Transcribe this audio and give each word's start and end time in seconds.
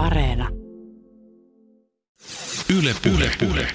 Areena. 0.00 0.48
Yle 2.78 2.94
Puhe. 3.02 3.30
Puhe. 3.38 3.66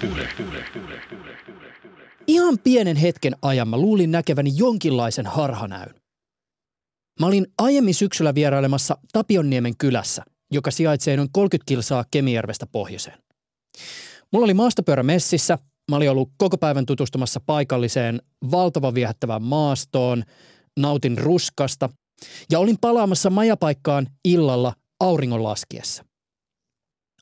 Ihan 2.27 2.59
pienen 2.63 2.97
hetken 2.97 3.35
ajan 3.41 3.67
mä 3.67 3.77
luulin 3.77 4.11
näkeväni 4.11 4.51
jonkinlaisen 4.55 5.25
harhanäyn. 5.25 5.95
Mä 7.19 7.25
olin 7.25 7.47
aiemmin 7.57 7.93
syksyllä 7.93 8.35
vierailemassa 8.35 8.97
Tapionniemen 9.13 9.77
kylässä, 9.77 10.23
joka 10.51 10.71
sijaitsee 10.71 11.17
noin 11.17 11.29
30 11.31 11.67
kilsaa 11.67 12.05
Kemijärvestä 12.11 12.65
pohjoiseen. 12.65 13.17
Mulla 14.33 14.45
oli 14.45 14.53
maastopyörä 14.53 15.03
messissä, 15.03 15.57
mä 15.91 15.95
olin 15.95 16.11
ollut 16.11 16.31
koko 16.37 16.57
päivän 16.57 16.85
tutustumassa 16.85 17.39
paikalliseen 17.45 18.21
valtava 18.51 18.93
viehättävään 18.93 19.43
maastoon, 19.43 20.23
nautin 20.79 21.17
ruskasta 21.17 21.89
ja 22.51 22.59
olin 22.59 22.77
palaamassa 22.81 23.29
majapaikkaan 23.29 24.07
illalla 24.23 24.73
auringon 24.99 25.43
laskiessa. 25.43 26.03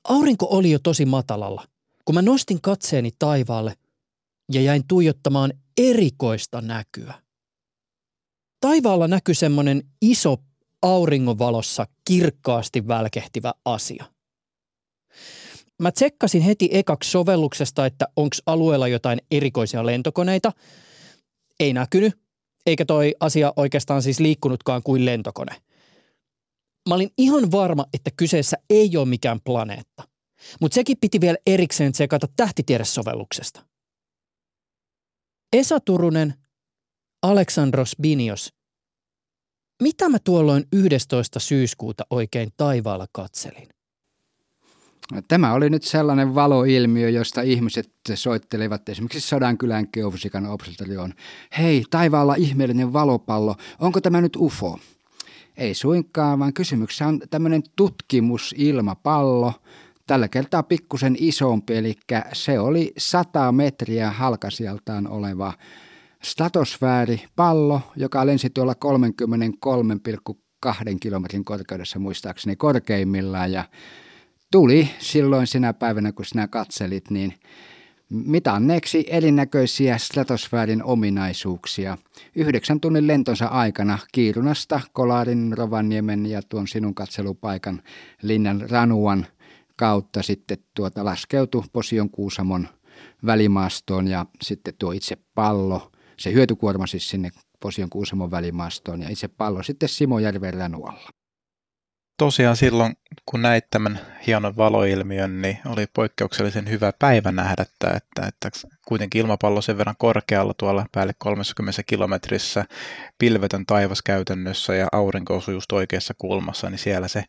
Aurinko 0.04 0.48
oli 0.50 0.72
jo 0.72 0.80
tosi 0.80 1.06
matalalla, 1.06 1.68
kun 2.06 2.16
mä 2.16 2.22
nostin 2.22 2.62
katseeni 2.62 3.12
taivaalle 3.20 3.74
ja 4.52 4.62
jäin 4.62 4.88
tuijottamaan 4.88 5.54
erikoista 5.78 6.62
näkyä. 6.62 7.14
Taivaalla 8.60 9.08
näkyi 9.08 9.36
semmoinen 9.36 9.84
iso 10.02 10.38
auringonvalossa 10.82 11.88
kirkkaasti 12.06 12.88
välkehtivä 12.88 13.54
asia. 13.66 14.06
Mä 15.82 15.92
tsekkasin 15.92 16.42
heti 16.42 16.70
ekaksi 16.72 17.12
sovelluksesta, 17.12 17.86
että 17.86 18.08
onko 18.16 18.36
alueella 18.46 18.88
jotain 18.88 19.22
erikoisia 19.32 19.86
lentokoneita. 19.86 20.52
Ei 21.60 21.74
näkynyt, 21.74 22.14
eikä 22.66 22.86
toi 22.86 23.16
asia 23.20 23.54
oikeastaan 23.56 24.02
siis 24.02 24.20
liikkunutkaan 24.20 24.84
kuin 24.84 25.06
lentokone. 25.06 25.56
Mä 26.90 26.96
olin 26.96 27.10
ihan 27.18 27.52
varma, 27.52 27.86
että 27.94 28.12
kyseessä 28.18 28.58
ei 28.70 28.98
ole 28.98 29.08
mikään 29.08 29.40
planeetta. 29.42 30.04
Mutta 30.62 30.76
sekin 30.76 30.98
piti 31.02 31.22
vielä 31.22 31.38
erikseen 31.48 31.92
tsekata 31.92 32.28
tähtitiedesovelluksesta. 32.36 33.66
Esa 35.54 35.80
Turunen, 35.80 36.34
Aleksandros 37.22 37.96
Binios. 38.02 38.54
Mitä 39.82 40.10
mä 40.10 40.18
tuolloin 40.20 40.64
11. 40.74 41.40
syyskuuta 41.40 42.04
oikein 42.10 42.50
taivaalla 42.58 43.06
katselin? 43.12 43.70
Tämä 45.28 45.54
oli 45.54 45.70
nyt 45.70 45.84
sellainen 45.84 46.36
valoilmiö, 46.36 47.10
josta 47.10 47.42
ihmiset 47.42 47.92
soittelivat 48.16 48.90
esimerkiksi 48.90 49.28
Sodankylän 49.28 49.88
geofysiikan 49.94 50.46
observatorioon. 50.46 51.14
Hei, 51.58 51.84
taivaalla 51.90 52.36
ihmeellinen 52.36 52.94
valopallo, 52.94 53.56
onko 53.80 54.02
tämä 54.02 54.22
nyt 54.22 54.36
UFO? 54.36 54.80
Ei 55.58 55.74
suinkaan, 55.74 56.40
vaan 56.40 56.54
kysymyksessä 56.54 57.08
on 57.08 57.20
tämmöinen 57.30 57.64
tutkimusilmapallo, 57.76 59.54
tällä 60.08 60.28
kertaa 60.28 60.64
pikkusen 60.64 61.16
isompi, 61.20 61.76
eli 61.76 61.96
se 62.34 62.60
oli 62.60 62.94
100 62.98 63.52
metriä 63.52 64.12
halkasijaltaan 64.12 65.08
oleva 65.08 65.54
stratosfääripallo, 66.24 67.82
joka 67.96 68.26
lensi 68.26 68.50
tuolla 68.50 68.74
33,2 70.66 70.70
kilometrin 71.00 71.46
korkeudessa 71.46 72.00
muistaakseni 72.00 72.56
korkeimmillaan. 72.56 73.52
Ja 73.52 73.64
tuli 74.52 74.90
silloin 75.00 75.48
sinä 75.48 75.74
päivänä, 75.74 76.12
kun 76.12 76.26
sinä 76.26 76.48
katselit, 76.48 77.10
niin 77.10 77.34
mitanneeksi 78.14 79.06
erinäköisiä 79.08 79.98
stratosfäärin 79.98 80.84
ominaisuuksia. 80.84 81.98
Yhdeksän 82.36 82.80
tunnin 82.80 83.08
lentonsa 83.08 83.46
aikana 83.46 84.00
Kiirunasta, 84.12 84.82
Kolarin, 84.94 85.58
Rovaniemen 85.58 86.26
ja 86.26 86.42
tuon 86.50 86.68
sinun 86.68 86.96
katselupaikan 86.96 87.82
linnan 88.22 88.70
Ranuan 88.70 89.26
kautta 89.76 90.24
sitten 90.24 90.58
tuota 90.74 91.06
laskeutui 91.06 91.64
Posion 91.74 92.10
Kuusamon 92.10 92.68
välimaastoon 93.26 94.08
ja 94.08 94.26
sitten 94.42 94.74
tuo 94.80 94.92
itse 94.92 95.18
pallo, 95.36 95.92
se 96.18 96.34
hyötykuorma 96.34 96.88
siis 96.88 97.10
sinne 97.10 97.30
Posion 97.60 97.90
Kuusamon 97.90 98.32
välimaastoon 98.32 99.02
ja 99.02 99.10
itse 99.10 99.28
pallo 99.28 99.64
sitten 99.64 99.90
Simojärven 99.90 100.54
Ranualla 100.54 101.10
tosiaan 102.24 102.58
silloin, 102.58 102.94
kun 103.26 103.42
näit 103.42 103.66
tämän 103.70 104.00
hienon 104.28 104.58
valoilmiön, 104.58 105.42
niin 105.42 105.58
oli 105.66 105.88
poikkeuksellisen 105.96 106.70
hyvä 106.70 106.94
päivä 107.00 107.32
nähdä, 107.32 107.62
että, 107.62 107.88
että, 107.88 108.28
että 108.28 108.50
kuitenkin 108.88 109.22
ilmapallo 109.22 109.62
sen 109.62 109.78
verran 109.78 109.96
korkealla 109.98 110.54
tuolla 110.54 110.86
päälle 110.92 111.14
30 111.18 111.84
kilometrissä, 111.84 112.66
pilvetön 113.18 113.66
taivas 113.66 114.02
käytännössä 114.02 114.76
ja 114.76 114.88
aurinko 114.92 115.36
osui 115.36 115.54
just 115.54 115.72
oikeassa 115.72 116.14
kulmassa, 116.18 116.70
niin 116.70 116.80
siellä 116.80 117.08
se 117.08 117.24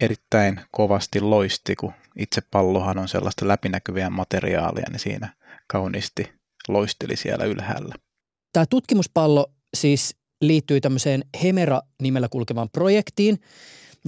erittäin 0.00 0.60
kovasti 0.70 1.20
loisti, 1.20 1.76
kun 1.76 1.92
itse 2.18 2.40
pallohan 2.50 2.98
on 2.98 3.08
sellaista 3.08 3.48
läpinäkyviä 3.48 4.10
materiaalia, 4.10 4.86
niin 4.90 5.00
siinä 5.00 5.34
kauniisti 5.66 6.32
loisteli 6.68 7.16
siellä 7.16 7.44
ylhäällä. 7.44 7.94
Tämä 8.52 8.66
tutkimuspallo 8.66 9.46
siis 9.74 10.16
liittyy 10.40 10.80
tämmöiseen 10.80 11.24
Hemera-nimellä 11.42 12.28
kulkevaan 12.28 12.68
projektiin, 12.72 13.38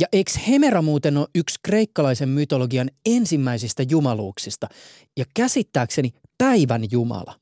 ja 0.00 0.06
eikö 0.12 0.30
Hemera 0.48 0.82
muuten 0.82 1.16
ole 1.16 1.26
yksi 1.34 1.60
kreikkalaisen 1.64 2.28
mytologian 2.28 2.90
ensimmäisistä 3.06 3.82
jumaluuksista 3.90 4.68
ja 5.16 5.24
käsittääkseni 5.34 6.10
päivän 6.38 6.82
jumala? 6.90 7.34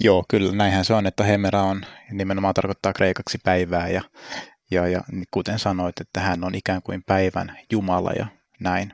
Joo, 0.00 0.24
kyllä 0.28 0.52
näinhän 0.52 0.84
se 0.84 0.94
on, 0.94 1.06
että 1.06 1.24
Hemera 1.24 1.62
on 1.62 1.82
nimenomaan 2.12 2.54
tarkoittaa 2.54 2.92
kreikaksi 2.92 3.38
päivää 3.44 3.88
ja, 3.88 4.02
ja, 4.70 4.88
ja 4.88 5.02
kuten 5.30 5.58
sanoit, 5.58 6.00
että 6.00 6.20
hän 6.20 6.44
on 6.44 6.54
ikään 6.54 6.82
kuin 6.82 7.02
päivän 7.06 7.58
jumala 7.72 8.12
ja 8.12 8.26
näin. 8.60 8.92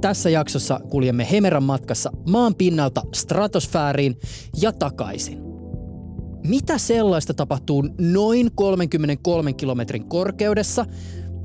Tässä 0.00 0.30
jaksossa 0.30 0.80
kuljemme 0.90 1.30
Hemeran 1.30 1.62
matkassa 1.62 2.10
maan 2.28 2.54
pinnalta 2.54 3.02
stratosfääriin 3.14 4.16
ja 4.60 4.72
takaisin. 4.72 5.53
Mitä 6.46 6.78
sellaista 6.78 7.34
tapahtuu 7.34 7.88
noin 7.98 8.50
33 8.54 9.52
kilometrin 9.52 10.08
korkeudessa, 10.08 10.86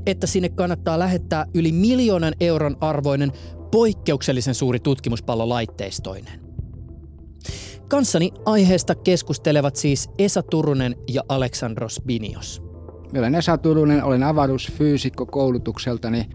että 0.05 0.27
sinne 0.27 0.49
kannattaa 0.49 0.99
lähettää 0.99 1.45
yli 1.53 1.71
miljoonan 1.71 2.33
euron 2.39 2.77
arvoinen 2.81 3.31
poikkeuksellisen 3.71 4.55
suuri 4.55 4.79
tutkimuspallo 4.79 5.49
laitteistoinen? 5.49 6.39
Kanssani 7.89 8.31
aiheesta 8.45 8.95
keskustelevat 8.95 9.75
siis 9.75 10.09
Esa 10.17 10.43
Turunen 10.43 10.95
ja 11.07 11.23
Aleksandros 11.29 12.01
Binios. 12.05 12.61
Minä 13.11 13.19
olen 13.19 13.35
Esa 13.35 13.57
Turunen, 13.57 14.03
olen 14.03 14.23
avaruusfyysikko 14.23 15.25
koulutukseltani. 15.25 16.29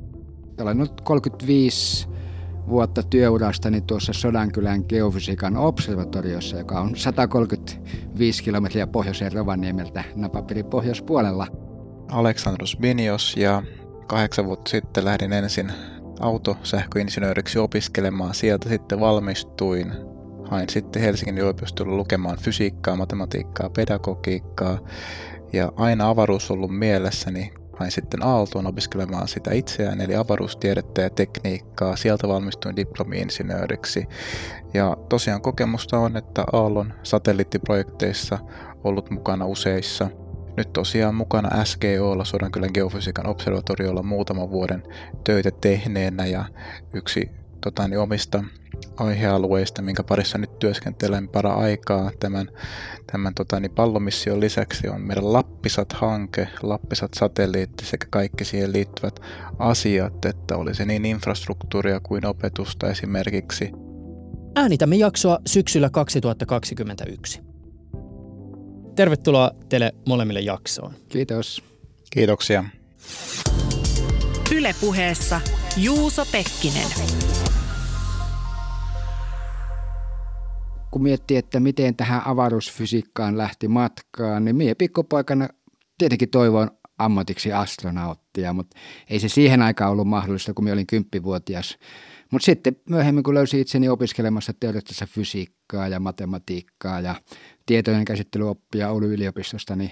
Olen 0.60 0.78
nyt 0.78 1.00
35 1.00 2.08
vuotta 2.68 3.02
työurastani 3.02 3.80
tuossa 3.80 4.12
Sodankylän 4.12 4.84
geofysiikan 4.88 5.56
observatoriossa, 5.56 6.58
joka 6.58 6.80
on 6.80 6.96
135 6.96 8.42
kilometriä 8.42 8.86
pohjoiseen 8.86 9.32
Rovaniemeltä 9.32 10.04
napapirin 10.14 10.64
pohjoispuolella. 10.64 11.46
Aleksandros 12.10 12.76
Binios 12.76 13.36
ja 13.36 13.62
kahdeksan 14.06 14.46
vuotta 14.46 14.70
sitten 14.70 15.04
lähdin 15.04 15.32
ensin 15.32 15.72
autosähköinsinööriksi 16.20 17.58
opiskelemaan. 17.58 18.34
Sieltä 18.34 18.68
sitten 18.68 19.00
valmistuin. 19.00 19.92
Hain 20.44 20.68
sitten 20.68 21.02
Helsingin 21.02 21.38
yliopistolla 21.38 21.96
lukemaan 21.96 22.38
fysiikkaa, 22.38 22.96
matematiikkaa, 22.96 23.70
pedagogiikkaa. 23.70 24.78
Ja 25.52 25.72
aina 25.76 26.08
avaruus 26.08 26.50
ollut 26.50 26.78
mielessäni 26.78 27.52
hain 27.76 27.90
sitten 27.90 28.24
Aaltoon 28.24 28.66
opiskelemaan 28.66 29.28
sitä 29.28 29.52
itseään, 29.52 30.00
eli 30.00 30.16
avaruustiedettä 30.16 31.02
ja 31.02 31.10
tekniikkaa. 31.10 31.96
Sieltä 31.96 32.28
valmistuin 32.28 32.76
diplomi-insinööriksi. 32.76 34.08
Ja 34.74 34.96
tosiaan 35.08 35.42
kokemusta 35.42 35.98
on, 35.98 36.16
että 36.16 36.44
Aallon 36.52 36.92
satelliittiprojekteissa 37.02 38.38
ollut 38.84 39.10
mukana 39.10 39.46
useissa. 39.46 40.08
Nyt 40.56 40.72
tosiaan 40.72 41.14
mukana 41.14 41.64
SGOlla, 41.64 42.24
Sodankylän 42.24 42.70
geofysiikan 42.74 43.26
observatoriolla 43.26 44.02
muutaman 44.02 44.50
vuoden 44.50 44.82
töitä 45.24 45.50
tehneenä 45.60 46.26
ja 46.26 46.44
yksi 46.92 47.30
tota, 47.60 47.88
niin 47.88 47.98
omista 47.98 48.44
aihealueista, 48.96 49.82
minkä 49.82 50.02
parissa 50.02 50.38
nyt 50.38 50.58
työskentelen 50.58 51.28
para 51.28 51.54
aikaa 51.54 52.10
tämän, 52.20 52.48
tämän 53.12 53.34
tota, 53.34 53.60
niin 53.60 53.70
pallomission 53.70 54.40
lisäksi 54.40 54.88
on 54.88 55.00
meidän 55.00 55.32
Lappisat-hanke, 55.32 56.48
Lappisat-satelliitti 56.62 57.84
sekä 57.84 58.06
kaikki 58.10 58.44
siihen 58.44 58.72
liittyvät 58.72 59.20
asiat, 59.58 60.24
että 60.24 60.56
oli 60.56 60.74
se 60.74 60.84
niin 60.84 61.04
infrastruktuuria 61.04 62.00
kuin 62.00 62.26
opetusta 62.26 62.90
esimerkiksi. 62.90 63.70
Äänitämme 64.56 64.96
jaksoa 64.96 65.38
syksyllä 65.46 65.90
2021. 65.90 67.40
Tervetuloa 68.94 69.50
teille 69.68 69.92
molemmille 70.08 70.40
jaksoon. 70.40 70.94
Kiitos. 71.08 71.62
Kiitoksia. 72.10 72.64
Ylepuheessa 74.54 75.40
Juuso 75.76 76.26
Pekkinen. 76.32 76.88
Kun 80.94 81.02
miettii, 81.02 81.36
että 81.36 81.60
miten 81.60 81.96
tähän 81.96 82.22
avaruusfysiikkaan 82.24 83.38
lähti 83.38 83.68
matkaan, 83.68 84.44
niin 84.44 84.56
minä 84.56 84.74
pikkupoikana 84.74 85.48
tietenkin 85.98 86.30
toivoin 86.30 86.70
ammatiksi 86.98 87.52
astronauttia, 87.52 88.52
mutta 88.52 88.76
ei 89.10 89.20
se 89.20 89.28
siihen 89.28 89.62
aikaan 89.62 89.90
ollut 89.90 90.08
mahdollista, 90.08 90.54
kun 90.54 90.64
minä 90.64 90.72
olin 90.72 90.86
kymppivuotias. 90.86 91.78
Mutta 92.30 92.46
sitten 92.46 92.76
myöhemmin, 92.90 93.24
kun 93.24 93.34
löysin 93.34 93.60
itseni 93.60 93.88
opiskelemassa 93.88 94.52
teoreettista 94.60 95.06
fysiikkaa 95.06 95.88
ja 95.88 96.00
matematiikkaa 96.00 97.00
ja 97.00 97.14
tietojen 97.66 98.04
käsittelyoppia 98.04 98.90
Oulun 98.90 99.12
yliopistosta, 99.12 99.76
niin 99.76 99.90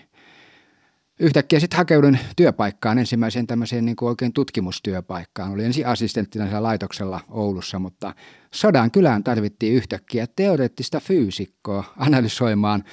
yhtäkkiä 1.21 1.61
sitten 1.61 1.77
hakeudun 1.77 2.19
työpaikkaan, 2.37 2.99
ensimmäiseen 2.99 3.47
tämmöiseen 3.47 3.85
niin 3.85 3.97
kuin 3.97 4.09
oikein 4.09 4.33
tutkimustyöpaikkaan. 4.33 5.53
Olin 5.53 5.67
ensin 5.67 5.87
assistenttina 5.87 6.45
siellä 6.45 6.63
laitoksella 6.63 7.21
Oulussa, 7.29 7.79
mutta 7.79 8.15
sodan 8.55 8.91
kylään 8.91 9.25
tarvittiin 9.25 9.75
yhtäkkiä 9.75 10.27
teoreettista 10.37 11.01
fyysikkoa 11.01 11.85
analysoimaan 11.97 12.85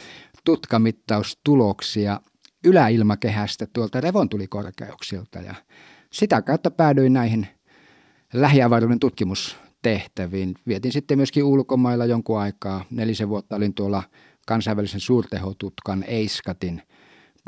tutkamittaustuloksia 0.46 2.22
yläilmakehästä 2.64 3.68
tuolta 3.74 4.02
revontulikorkeuksilta 4.02 5.40
ja 5.40 5.56
sitä 6.14 6.42
kautta 6.42 6.72
päädyin 6.72 7.14
näihin 7.14 7.48
lähiavaruuden 8.34 9.00
tutkimustehtäviin. 9.00 10.56
Vietin 10.68 10.92
sitten 10.92 11.18
myöskin 11.18 11.44
ulkomailla 11.44 12.06
jonkun 12.06 12.40
aikaa. 12.40 12.86
Nelisen 12.92 13.30
vuotta 13.30 13.56
olin 13.56 13.74
tuolla 13.74 14.04
kansainvälisen 14.48 15.00
suurtehotutkan 15.00 16.04
EISKATin 16.08 16.82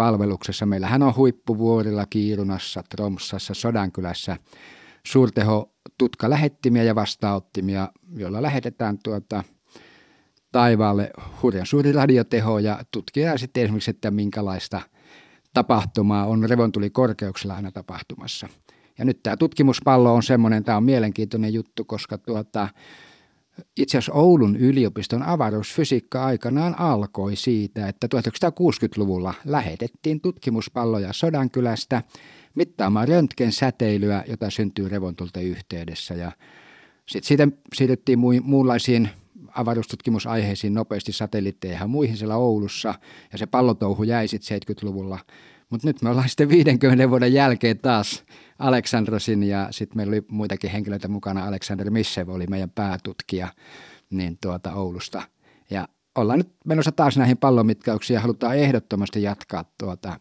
palveluksessa. 0.01 0.65
Meillähän 0.65 1.03
on 1.03 1.15
huippuvuorilla 1.15 2.05
Kiirunassa, 2.09 2.83
Tromsassa, 2.89 3.53
Sodankylässä 3.53 4.37
suurtehotutka 5.05 6.29
lähettimia 6.29 6.83
ja 6.83 6.95
vastaanottimia, 6.95 7.91
joilla 8.15 8.41
lähetetään 8.41 8.97
tuota 9.03 9.43
taivaalle 10.51 11.11
hurjan 11.41 11.65
suuri 11.65 11.91
radioteho 11.91 12.59
ja 12.59 12.79
tutkitaan 12.91 13.39
sitten 13.39 13.63
esimerkiksi, 13.63 13.91
että 13.91 14.11
minkälaista 14.11 14.81
tapahtumaa 15.53 16.25
on 16.25 16.49
revontuli 16.49 16.89
korkeuksella 16.89 17.55
aina 17.55 17.71
tapahtumassa. 17.71 18.47
Ja 18.97 19.05
nyt 19.05 19.23
tämä 19.23 19.37
tutkimuspallo 19.37 20.13
on 20.15 20.23
semmoinen, 20.23 20.63
tämä 20.63 20.77
on 20.77 20.83
mielenkiintoinen 20.83 21.53
juttu, 21.53 21.85
koska 21.85 22.17
tuota, 22.17 22.67
itse 23.77 23.97
asiassa 23.97 24.13
Oulun 24.13 24.55
yliopiston 24.55 25.23
avaruusfysiikka 25.23 26.25
aikanaan 26.25 26.79
alkoi 26.79 27.35
siitä, 27.35 27.87
että 27.87 28.07
1960-luvulla 28.15 29.33
lähetettiin 29.45 30.21
tutkimuspalloja 30.21 31.13
Sodankylästä 31.13 32.03
mittaamaan 32.55 33.07
röntgen 33.07 33.51
säteilyä, 33.51 34.23
jota 34.27 34.49
syntyy 34.49 34.89
revontulta 34.89 35.39
yhteydessä. 35.39 36.13
Ja 36.13 36.31
sitten 37.05 37.27
siitä 37.27 37.47
siirryttiin 37.73 38.19
muunlaisiin 38.43 39.09
avaruustutkimusaiheisiin 39.55 40.73
nopeasti 40.73 41.11
satelliitteihin 41.11 41.79
ja 41.79 41.87
muihin 41.87 42.17
siellä 42.17 42.35
Oulussa, 42.35 42.93
ja 43.31 43.37
se 43.37 43.45
pallotouhu 43.45 44.03
jäi 44.03 44.27
sitten 44.27 44.59
70-luvulla. 44.61 45.19
Mutta 45.69 45.87
nyt 45.87 46.01
me 46.01 46.09
ollaan 46.09 46.29
sitten 46.29 46.49
50 46.49 47.09
vuoden 47.09 47.33
jälkeen 47.33 47.79
taas 47.79 48.23
Aleksandrosin 48.61 49.43
ja 49.43 49.67
sitten 49.71 49.97
meillä 49.97 50.11
oli 50.11 50.25
muitakin 50.27 50.71
henkilöitä 50.71 51.07
mukana. 51.07 51.45
Aleksander 51.45 51.91
Missev 51.91 52.29
oli 52.29 52.47
meidän 52.47 52.69
päätutkija 52.69 53.47
niin 54.09 54.37
tuota 54.41 54.73
Oulusta. 54.73 55.21
Ja 55.69 55.87
ollaan 56.15 56.39
nyt 56.39 56.53
menossa 56.65 56.91
taas 56.91 57.17
näihin 57.17 57.37
pallomitkauksiin 57.37 58.15
ja 58.15 58.21
halutaan 58.21 58.57
ehdottomasti 58.57 59.23
jatkaa 59.23 59.65
tuota 59.77 60.19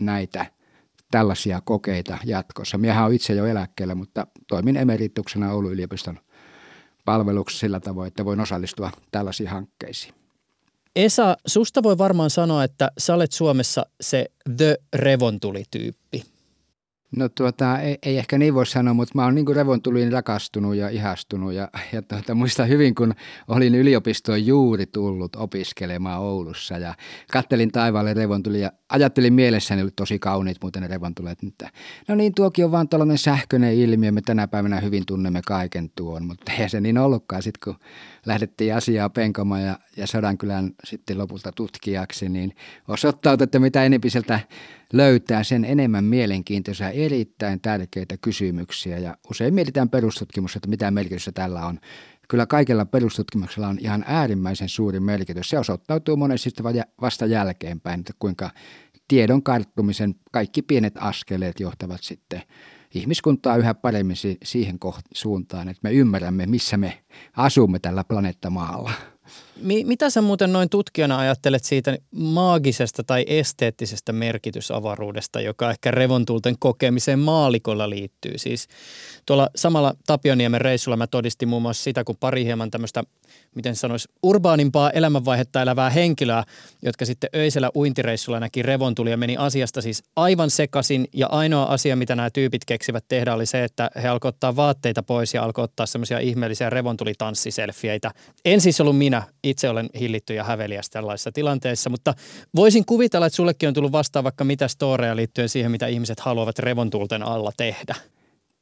näitä 0.00 0.46
tällaisia 1.10 1.60
kokeita 1.64 2.18
jatkossa. 2.24 2.78
Miehän 2.78 3.04
on 3.04 3.14
itse 3.14 3.34
jo 3.34 3.46
eläkkeellä, 3.46 3.94
mutta 3.94 4.26
toimin 4.48 4.76
emerituksena 4.76 5.52
Oulun 5.52 5.72
yliopiston 5.72 6.18
palveluksessa 7.04 7.60
sillä 7.60 7.80
tavoin, 7.80 8.08
että 8.08 8.24
voin 8.24 8.40
osallistua 8.40 8.90
tällaisiin 9.10 9.48
hankkeisiin. 9.48 10.14
Esa, 10.96 11.36
susta 11.46 11.82
voi 11.82 11.98
varmaan 11.98 12.30
sanoa, 12.30 12.64
että 12.64 12.90
sä 12.98 13.14
olet 13.14 13.32
Suomessa 13.32 13.86
se 14.00 14.26
The 14.56 14.76
Revontuli-tyyppi. 14.94 16.31
No 17.16 17.28
tuota, 17.28 17.78
ei, 17.78 17.98
ei 18.02 18.18
ehkä 18.18 18.38
niin 18.38 18.54
voi 18.54 18.66
sanoa, 18.66 18.94
mutta 18.94 19.12
mä 19.14 19.24
oon 19.24 19.34
niin 19.34 19.56
revontuliin 19.56 20.12
rakastunut 20.12 20.74
ja 20.74 20.88
ihastunut. 20.88 21.52
Ja, 21.52 21.68
ja 21.92 22.02
tuota, 22.02 22.34
muistan 22.34 22.68
hyvin, 22.68 22.94
kun 22.94 23.14
olin 23.48 23.74
yliopistoon 23.74 24.46
juuri 24.46 24.86
tullut 24.86 25.36
opiskelemaan 25.36 26.20
Oulussa 26.20 26.78
ja 26.78 26.94
kattelin 27.32 27.72
taivaalle 27.72 28.14
ja 28.58 28.72
ajattelin 28.88 29.34
mielessäni, 29.34 29.82
oli 29.82 29.90
tosi 29.96 30.18
kauniit 30.18 30.56
muuten 30.62 30.82
ne 30.82 30.88
revontulet. 30.88 31.38
Että, 31.48 31.70
no 32.08 32.14
niin, 32.14 32.34
tuokin 32.34 32.64
on 32.64 32.70
vaan 32.72 32.88
tällainen 32.88 33.18
sähköinen 33.18 33.74
ilmiö, 33.74 34.12
me 34.12 34.20
tänä 34.20 34.48
päivänä 34.48 34.80
hyvin 34.80 35.06
tunnemme 35.06 35.40
kaiken 35.46 35.90
tuon, 35.96 36.26
mutta 36.26 36.52
ei 36.52 36.68
se 36.68 36.80
niin 36.80 36.98
ollutkaan 36.98 37.42
sitten, 37.42 37.60
kun 37.64 37.86
lähdettiin 38.26 38.74
asiaa 38.74 39.08
penkomaan 39.08 39.62
ja, 39.62 39.78
ja 39.96 40.06
Sodankylän 40.06 40.70
sitten 40.84 41.18
lopulta 41.18 41.52
tutkijaksi, 41.52 42.28
niin 42.28 42.54
osoittautui, 42.88 43.44
että 43.44 43.58
mitä 43.58 43.84
enempi 43.84 44.10
sieltä 44.10 44.40
löytää, 44.92 45.44
sen 45.44 45.64
enemmän 45.64 46.04
mielenkiintoisia 46.04 46.90
erittäin 46.90 47.60
tärkeitä 47.60 48.16
kysymyksiä. 48.20 48.98
Ja 48.98 49.16
usein 49.30 49.54
mietitään 49.54 49.90
perustutkimusta, 49.90 50.58
että 50.58 50.68
mitä 50.68 50.90
merkitystä 50.90 51.32
tällä 51.32 51.66
on. 51.66 51.80
Kyllä 52.28 52.46
kaikella 52.46 52.84
perustutkimuksella 52.84 53.68
on 53.68 53.78
ihan 53.80 54.04
äärimmäisen 54.06 54.68
suuri 54.68 55.00
merkitys. 55.00 55.48
Se 55.48 55.58
osoittautuu 55.58 56.16
monesti 56.16 56.50
vasta 57.00 57.26
jälkeenpäin, 57.26 58.00
että 58.00 58.12
kuinka 58.18 58.50
tiedon 59.08 59.42
karttumisen 59.42 60.14
kaikki 60.32 60.62
pienet 60.62 60.94
askeleet 60.96 61.60
johtavat 61.60 62.02
sitten 62.02 62.42
ihmiskuntaa 62.94 63.56
yhä 63.56 63.74
paremmin 63.74 64.16
siihen 64.44 64.78
suuntaan, 65.14 65.68
että 65.68 65.80
me 65.82 65.92
ymmärrämme, 65.92 66.46
missä 66.46 66.76
me 66.76 67.02
asumme 67.36 67.78
tällä 67.78 68.04
planeettamaalla. 68.04 68.92
Mi- 69.62 69.84
mitä 69.84 70.10
sä 70.10 70.22
muuten 70.22 70.52
noin 70.52 70.68
tutkijana 70.68 71.18
ajattelet 71.18 71.64
siitä 71.64 71.98
maagisesta 72.10 73.04
tai 73.04 73.24
esteettisestä 73.26 74.12
merkitysavaruudesta, 74.12 75.40
joka 75.40 75.70
ehkä 75.70 75.90
revontulten 75.90 76.54
kokemiseen 76.58 77.18
maalikolla 77.18 77.90
liittyy? 77.90 78.38
Siis 78.38 78.68
tuolla 79.26 79.48
samalla 79.56 79.94
Tapioniemen 80.06 80.60
reissulla 80.60 80.96
mä 80.96 81.06
todistin 81.06 81.48
muun 81.48 81.62
muassa 81.62 81.82
sitä, 81.82 82.04
kun 82.04 82.16
pari 82.20 82.44
hieman 82.44 82.70
tämmöistä 82.70 83.04
miten 83.54 83.76
sanoisi, 83.76 84.08
urbaanimpaa 84.22 84.90
elämänvaihetta 84.90 85.62
elävää 85.62 85.90
henkilöä, 85.90 86.44
jotka 86.82 87.04
sitten 87.04 87.30
öisellä 87.36 87.70
uintireissulla 87.76 88.40
näki 88.40 88.62
revontuli 88.62 89.10
ja 89.10 89.16
meni 89.16 89.36
asiasta 89.36 89.80
siis 89.80 90.02
aivan 90.16 90.50
sekasin. 90.50 91.08
Ja 91.12 91.26
ainoa 91.26 91.64
asia, 91.64 91.96
mitä 91.96 92.16
nämä 92.16 92.30
tyypit 92.30 92.64
keksivät 92.64 93.04
tehdä, 93.08 93.34
oli 93.34 93.46
se, 93.46 93.64
että 93.64 93.90
he 94.02 94.08
alkoivat 94.08 94.34
ottaa 94.34 94.56
vaatteita 94.56 95.02
pois 95.02 95.34
ja 95.34 95.42
alkoivat 95.42 95.70
ottaa 95.70 95.86
semmoisia 95.86 96.18
ihmeellisiä 96.18 96.70
revontuli-tanssiselfieitä. 96.70 98.10
En 98.44 98.60
siis 98.60 98.80
ollut 98.80 98.98
minä, 98.98 99.22
itse 99.52 99.68
olen 99.68 99.90
hillitty 100.00 100.34
ja 100.34 100.44
häveliäs 100.44 100.90
tällaisessa 100.90 101.32
tilanteessa, 101.32 101.90
mutta 101.90 102.14
voisin 102.56 102.84
kuvitella, 102.84 103.26
että 103.26 103.36
sullekin 103.36 103.68
on 103.68 103.74
tullut 103.74 103.92
vastaan 103.92 104.24
vaikka 104.24 104.44
mitä 104.44 104.68
storeja 104.68 105.16
liittyen 105.16 105.48
siihen, 105.48 105.70
mitä 105.70 105.86
ihmiset 105.86 106.20
haluavat 106.20 106.58
revontulten 106.58 107.22
alla 107.22 107.52
tehdä. 107.56 107.94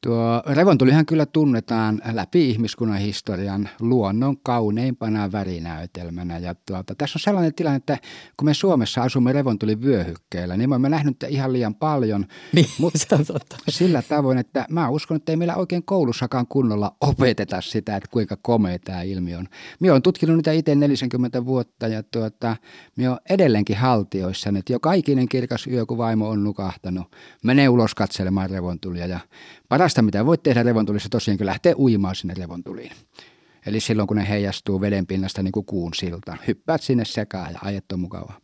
Tuo 0.07 0.43
revontulihan 0.47 1.07
kyllä 1.07 1.27
tunnetaan 1.27 2.01
läpi 2.13 2.51
ihmiskunnan 2.51 2.99
historian 2.99 3.69
luonnon 3.81 4.37
kauneimpana 4.43 5.33
värinäytelmänä. 5.33 6.39
Ja 6.39 6.55
tuota, 6.55 6.95
tässä 6.95 7.17
on 7.17 7.21
sellainen 7.21 7.55
tilanne, 7.55 7.77
että 7.77 7.99
kun 8.37 8.47
me 8.47 8.55
Suomessa 8.55 9.03
asumme 9.03 9.33
revontulin 9.33 9.83
vyöhykkeellä, 9.83 10.57
niin 10.57 10.69
me 10.71 10.75
olemme 10.75 10.89
nähneet 10.89 11.17
ihan 11.29 11.53
liian 11.53 11.75
paljon. 11.75 12.27
Niin, 12.53 12.67
mutta 12.79 13.19
totta. 13.27 13.57
sillä 13.69 14.03
tavoin, 14.03 14.39
että 14.39 14.67
mä 14.71 14.89
uskon, 14.89 15.17
että 15.17 15.33
ei 15.33 15.37
meillä 15.37 15.57
oikein 15.57 15.83
koulussakaan 15.83 16.47
kunnolla 16.47 16.97
opeteta 17.01 17.61
sitä, 17.61 17.97
että 17.97 18.09
kuinka 18.13 18.37
komea 18.43 18.79
tämä 18.79 19.03
ilmiö 19.03 19.39
on. 19.39 19.47
Minä 19.81 19.93
olen 19.93 20.03
tutkinut 20.03 20.37
niitä 20.37 20.53
itse 20.53 20.75
40 20.75 21.45
vuotta 21.45 21.89
ja 21.89 22.03
tuota, 22.03 22.57
minä 22.97 23.11
olen 23.11 23.21
edelleenkin 23.31 23.77
haltioissa, 23.77 24.51
että 24.59 24.73
jo 24.73 24.81
kaikinen 24.81 25.29
kirkas 25.29 25.67
yö, 25.67 25.87
kun 25.87 25.99
vaimo 25.99 26.29
on 26.29 26.45
nukahtanut, 26.45 27.17
menee 27.45 27.69
ulos 27.69 27.95
katselemaan 27.95 28.51
revontulia 28.51 29.07
ja 29.07 29.21
Parasta, 29.71 30.03
mitä 30.03 30.27
voit 30.27 30.43
tehdä 30.43 30.63
revontulissa 30.63 31.09
tosiaankin 31.09 31.47
lähteä 31.47 31.75
uimaan 31.77 32.15
sinne 32.15 32.35
revontuliin. 32.35 32.93
Eli 33.67 33.81
silloin, 33.81 34.07
kun 34.09 34.17
ne 34.17 34.29
heijastuu 34.29 34.81
veden 34.81 35.07
pinnasta 35.07 35.43
niin 35.43 35.53
kuin 35.53 35.67
kuun 35.67 35.95
silta. 35.95 36.37
Hyppäät 36.47 36.83
sinne 36.83 37.05
sekaan 37.05 37.53
ja 37.53 37.59
ajet 37.63 37.93
on 37.93 38.01
mukavaa. 38.01 38.41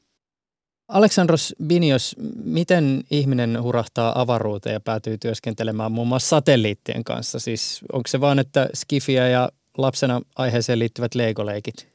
Aleksandros 0.89 1.55
Binios, 1.67 2.17
miten 2.45 3.05
ihminen 3.11 3.63
hurahtaa 3.63 4.21
avaruuteen 4.21 4.73
ja 4.73 4.81
päätyy 4.81 5.19
työskentelemään 5.19 5.93
muun 5.93 6.09
muassa 6.09 6.29
satelliittien 6.29 7.05
kanssa? 7.05 7.39
Siis 7.39 7.81
onko 7.93 8.09
se 8.09 8.21
vaan, 8.21 8.39
että 8.39 8.69
skifiä 8.75 9.29
ja 9.29 9.49
lapsena 9.79 10.21
aiheeseen 10.37 10.79
liittyvät 10.79 11.15
leikoleikit? 11.15 11.89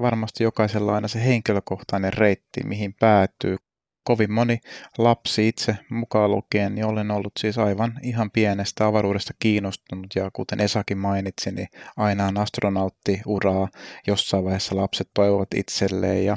Varmasti 0.00 0.44
jokaisella 0.44 0.90
on 0.90 0.94
aina 0.94 1.08
se 1.08 1.24
henkilökohtainen 1.24 2.12
reitti, 2.12 2.62
mihin 2.64 2.94
päätyy 3.00 3.56
kovin 4.04 4.32
moni 4.32 4.60
lapsi 4.98 5.48
itse 5.48 5.76
mukaan 5.90 6.30
lukien, 6.30 6.74
niin 6.74 6.84
olen 6.84 7.10
ollut 7.10 7.32
siis 7.38 7.58
aivan 7.58 7.98
ihan 8.02 8.30
pienestä 8.30 8.86
avaruudesta 8.86 9.32
kiinnostunut. 9.38 10.06
Ja 10.14 10.30
kuten 10.32 10.60
Esakin 10.60 10.98
mainitsi, 10.98 11.52
niin 11.52 11.68
aina 11.96 12.26
on 12.26 12.38
astronauttiuraa 12.38 13.68
jossain 14.06 14.44
vaiheessa 14.44 14.76
lapset 14.76 15.08
toivovat 15.14 15.54
itselleen. 15.54 16.24
Ja 16.24 16.36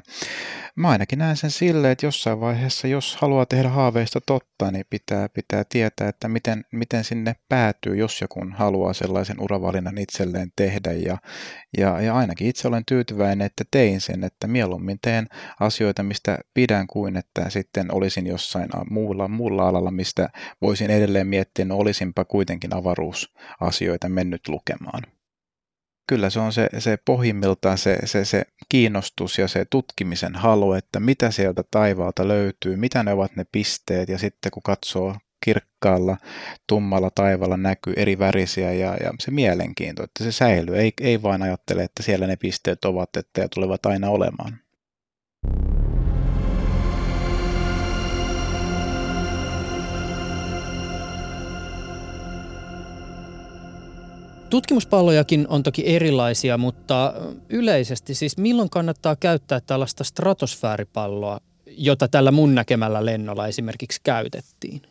mä 0.75 0.89
ainakin 0.89 1.19
näen 1.19 1.37
sen 1.37 1.51
silleen, 1.51 1.91
että 1.91 2.05
jossain 2.05 2.39
vaiheessa, 2.39 2.87
jos 2.87 3.15
haluaa 3.15 3.45
tehdä 3.45 3.69
haaveista 3.69 4.21
totta, 4.25 4.54
niin 4.71 4.85
pitää, 4.89 5.29
pitää 5.29 5.63
tietää, 5.69 6.09
että 6.09 6.27
miten, 6.27 6.65
miten 6.71 7.03
sinne 7.03 7.35
päätyy, 7.49 7.95
jos 7.95 8.21
joku 8.21 8.39
haluaa 8.53 8.93
sellaisen 8.93 9.39
uravalinnan 9.39 9.97
itselleen 9.97 10.51
tehdä. 10.55 10.91
Ja, 10.91 11.17
ja, 11.77 12.01
ja 12.01 12.15
ainakin 12.15 12.47
itse 12.47 12.67
olen 12.67 12.85
tyytyväinen, 12.85 13.45
että 13.45 13.63
tein 13.71 14.01
sen, 14.01 14.23
että 14.23 14.47
mieluummin 14.47 14.97
teen 15.01 15.27
asioita, 15.59 16.03
mistä 16.03 16.39
pidän 16.53 16.87
kuin, 16.87 17.17
että 17.17 17.49
sitten 17.49 17.93
olisin 17.93 18.27
jossain 18.27 18.69
muulla, 18.89 19.27
muulla 19.27 19.67
alalla, 19.67 19.91
mistä 19.91 20.29
voisin 20.61 20.91
edelleen 20.91 21.27
miettiä, 21.27 21.65
no 21.65 21.77
olisinpa 21.77 22.25
kuitenkin 22.25 22.75
avaruusasioita 22.75 24.09
mennyt 24.09 24.47
lukemaan. 24.47 25.14
Kyllä 26.07 26.29
se 26.29 26.39
on 26.39 26.53
se, 26.53 26.69
se 26.79 26.97
pohjimmiltaan 27.05 27.77
se, 27.77 27.97
se, 28.05 28.25
se 28.25 28.43
kiinnostus 28.69 29.37
ja 29.37 29.47
se 29.47 29.65
tutkimisen 29.69 30.35
halu, 30.35 30.73
että 30.73 30.99
mitä 30.99 31.31
sieltä 31.31 31.63
taivaalta 31.71 32.27
löytyy, 32.27 32.75
mitä 32.75 33.03
ne 33.03 33.13
ovat 33.13 33.35
ne 33.35 33.45
pisteet 33.51 34.09
ja 34.09 34.17
sitten 34.17 34.51
kun 34.51 34.63
katsoo 34.63 35.15
kirkkaalla, 35.45 36.17
tummalla 36.67 37.09
taivaalla 37.09 37.57
näkyy 37.57 37.93
eri 37.97 38.19
värisiä 38.19 38.73
ja, 38.73 38.97
ja 39.03 39.13
se 39.19 39.31
mielenkiinto, 39.31 40.03
että 40.03 40.23
se 40.23 40.31
säilyy. 40.31 40.77
Ei, 40.77 40.93
ei 41.01 41.21
vain 41.21 41.41
ajattele, 41.41 41.83
että 41.83 42.03
siellä 42.03 42.27
ne 42.27 42.35
pisteet 42.35 42.85
ovat 42.85 43.17
että 43.17 43.41
ja 43.41 43.49
tulevat 43.49 43.85
aina 43.85 44.09
olemaan. 44.09 44.59
Tutkimuspallojakin 54.55 55.45
on 55.49 55.63
toki 55.63 55.95
erilaisia, 55.95 56.57
mutta 56.57 57.13
yleisesti 57.49 58.15
siis 58.15 58.37
milloin 58.37 58.69
kannattaa 58.69 59.15
käyttää 59.15 59.59
tällaista 59.59 60.03
stratosfääripalloa, 60.03 61.39
jota 61.65 62.07
tällä 62.07 62.31
mun 62.31 62.55
näkemällä 62.55 63.05
lennolla 63.05 63.47
esimerkiksi 63.47 64.01
käytettiin? 64.03 64.81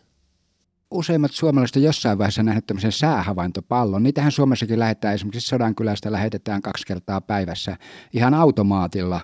useimmat 0.90 1.32
suomalaiset 1.32 1.76
on 1.76 1.82
jossain 1.82 2.18
vaiheessa 2.18 2.42
nähneet 2.42 2.66
tämmöisen 2.66 2.92
säähavaintopallon. 2.92 4.02
Niitähän 4.02 4.32
Suomessakin 4.32 4.78
lähetetään, 4.78 5.14
esimerkiksi 5.14 5.48
Sodankylästä 5.48 6.12
lähetetään 6.12 6.62
kaksi 6.62 6.86
kertaa 6.86 7.20
päivässä 7.20 7.76
ihan 8.12 8.34
automaatilla. 8.34 9.20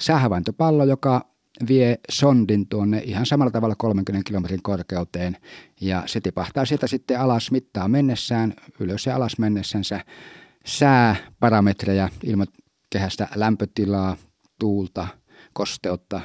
Säähavaintopallo, 0.00 0.84
joka 0.84 1.35
vie 1.68 1.98
sondin 2.10 2.68
tuonne 2.68 3.02
ihan 3.04 3.26
samalla 3.26 3.50
tavalla 3.50 3.74
30 3.78 4.28
kilometrin 4.28 4.62
korkeuteen 4.62 5.36
ja 5.80 6.02
se 6.06 6.20
tipahtaa 6.20 6.64
sieltä 6.64 6.86
sitten 6.86 7.20
alas 7.20 7.50
mittaa 7.50 7.88
mennessään, 7.88 8.54
ylös 8.80 9.06
ja 9.06 9.16
alas 9.16 9.38
mennessänsä 9.38 10.00
sääparametreja 10.66 12.08
ilmakehästä, 12.22 13.28
lämpötilaa, 13.34 14.16
tuulta, 14.58 15.08
kosteutta 15.52 16.20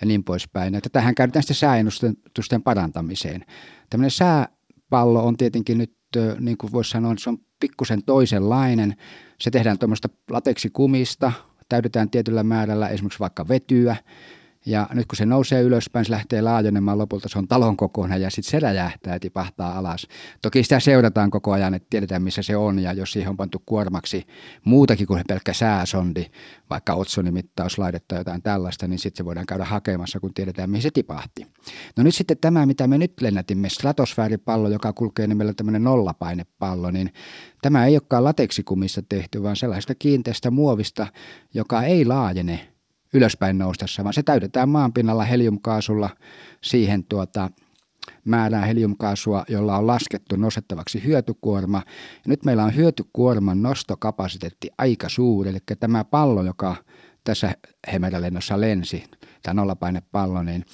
ja 0.00 0.06
niin 0.06 0.24
poispäin. 0.24 0.74
Että 0.74 0.88
tähän 0.88 1.14
käytetään 1.14 1.42
sitten 1.42 1.56
sääennustusten 1.56 2.62
parantamiseen. 2.62 3.44
Tämmöinen 3.90 4.10
sääpallo 4.10 5.26
on 5.26 5.36
tietenkin 5.36 5.78
nyt, 5.78 5.96
niin 6.40 6.58
kuin 6.58 6.72
voisi 6.72 6.90
sanoa, 6.90 7.14
se 7.18 7.30
on 7.30 7.38
pikkusen 7.60 8.02
toisenlainen. 8.02 8.96
Se 9.40 9.50
tehdään 9.50 9.78
tuommoista 9.78 10.08
lateksikumista, 10.30 11.32
täytetään 11.68 12.10
tietyllä 12.10 12.42
määrällä 12.42 12.88
esimerkiksi 12.88 13.20
vaikka 13.20 13.48
vetyä, 13.48 13.96
ja 14.66 14.88
nyt 14.92 15.06
kun 15.06 15.16
se 15.16 15.26
nousee 15.26 15.62
ylöspäin, 15.62 16.04
se 16.04 16.10
lähtee 16.10 16.42
laajenemaan 16.42 16.98
lopulta, 16.98 17.28
se 17.28 17.38
on 17.38 17.48
talon 17.48 17.76
kokoinen 17.76 18.22
ja 18.22 18.30
sitten 18.30 18.50
se 18.50 18.60
räjähtää 18.60 19.14
ja 19.14 19.20
tipahtaa 19.20 19.78
alas. 19.78 20.06
Toki 20.42 20.62
sitä 20.62 20.80
seurataan 20.80 21.30
koko 21.30 21.52
ajan, 21.52 21.74
että 21.74 21.86
tiedetään 21.90 22.22
missä 22.22 22.42
se 22.42 22.56
on 22.56 22.78
ja 22.78 22.92
jos 22.92 23.12
siihen 23.12 23.30
on 23.30 23.36
pantu 23.36 23.62
kuormaksi 23.66 24.26
muutakin 24.64 25.06
kuin 25.06 25.22
pelkkä 25.28 25.52
sääsondi, 25.52 26.26
vaikka 26.70 26.94
otsonimittauslaitetta 26.94 28.08
tai 28.08 28.18
jotain 28.18 28.42
tällaista, 28.42 28.88
niin 28.88 28.98
sitten 28.98 29.16
se 29.16 29.24
voidaan 29.24 29.46
käydä 29.46 29.64
hakemassa, 29.64 30.20
kun 30.20 30.34
tiedetään 30.34 30.70
mihin 30.70 30.82
se 30.82 30.90
tipahti. 30.90 31.46
No 31.96 32.02
nyt 32.02 32.14
sitten 32.14 32.38
tämä, 32.38 32.66
mitä 32.66 32.86
me 32.86 32.98
nyt 32.98 33.20
lennätimme, 33.20 33.68
stratosfääripallo, 33.68 34.68
joka 34.68 34.92
kulkee 34.92 35.26
nimellä 35.26 35.52
tämmöinen 35.54 35.84
nollapainepallo, 35.84 36.90
niin 36.90 37.12
tämä 37.62 37.86
ei 37.86 37.94
olekaan 37.94 38.24
lateksikumissa 38.24 39.02
tehty, 39.08 39.42
vaan 39.42 39.56
sellaista 39.56 39.94
kiinteästä 39.94 40.50
muovista, 40.50 41.06
joka 41.54 41.82
ei 41.82 42.04
laajene 42.04 42.75
ylöspäin 43.16 43.58
noustessa, 43.58 44.04
vaan 44.04 44.14
se 44.14 44.22
täytetään 44.22 44.68
maanpinnalla 44.68 45.24
heliumkaasulla 45.24 46.10
siihen 46.62 47.04
tuota, 47.04 47.50
määrää 48.24 48.66
heliumkaasua, 48.66 49.44
jolla 49.48 49.76
on 49.76 49.86
laskettu 49.86 50.36
nostettavaksi 50.36 51.04
hyötykuorma. 51.04 51.82
Ja 52.14 52.28
nyt 52.28 52.44
meillä 52.44 52.64
on 52.64 52.76
hyötykuorman 52.76 53.62
nostokapasiteetti 53.62 54.70
aika 54.78 55.08
suuri, 55.08 55.50
eli 55.50 55.58
tämä 55.80 56.04
pallo, 56.04 56.42
joka 56.42 56.76
tässä 57.24 57.52
hemerälennossa 57.92 58.60
lensi, 58.60 59.04
tämä 59.42 59.54
nollapainepallo, 59.54 60.42
niin 60.42 60.64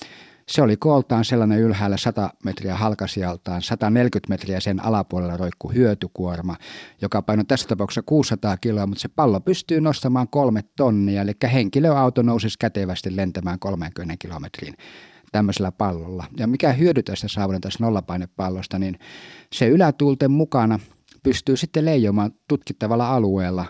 se 0.49 0.63
oli 0.63 0.77
kooltaan 0.77 1.25
sellainen 1.25 1.59
ylhäällä 1.59 1.97
100 1.97 2.31
metriä 2.45 2.77
halkasijaltaan, 2.77 3.63
140 3.63 4.29
metriä 4.29 4.61
sen 4.61 4.85
alapuolella 4.85 5.37
roikku 5.37 5.69
hyötykuorma, 5.69 6.57
joka 7.03 7.23
painoi 7.23 7.45
tässä 7.45 7.69
tapauksessa 7.69 8.03
600 8.03 8.57
kiloa, 8.57 8.87
mutta 8.87 9.03
se 9.03 9.09
pallo 9.09 9.41
pystyy 9.41 9.81
nostamaan 9.81 10.29
kolme 10.29 10.65
tonnia, 10.77 11.23
eli 11.23 11.33
henkilöauto 11.53 12.23
nousisi 12.23 12.59
kätevästi 12.59 13.17
lentämään 13.17 13.59
30 13.59 14.15
kilometriin 14.19 14.75
tämmöisellä 15.33 15.73
pallolla. 15.73 16.25
Ja 16.37 16.47
mikä 16.47 16.73
hyödy 16.73 17.03
tästä 17.03 17.29
saavutetaan 17.29 17.73
nollapainepallosta, 17.79 18.79
niin 18.79 18.99
se 19.53 19.69
ylätuulten 19.69 20.31
mukana 20.31 20.79
pystyy 21.23 21.57
sitten 21.57 21.85
leijomaan 21.85 22.33
tutkittavalla 22.49 23.15
alueella 23.15 23.65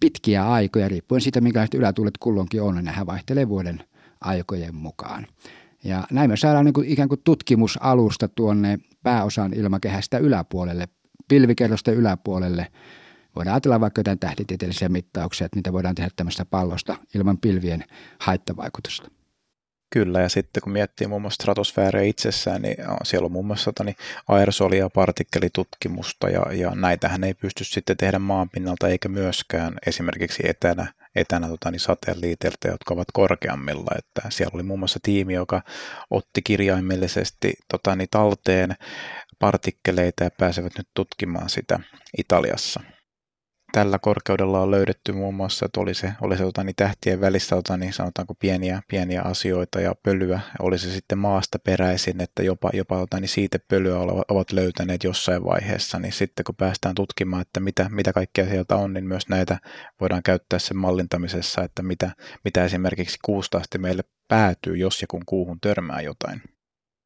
pitkiä 0.00 0.50
aikoja, 0.50 0.88
riippuen 0.88 1.20
siitä, 1.20 1.40
minkälaiset 1.40 1.74
ylätuulet 1.74 2.18
kulloinkin 2.18 2.62
on, 2.62 2.76
ja 2.76 2.82
nehän 2.82 3.06
vaihtelee 3.06 3.48
vuoden 3.48 3.84
aikojen 4.20 4.74
mukaan. 4.74 5.26
Ja 5.84 6.06
näin 6.10 6.30
me 6.30 6.36
saadaan 6.36 6.64
niin 6.64 6.72
kuin 6.72 6.88
ikään 6.88 7.08
kuin 7.08 7.20
tutkimusalusta 7.24 8.28
tuonne 8.28 8.78
pääosan 9.02 9.54
ilmakehästä 9.54 10.18
yläpuolelle, 10.18 10.88
pilvikerrosten 11.28 11.94
yläpuolelle. 11.94 12.66
Voidaan 13.36 13.54
ajatella 13.54 13.80
vaikka 13.80 14.00
jotain 14.00 14.18
tähtitieteellisiä 14.18 14.88
mittauksia, 14.88 15.44
että 15.44 15.56
niitä 15.56 15.72
voidaan 15.72 15.94
tehdä 15.94 16.10
tämmöistä 16.16 16.44
pallosta 16.44 16.96
ilman 17.14 17.38
pilvien 17.38 17.84
haittavaikutusta. 18.20 19.10
Kyllä, 19.90 20.20
ja 20.20 20.28
sitten 20.28 20.62
kun 20.62 20.72
miettii 20.72 21.06
muun 21.06 21.22
muassa 21.22 21.42
stratosfääriä 21.42 22.02
itsessään, 22.02 22.62
niin 22.62 22.76
siellä 23.04 23.26
on 23.26 23.32
muun 23.32 23.46
muassa 23.46 23.72
tani 23.72 23.94
aerosoli- 24.28 24.78
ja 24.78 24.90
partikkelitutkimusta, 24.90 26.30
ja, 26.30 26.52
ja 26.52 26.70
näitähän 26.74 27.24
ei 27.24 27.34
pysty 27.34 27.64
sitten 27.64 27.96
tehdä 27.96 28.18
maanpinnalta 28.18 28.88
eikä 28.88 29.08
myöskään 29.08 29.74
esimerkiksi 29.86 30.42
etänä 30.46 30.92
etänä 31.16 31.48
tota, 31.48 31.70
niin 31.70 31.80
satelliiteilta, 31.80 32.68
jotka 32.68 32.94
ovat 32.94 33.08
korkeammilla. 33.12 33.90
Että 33.98 34.30
siellä 34.30 34.54
oli 34.54 34.62
muun 34.62 34.78
muassa 34.78 34.98
tiimi, 35.02 35.34
joka 35.34 35.62
otti 36.10 36.42
kirjaimellisesti 36.42 37.54
tota, 37.70 37.96
niin 37.96 38.08
talteen 38.10 38.74
partikkeleita 39.38 40.24
ja 40.24 40.30
pääsevät 40.30 40.72
nyt 40.78 40.88
tutkimaan 40.94 41.50
sitä 41.50 41.80
Italiassa 42.18 42.80
tällä 43.74 43.98
korkeudella 43.98 44.60
on 44.60 44.70
löydetty 44.70 45.12
muun 45.12 45.34
muassa, 45.34 45.66
että 45.66 45.80
oli 45.80 45.94
se, 45.94 46.12
oli 46.20 46.36
se 46.36 46.42
tota, 46.42 46.64
niin 46.64 46.76
tähtien 46.76 47.20
välissä 47.20 47.56
tota, 47.56 47.76
niin 47.76 47.92
sanotaanko 47.92 48.34
pieniä, 48.34 48.82
pieniä 48.88 49.22
asioita 49.22 49.80
ja 49.80 49.94
pölyä, 50.02 50.40
oli 50.60 50.78
se 50.78 50.90
sitten 50.90 51.18
maasta 51.18 51.58
peräisin, 51.58 52.20
että 52.20 52.42
jopa, 52.42 52.70
jopa 52.72 52.96
tota, 52.96 53.20
niin 53.20 53.28
siitä 53.28 53.58
pölyä 53.68 53.98
ovat 54.28 54.52
löytäneet 54.52 55.04
jossain 55.04 55.44
vaiheessa, 55.44 55.98
niin 55.98 56.12
sitten 56.12 56.44
kun 56.44 56.54
päästään 56.54 56.94
tutkimaan, 56.94 57.42
että 57.42 57.60
mitä, 57.60 57.86
mitä 57.90 58.12
kaikkea 58.12 58.48
sieltä 58.48 58.76
on, 58.76 58.92
niin 58.92 59.06
myös 59.06 59.28
näitä 59.28 59.58
voidaan 60.00 60.22
käyttää 60.22 60.58
sen 60.58 60.76
mallintamisessa, 60.76 61.62
että 61.62 61.82
mitä, 61.82 62.10
mitä 62.44 62.64
esimerkiksi 62.64 63.18
kuusta 63.24 63.58
asti 63.58 63.78
meille 63.78 64.02
päätyy, 64.28 64.76
jos 64.76 65.00
ja 65.02 65.06
kun 65.10 65.22
kuuhun 65.26 65.60
törmää 65.60 66.00
jotain. 66.00 66.42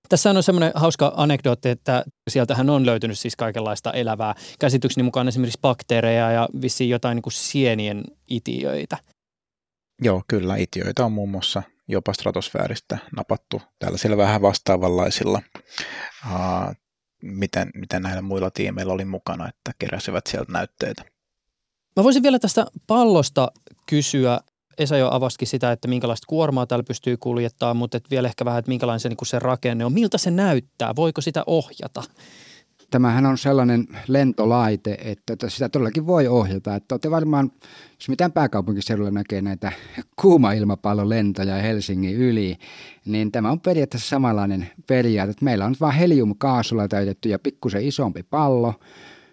Tässä 0.09 0.31
on 0.31 0.43
semmoinen 0.43 0.73
hauska 0.75 1.13
anekdootti, 1.17 1.69
että 1.69 2.05
sieltähän 2.31 2.71
on 2.71 2.87
löytynyt 2.87 3.19
siis 3.19 3.37
kaikenlaista 3.37 3.93
elävää. 3.93 4.35
Käsitykseni 4.59 5.03
mukaan 5.03 5.29
esimerkiksi 5.29 5.59
bakteereja 5.63 6.31
ja 6.31 6.49
vissiin 6.63 6.91
jotain 6.91 7.17
niin 7.17 7.23
kuin 7.23 7.33
sienien 7.33 8.05
itiöitä. 8.31 8.97
Joo, 10.03 10.23
kyllä. 10.29 10.57
Itiöitä 10.57 11.05
on 11.05 11.13
muun 11.13 11.29
muassa 11.29 11.63
jopa 11.89 12.13
stratosfääristä 12.13 12.99
napattu 13.17 13.63
tällaisilla 13.79 14.17
vähän 14.17 14.43
vastaavanlaisilla, 14.43 15.43
uh, 16.27 16.75
miten, 17.23 17.71
miten 17.75 18.03
näillä 18.03 18.23
muilla 18.23 18.51
tiimeillä 18.51 18.93
oli 18.93 19.05
mukana, 19.05 19.49
että 19.49 19.73
keräsivät 19.79 20.27
sieltä 20.27 20.53
näytteitä. 20.53 21.05
Mä 21.97 22.05
voisin 22.05 22.23
vielä 22.23 22.39
tästä 22.39 22.67
pallosta 22.87 23.53
kysyä. 23.87 24.41
Esa 24.79 24.97
jo 24.97 25.09
avasikin 25.13 25.49
sitä, 25.49 25.73
että 25.73 25.89
minkälaista 25.89 26.27
kuormaa 26.27 26.67
täällä 26.67 26.83
pystyy 26.83 27.17
kuljettaa, 27.17 27.75
mutta 27.75 27.97
et 27.97 28.11
vielä 28.11 28.29
ehkä 28.29 28.45
vähän, 28.45 28.59
että 28.59 28.69
minkälainen 28.69 29.01
se, 29.01 29.09
niin 29.09 29.19
se 29.23 29.39
rakenne 29.39 29.85
on. 29.85 29.93
Miltä 29.93 30.19
se 30.19 30.31
näyttää? 30.31 30.97
Voiko 30.97 31.21
sitä 31.21 31.43
ohjata? 31.47 32.03
Tämähän 32.91 33.27
on 33.27 33.39
sellainen 33.39 33.87
lentolaite, 34.09 34.99
että 35.01 35.49
sitä 35.49 35.69
todellakin 35.69 36.07
voi 36.07 36.29
ohjata. 36.29 36.75
Että 36.75 36.95
olette 36.95 37.11
varmaan, 37.11 37.53
jos 37.95 38.09
mitään 38.09 38.33
pääkaupunkiseudulla 38.33 39.11
näkee 39.11 39.43
näitä 39.43 39.73
kuuma-ilmapallolentoja 40.21 41.55
Helsingin 41.55 42.17
yli, 42.17 42.57
niin 43.05 43.33
tämä 43.33 43.51
on 43.51 43.61
periaatteessa 43.61 44.09
samanlainen 44.09 44.71
periaate. 44.87 45.31
Että 45.31 45.45
meillä 45.45 45.67
on 45.67 45.75
vain 45.81 45.95
heliumkaasulla 45.95 46.89
täytetty 46.89 47.29
ja 47.29 47.39
pikkusen 47.39 47.85
isompi 47.85 48.23
pallo, 48.23 48.75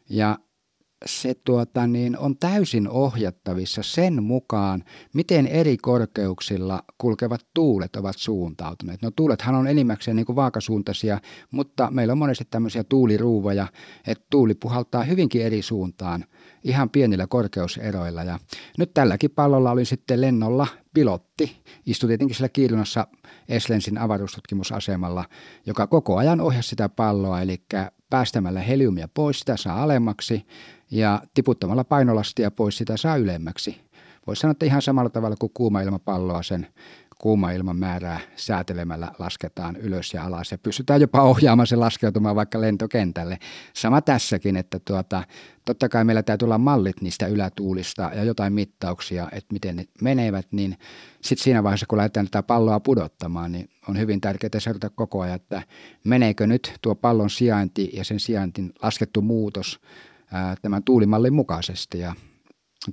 ja 0.10 0.38
se 1.06 1.36
tuota, 1.44 1.88
niin 1.88 2.18
on 2.18 2.38
täysin 2.38 2.90
ohjattavissa 2.90 3.84
sen 3.84 4.24
mukaan, 4.24 4.84
miten 5.14 5.48
eri 5.48 5.78
korkeuksilla 5.78 6.84
kulkevat 6.98 7.42
tuulet 7.54 7.96
ovat 7.96 8.18
suuntautuneet. 8.18 9.02
No 9.02 9.12
tuulethan 9.12 9.56
on 9.56 9.68
enimmäkseen 9.68 10.18
niin 10.18 10.26
kuin 10.26 10.36
vaakasuuntaisia, 10.36 11.20
mutta 11.52 11.92
meillä 11.92 12.12
on 12.12 12.18
monesti 12.18 12.48
tämmöisiä 12.50 12.84
tuuliruuvoja, 12.84 13.68
että 14.08 14.26
tuuli 14.30 14.54
puhaltaa 14.54 15.04
hyvinkin 15.04 15.42
eri 15.42 15.62
suuntaan 15.62 16.26
ihan 16.64 16.90
pienillä 16.90 17.28
korkeuseroilla. 17.28 18.24
Ja 18.24 18.40
nyt 18.78 18.94
tälläkin 18.94 19.32
pallolla 19.32 19.72
oli 19.72 19.86
sitten 19.86 20.22
lennolla 20.22 20.68
pilotti 20.94 21.64
istui 21.86 22.08
tietenkin 22.08 22.36
siellä 22.36 22.50
Kiirunassa 22.50 23.08
Eslensin 23.50 23.98
avaruustutkimusasemalla, 23.98 25.26
joka 25.66 25.88
koko 25.88 26.18
ajan 26.18 26.42
ohjasi 26.42 26.70
sitä 26.70 26.90
palloa, 26.90 27.42
eli 27.42 27.64
päästämällä 28.10 28.62
heliumia 28.62 29.08
pois 29.14 29.40
sitä 29.40 29.58
saa 29.58 29.84
alemmaksi 29.84 30.46
ja 30.92 31.22
tiputtamalla 31.34 31.84
painolastia 31.84 32.52
pois 32.52 32.78
sitä 32.78 32.98
saa 32.98 33.18
ylemmäksi. 33.18 33.82
Voisi 34.28 34.40
sanoa, 34.40 34.52
että 34.52 34.66
ihan 34.66 34.82
samalla 34.82 35.10
tavalla 35.10 35.36
kuin 35.40 35.52
kuuma 35.54 35.82
ilmapalloa 35.82 36.44
sen 36.44 36.68
kuuma 37.18 37.52
ilman 37.52 37.78
määrää 37.78 38.20
säätelemällä 38.36 39.12
lasketaan 39.20 39.76
ylös 39.76 40.14
ja 40.14 40.26
alas 40.26 40.52
ja 40.52 40.58
pystytään 40.58 41.02
jopa 41.02 41.22
ohjaamaan 41.22 41.68
se 41.68 41.76
laskeutumaan 41.76 42.36
vaikka 42.36 42.62
lentokentälle. 42.62 43.40
Sama 43.74 44.02
tässäkin, 44.02 44.58
että 44.58 44.80
tuota, 44.80 45.24
totta 45.66 45.90
kai 45.90 46.04
meillä 46.04 46.24
täytyy 46.24 46.46
olla 46.46 46.58
mallit 46.58 47.02
niistä 47.02 47.28
ylätuulista 47.28 48.12
ja 48.16 48.24
jotain 48.24 48.54
mittauksia, 48.54 49.28
että 49.32 49.54
miten 49.54 49.76
ne 49.76 49.86
menevät, 50.02 50.48
niin 50.52 50.78
sitten 51.22 51.44
siinä 51.44 51.64
vaiheessa, 51.64 51.86
kun 51.86 51.98
lähdetään 51.98 52.26
tätä 52.26 52.44
palloa 52.44 52.80
pudottamaan, 52.80 53.52
niin 53.52 53.70
on 53.90 54.00
hyvin 54.00 54.22
tärkeää 54.22 54.60
seurata 54.60 54.90
koko 54.90 55.22
ajan, 55.22 55.36
että 55.36 55.62
meneekö 56.04 56.48
nyt 56.48 56.74
tuo 56.82 56.96
pallon 56.96 57.30
sijainti 57.30 57.90
ja 57.94 58.04
sen 58.04 58.20
sijaintin 58.20 58.74
laskettu 58.82 59.22
muutos 59.22 59.80
tämän 60.62 60.84
tuulimallin 60.84 61.34
mukaisesti 61.34 62.00
ja 62.00 62.16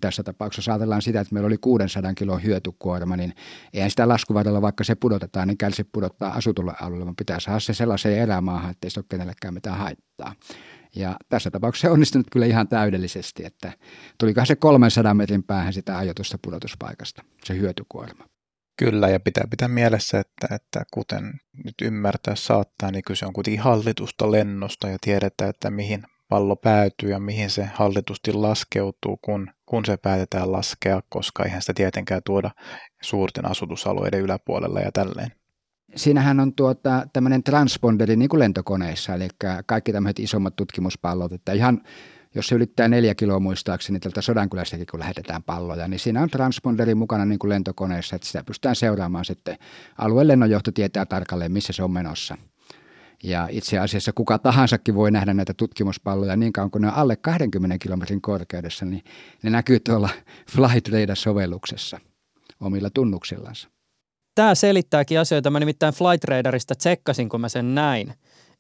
tässä 0.00 0.22
tapauksessa 0.22 0.72
ajatellaan 0.72 1.02
sitä, 1.02 1.20
että 1.20 1.34
meillä 1.34 1.46
oli 1.46 1.58
600 1.58 2.14
kilon 2.14 2.42
hyötykuorma, 2.42 3.16
niin 3.16 3.34
eihän 3.72 3.90
sitä 3.90 4.08
laskuvarrella, 4.08 4.62
vaikka 4.62 4.84
se 4.84 4.94
pudotetaan, 4.94 5.48
niin 5.48 5.58
kärsi 5.58 5.84
pudottaa 5.84 6.32
asutulle 6.32 6.72
alueelle, 6.80 7.04
vaan 7.04 7.16
pitää 7.16 7.40
saada 7.40 7.60
se 7.60 7.74
sellaiseen 7.74 8.22
erämaahan, 8.22 8.70
että 8.70 8.86
ei 8.86 8.90
se 8.90 9.00
ole 9.00 9.06
kenellekään 9.08 9.54
mitään 9.54 9.78
haittaa. 9.78 10.34
Ja 10.96 11.16
tässä 11.28 11.50
tapauksessa 11.50 11.88
se 11.88 11.92
onnistunut 11.92 12.26
kyllä 12.32 12.46
ihan 12.46 12.68
täydellisesti, 12.68 13.44
että 13.44 13.72
tulikohan 14.18 14.46
se 14.46 14.56
300 14.56 15.14
metrin 15.14 15.42
päähän 15.42 15.72
sitä 15.72 15.98
ajoitusta 15.98 16.38
pudotuspaikasta, 16.42 17.22
se 17.44 17.58
hyötykuorma. 17.58 18.24
Kyllä, 18.78 19.08
ja 19.08 19.20
pitää 19.20 19.44
pitää 19.50 19.68
mielessä, 19.68 20.20
että, 20.20 20.54
että 20.54 20.82
kuten 20.92 21.32
nyt 21.64 21.74
ymmärtää 21.82 22.34
saattaa, 22.34 22.90
niin 22.90 23.04
kyse 23.06 23.26
on 23.26 23.32
kuitenkin 23.32 23.60
hallitusta 23.60 24.30
lennosta 24.30 24.88
ja 24.88 24.96
tiedetään, 25.00 25.50
että 25.50 25.70
mihin 25.70 26.02
pallo 26.32 26.56
päätyy 26.56 27.10
ja 27.10 27.18
mihin 27.18 27.50
se 27.50 27.64
hallitusti 27.74 28.32
laskeutuu, 28.32 29.18
kun, 29.22 29.50
kun 29.66 29.84
se 29.84 29.96
päätetään 29.96 30.52
laskea, 30.52 31.00
koska 31.08 31.44
eihän 31.44 31.62
sitä 31.62 31.74
tietenkään 31.74 32.22
tuoda 32.26 32.50
suurten 33.02 33.50
asutusalueiden 33.50 34.20
yläpuolella 34.20 34.80
ja 34.80 34.92
tälleen. 34.92 35.32
Siinähän 35.96 36.40
on 36.40 36.54
tuota, 36.54 37.06
tämmöinen 37.12 37.42
transponderi 37.42 38.16
niin 38.16 38.28
kuin 38.28 38.40
lentokoneissa, 38.40 39.14
eli 39.14 39.28
kaikki 39.66 39.92
tämmöiset 39.92 40.18
isommat 40.18 40.56
tutkimuspallot, 40.56 41.32
että 41.32 41.52
ihan 41.52 41.80
jos 42.34 42.46
se 42.46 42.54
ylittää 42.54 42.88
neljä 42.88 43.14
kiloa 43.14 43.40
muistaakseni 43.40 44.00
tältä 44.00 44.20
Sodankylästäkin, 44.20 44.86
kun 44.90 45.00
lähetetään 45.00 45.42
palloja, 45.42 45.88
niin 45.88 46.00
siinä 46.00 46.22
on 46.22 46.30
transponderi 46.30 46.94
mukana 46.94 47.24
niin 47.24 47.38
kuin 47.38 47.48
lentokoneessa, 47.48 48.16
että 48.16 48.28
sitä 48.28 48.44
pystytään 48.44 48.76
seuraamaan 48.76 49.24
sitten. 49.24 49.56
Alueen 49.98 50.28
lennonjohto 50.28 50.72
tietää 50.72 51.06
tarkalleen, 51.06 51.52
missä 51.52 51.72
se 51.72 51.82
on 51.82 51.90
menossa. 51.90 52.36
Ja 53.22 53.48
itse 53.50 53.78
asiassa 53.78 54.12
kuka 54.12 54.38
tahansakin 54.38 54.94
voi 54.94 55.10
nähdä 55.10 55.34
näitä 55.34 55.54
tutkimuspalloja 55.54 56.36
niin 56.36 56.52
kauan 56.52 56.70
kuin 56.70 56.82
ne 56.82 56.88
on 56.88 56.94
alle 56.94 57.16
20 57.16 57.78
kilometrin 57.78 58.20
korkeudessa, 58.20 58.84
niin 58.84 59.04
ne 59.42 59.50
näkyy 59.50 59.80
tuolla 59.80 60.08
Flight 60.50 60.88
Radar-sovelluksessa 60.88 61.98
omilla 62.60 62.90
tunnuksillansa. 62.90 63.68
Tämä 64.34 64.54
selittääkin 64.54 65.20
asioita. 65.20 65.50
Mä 65.50 65.60
nimittäin 65.60 65.94
Flight 65.94 66.24
Radarista 66.24 66.74
tsekkasin, 66.74 67.28
kun 67.28 67.40
mä 67.40 67.48
sen 67.48 67.74
näin. 67.74 68.14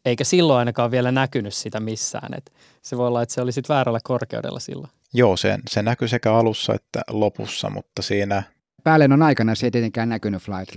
Eikä 0.04 0.24
silloin 0.24 0.58
ainakaan 0.58 0.90
vielä 0.90 1.12
näkynyt 1.12 1.54
sitä 1.54 1.80
missään. 1.80 2.34
Et 2.34 2.52
se 2.82 2.96
voi 2.96 3.08
olla, 3.08 3.22
että 3.22 3.34
se 3.34 3.40
oli 3.40 3.52
sitten 3.52 3.74
väärällä 3.74 4.00
korkeudella 4.04 4.60
silloin. 4.60 4.90
Joo, 5.14 5.36
se, 5.36 5.58
se 5.70 5.82
näkyy 5.82 6.08
sekä 6.08 6.34
alussa 6.34 6.74
että 6.74 7.02
lopussa, 7.10 7.70
mutta 7.70 8.02
siinä... 8.02 8.42
Päällennon 8.84 9.22
aikana 9.22 9.54
se 9.54 9.66
ei 9.66 9.70
tietenkään 9.70 10.08
näkynyt 10.08 10.42
Flight 10.42 10.74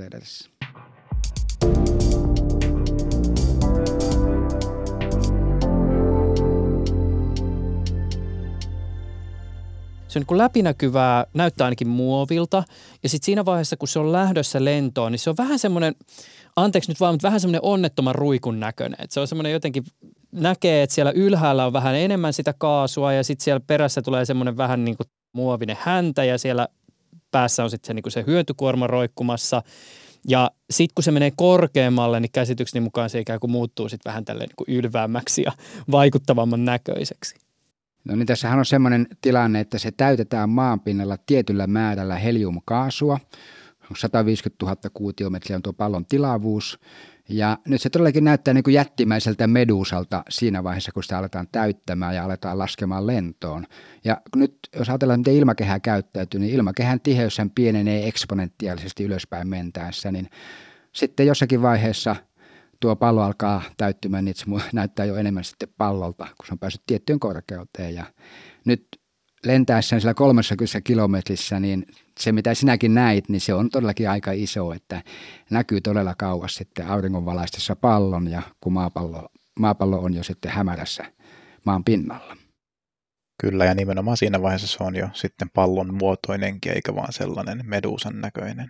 se 10.15 10.19
on 10.19 10.21
niin 10.21 10.27
kuin 10.27 10.37
läpinäkyvää, 10.37 11.25
näyttää 11.33 11.65
ainakin 11.65 11.87
muovilta. 11.87 12.63
Ja 13.03 13.09
sitten 13.09 13.25
siinä 13.25 13.45
vaiheessa, 13.45 13.77
kun 13.77 13.87
se 13.87 13.99
on 13.99 14.11
lähdössä 14.11 14.65
lentoon, 14.65 15.11
niin 15.11 15.19
se 15.19 15.29
on 15.29 15.37
vähän 15.37 15.59
semmoinen, 15.59 15.95
anteeksi 16.55 16.91
nyt 16.91 16.99
vaan, 16.99 17.13
mutta 17.13 17.27
vähän 17.27 17.39
semmoinen 17.39 17.63
onnettoman 17.63 18.15
ruikun 18.15 18.59
näköinen. 18.59 18.97
Et 19.01 19.11
se 19.11 19.19
on 19.19 19.27
semmoinen 19.27 19.51
jotenkin, 19.51 19.83
näkee, 20.31 20.83
että 20.83 20.93
siellä 20.93 21.11
ylhäällä 21.15 21.65
on 21.65 21.73
vähän 21.73 21.95
enemmän 21.95 22.33
sitä 22.33 22.53
kaasua 22.57 23.13
ja 23.13 23.23
sitten 23.23 23.43
siellä 23.43 23.59
perässä 23.67 24.01
tulee 24.01 24.25
semmoinen 24.25 24.57
vähän 24.57 24.85
niin 24.85 24.97
kuin 24.97 25.07
muovinen 25.33 25.77
häntä 25.79 26.23
ja 26.23 26.37
siellä 26.37 26.67
päässä 27.31 27.63
on 27.63 27.69
sitten 27.69 27.87
se, 27.87 27.93
niin 27.93 28.11
se 28.11 28.23
hyötykuorma 28.27 28.87
roikkumassa. 28.87 29.61
Ja 30.27 30.51
sitten 30.69 30.93
kun 30.95 31.03
se 31.03 31.11
menee 31.11 31.31
korkeammalle, 31.35 32.19
niin 32.19 32.31
käsitykseni 32.31 32.83
mukaan 32.83 33.09
se 33.09 33.19
ikään 33.19 33.39
kuin 33.39 33.51
muuttuu 33.51 33.89
sitten 33.89 34.09
vähän 34.09 34.25
tälleen 34.25 34.49
niin 34.57 34.77
ylväämmäksi 34.77 35.41
ja 35.41 35.51
vaikuttavamman 35.91 36.65
näköiseksi. 36.65 37.44
No 38.05 38.15
niin 38.15 38.25
tässähän 38.25 38.59
on 38.59 38.65
semmoinen 38.65 39.07
tilanne, 39.21 39.59
että 39.59 39.77
se 39.77 39.91
täytetään 39.91 40.49
maanpinnalla 40.49 41.17
tietyllä 41.25 41.67
määrällä 41.67 42.15
heliumkaasua. 42.15 43.19
150 43.97 44.65
000 44.65 44.77
kuutiometriä 44.93 45.55
on 45.55 45.61
tuo 45.61 45.73
pallon 45.73 46.05
tilavuus. 46.05 46.79
Ja 47.29 47.57
nyt 47.67 47.81
se 47.81 47.89
todellakin 47.89 48.23
näyttää 48.23 48.53
niin 48.53 48.63
kuin 48.63 48.73
jättimäiseltä 48.73 49.47
medusalta 49.47 50.23
siinä 50.29 50.63
vaiheessa, 50.63 50.91
kun 50.91 51.03
sitä 51.03 51.17
aletaan 51.17 51.47
täyttämään 51.51 52.15
ja 52.15 52.23
aletaan 52.23 52.57
laskemaan 52.57 53.07
lentoon. 53.07 53.65
Ja 54.03 54.21
nyt 54.35 54.57
jos 54.75 54.89
ajatellaan, 54.89 55.19
miten 55.19 55.33
ilmakehä 55.33 55.79
käyttäytyy, 55.79 56.39
niin 56.39 56.53
ilmakehän 56.53 57.01
tiheys 57.01 57.37
pienenee 57.55 58.07
eksponentiaalisesti 58.07 59.03
ylöspäin 59.03 59.47
mentäessä, 59.47 60.11
niin 60.11 60.29
sitten 60.91 61.27
jossakin 61.27 61.61
vaiheessa– 61.61 62.15
tuo 62.85 62.95
pallo 62.95 63.21
alkaa 63.21 63.61
täyttymään, 63.77 64.25
niin 64.25 64.35
se 64.35 64.45
näyttää 64.73 65.05
jo 65.05 65.15
enemmän 65.15 65.43
sitten 65.43 65.69
pallolta, 65.77 66.23
kun 66.23 66.45
se 66.45 66.53
on 66.53 66.59
päässyt 66.59 66.81
tiettyyn 66.87 67.19
korkeuteen. 67.19 67.95
Ja 67.95 68.05
nyt 68.65 68.87
lentäessään 69.45 70.01
sillä 70.01 70.13
30 70.13 70.81
kilometrissä, 70.81 71.59
niin 71.59 71.85
se 72.19 72.31
mitä 72.31 72.53
sinäkin 72.53 72.93
näit, 72.93 73.29
niin 73.29 73.41
se 73.41 73.53
on 73.53 73.69
todellakin 73.69 74.09
aika 74.09 74.31
iso, 74.31 74.73
että 74.73 75.01
näkyy 75.49 75.81
todella 75.81 76.15
kauas 76.17 76.55
sitten 76.55 76.87
auringonvalaistessa 76.87 77.75
pallon 77.75 78.27
ja 78.27 78.41
kun 78.61 78.73
maapallo, 78.73 79.29
maapallo 79.59 79.99
on 79.99 80.13
jo 80.13 80.23
sitten 80.23 80.51
hämärässä 80.51 81.05
maan 81.65 81.83
pinnalla. 81.83 82.37
Kyllä, 83.41 83.65
ja 83.65 83.75
nimenomaan 83.75 84.17
siinä 84.17 84.41
vaiheessa 84.41 84.77
se 84.77 84.83
on 84.83 84.95
jo 84.95 85.09
sitten 85.13 85.49
pallon 85.49 85.93
muotoinenkin, 85.93 86.71
eikä 86.71 86.95
vaan 86.95 87.13
sellainen 87.13 87.61
medusan 87.63 88.21
näköinen. 88.21 88.69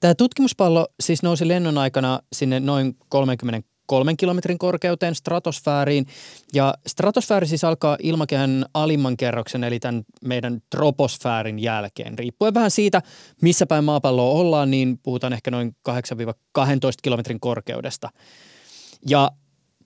Tämä 0.00 0.14
tutkimuspallo 0.14 0.86
siis 1.00 1.22
nousi 1.22 1.48
lennon 1.48 1.78
aikana 1.78 2.20
sinne 2.32 2.60
noin 2.60 2.96
33 3.08 4.16
kilometrin 4.16 4.58
korkeuteen 4.58 5.14
stratosfääriin. 5.14 6.06
Ja 6.54 6.74
stratosfääri 6.86 7.46
siis 7.46 7.64
alkaa 7.64 7.96
ilmakehän 8.02 8.66
alimman 8.74 9.16
kerroksen, 9.16 9.64
eli 9.64 9.80
tämän 9.80 10.02
meidän 10.24 10.60
troposfäärin 10.70 11.58
jälkeen. 11.58 12.18
Riippuen 12.18 12.54
vähän 12.54 12.70
siitä, 12.70 13.02
missä 13.42 13.66
päin 13.66 13.84
maapalloa 13.84 14.40
ollaan, 14.40 14.70
niin 14.70 14.98
puhutaan 14.98 15.32
ehkä 15.32 15.50
noin 15.50 15.76
8-12 15.90 15.92
kilometrin 17.02 17.40
korkeudesta. 17.40 18.10
Ja 19.08 19.30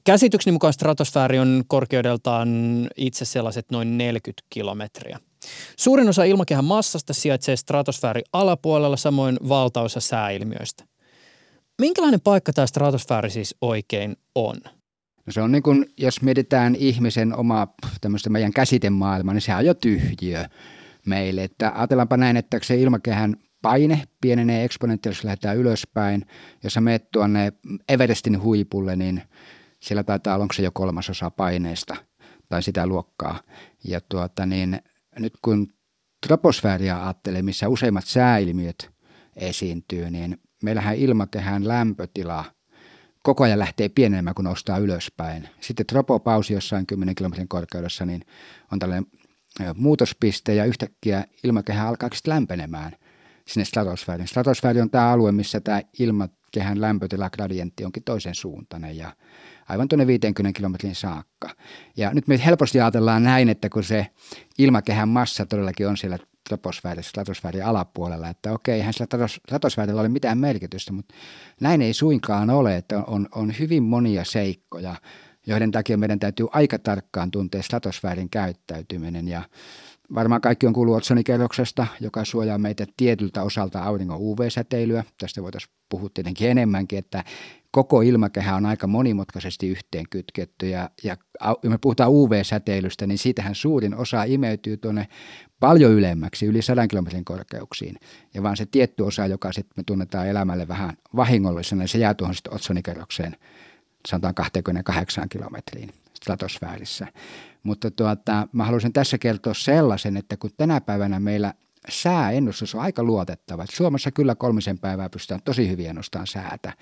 käsitykseni 0.04 0.52
mukaan 0.52 0.72
stratosfääri 0.72 1.38
on 1.38 1.64
korkeudeltaan 1.66 2.48
itse 2.96 3.24
sellaiset 3.24 3.70
noin 3.70 3.98
40 3.98 4.42
kilometriä. 4.50 5.18
Suurin 5.76 6.08
osa 6.08 6.24
ilmakehän 6.24 6.64
massasta 6.64 7.14
sijaitsee 7.14 7.56
stratosfäärin 7.56 8.24
alapuolella, 8.32 8.96
samoin 8.96 9.36
valtaosa 9.48 10.00
sääilmiöistä. 10.00 10.84
Minkälainen 11.80 12.20
paikka 12.20 12.52
tämä 12.52 12.66
stratosfääri 12.66 13.30
siis 13.30 13.56
oikein 13.60 14.16
on? 14.34 14.56
No 15.26 15.32
se 15.32 15.40
on 15.40 15.52
niin 15.52 15.62
kuin, 15.62 15.86
jos 15.98 16.22
mietitään 16.22 16.74
ihmisen 16.74 17.36
oma 17.36 17.68
tämmöistä 18.00 18.30
meidän 18.30 18.52
käsitemaailma, 18.52 19.32
niin 19.32 19.40
se 19.40 19.54
on 19.54 19.66
jo 19.66 19.74
tyhjiö 19.74 20.44
meille. 21.06 21.44
Että 21.44 21.72
ajatellaanpa 21.74 22.16
näin, 22.16 22.36
että 22.36 22.58
se 22.62 22.76
ilmakehän 22.76 23.36
paine 23.62 24.02
pienenee 24.20 24.64
eksponentiaalisesti, 24.64 25.26
lähdetään 25.26 25.56
ylöspäin. 25.56 26.26
Jos 26.62 26.72
sä 26.72 26.80
menet 26.80 27.10
tuonne 27.10 27.52
Everestin 27.88 28.42
huipulle, 28.42 28.96
niin 28.96 29.22
siellä 29.80 30.04
taitaa 30.04 30.34
olla, 30.34 30.42
onko 30.42 30.54
se 30.54 30.62
jo 30.62 30.70
kolmasosa 30.74 31.30
paineesta 31.30 31.96
tai 32.48 32.62
sitä 32.62 32.86
luokkaa. 32.86 33.40
Ja 33.84 34.00
tuota, 34.08 34.46
niin 34.46 34.80
nyt 35.18 35.32
kun 35.42 35.68
troposfääriä 36.26 37.04
ajattelee, 37.04 37.42
missä 37.42 37.68
useimmat 37.68 38.06
sääilmiöt 38.06 38.90
esiintyy, 39.36 40.10
niin 40.10 40.38
meillähän 40.62 40.96
ilmakehän 40.96 41.68
lämpötila 41.68 42.44
koko 43.22 43.44
ajan 43.44 43.58
lähtee 43.58 43.88
pienemään, 43.88 44.34
kun 44.34 44.44
nostaa 44.44 44.78
ylöspäin. 44.78 45.48
Sitten 45.60 45.86
tropopausi 45.86 46.52
jossain 46.52 46.86
10 46.86 47.14
kilometrin 47.14 47.48
korkeudessa, 47.48 48.06
niin 48.06 48.22
on 48.72 48.78
tällainen 48.78 49.06
muutospiste 49.74 50.54
ja 50.54 50.64
yhtäkkiä 50.64 51.24
ilmakehä 51.44 51.88
alkaa 51.88 52.10
lämpenemään 52.26 52.92
sinne 53.48 53.64
stratosfääriin. 53.64 54.28
Stratosfääri 54.28 54.80
on 54.80 54.90
tämä 54.90 55.10
alue, 55.10 55.32
missä 55.32 55.60
tämä 55.60 55.82
ilmakehän 55.98 56.80
lämpötilagradientti 56.80 57.84
onkin 57.84 58.04
toisen 58.04 58.34
suuntainen 58.34 58.96
ja 58.96 59.16
aivan 59.68 59.88
tuonne 59.88 60.06
50 60.06 60.56
kilometrin 60.56 60.94
saakka. 60.94 61.50
Ja 61.96 62.14
nyt 62.14 62.28
me 62.28 62.44
helposti 62.44 62.80
ajatellaan 62.80 63.22
näin, 63.22 63.48
että 63.48 63.68
kun 63.68 63.84
se 63.84 64.06
ilmakehän 64.58 65.08
massa 65.08 65.46
todellakin 65.46 65.88
on 65.88 65.96
siellä 65.96 66.18
troposfäärissä, 66.48 67.08
stratosfäärin 67.08 67.64
alapuolella, 67.64 68.28
että 68.28 68.52
okei, 68.52 68.74
eihän 68.74 68.92
sillä 68.92 69.28
stratosfäärillä 69.28 70.00
ole 70.00 70.08
mitään 70.08 70.38
merkitystä, 70.38 70.92
mutta 70.92 71.14
näin 71.60 71.82
ei 71.82 71.94
suinkaan 71.94 72.50
ole, 72.50 72.76
että 72.76 73.02
on, 73.06 73.28
on 73.34 73.52
hyvin 73.58 73.82
monia 73.82 74.24
seikkoja, 74.24 74.96
joiden 75.46 75.70
takia 75.70 75.98
meidän 75.98 76.18
täytyy 76.18 76.46
aika 76.52 76.78
tarkkaan 76.78 77.30
tuntea 77.30 77.62
stratosfäärin 77.62 78.30
käyttäytyminen 78.30 79.28
ja 79.28 79.42
Varmaan 80.14 80.40
kaikki 80.40 80.66
on 80.66 80.72
kuullut 80.72 80.96
otsonikerroksesta, 80.96 81.86
joka 82.00 82.24
suojaa 82.24 82.58
meitä 82.58 82.86
tietyltä 82.96 83.42
osalta 83.42 83.82
auringon 83.82 84.20
UV-säteilyä. 84.20 85.04
Tästä 85.18 85.42
voitaisiin 85.42 85.74
puhua 85.88 86.08
tietenkin 86.14 86.50
enemmänkin, 86.50 86.98
että 86.98 87.24
koko 87.74 88.00
ilmakehä 88.00 88.56
on 88.56 88.66
aika 88.66 88.86
monimutkaisesti 88.86 89.68
yhteen 89.68 90.04
kytketty 90.10 90.68
ja, 90.68 90.90
ja 91.02 91.16
me 91.68 91.78
puhutaan 91.78 92.10
UV-säteilystä, 92.10 93.06
niin 93.06 93.18
siitähän 93.18 93.54
suurin 93.54 93.94
osa 93.94 94.24
imeytyy 94.24 94.76
tuonne 94.76 95.08
paljon 95.60 95.92
ylemmäksi, 95.92 96.46
yli 96.46 96.62
100 96.62 96.88
kilometrin 96.88 97.24
korkeuksiin. 97.24 97.96
Ja 98.34 98.42
vaan 98.42 98.56
se 98.56 98.66
tietty 98.66 99.02
osa, 99.02 99.26
joka 99.26 99.52
sitten 99.52 99.72
me 99.76 99.82
tunnetaan 99.86 100.28
elämälle 100.28 100.68
vähän 100.68 100.96
vahingollisena, 101.16 101.80
niin 101.80 101.88
se 101.88 101.98
jää 101.98 102.14
tuohon 102.14 102.34
sitten 102.34 102.54
otsonikerrokseen, 102.54 103.36
sanotaan 104.08 104.34
28 104.34 105.28
kilometriin 105.28 105.90
stratosfäärissä. 106.14 107.06
Mutta 107.62 107.90
tuota, 107.90 108.48
mä 108.52 108.64
haluaisin 108.64 108.92
tässä 108.92 109.18
kertoa 109.18 109.54
sellaisen, 109.54 110.16
että 110.16 110.36
kun 110.36 110.50
tänä 110.56 110.80
päivänä 110.80 111.20
meillä 111.20 111.54
sääennustus 111.88 112.74
on 112.74 112.80
aika 112.80 113.02
luotettava, 113.02 113.64
Suomessa 113.72 114.10
kyllä 114.10 114.34
kolmisen 114.34 114.78
päivää 114.78 115.10
pystytään 115.10 115.42
tosi 115.44 115.68
hyvin 115.68 115.88
ennustamaan 115.88 116.26
säätä, 116.26 116.72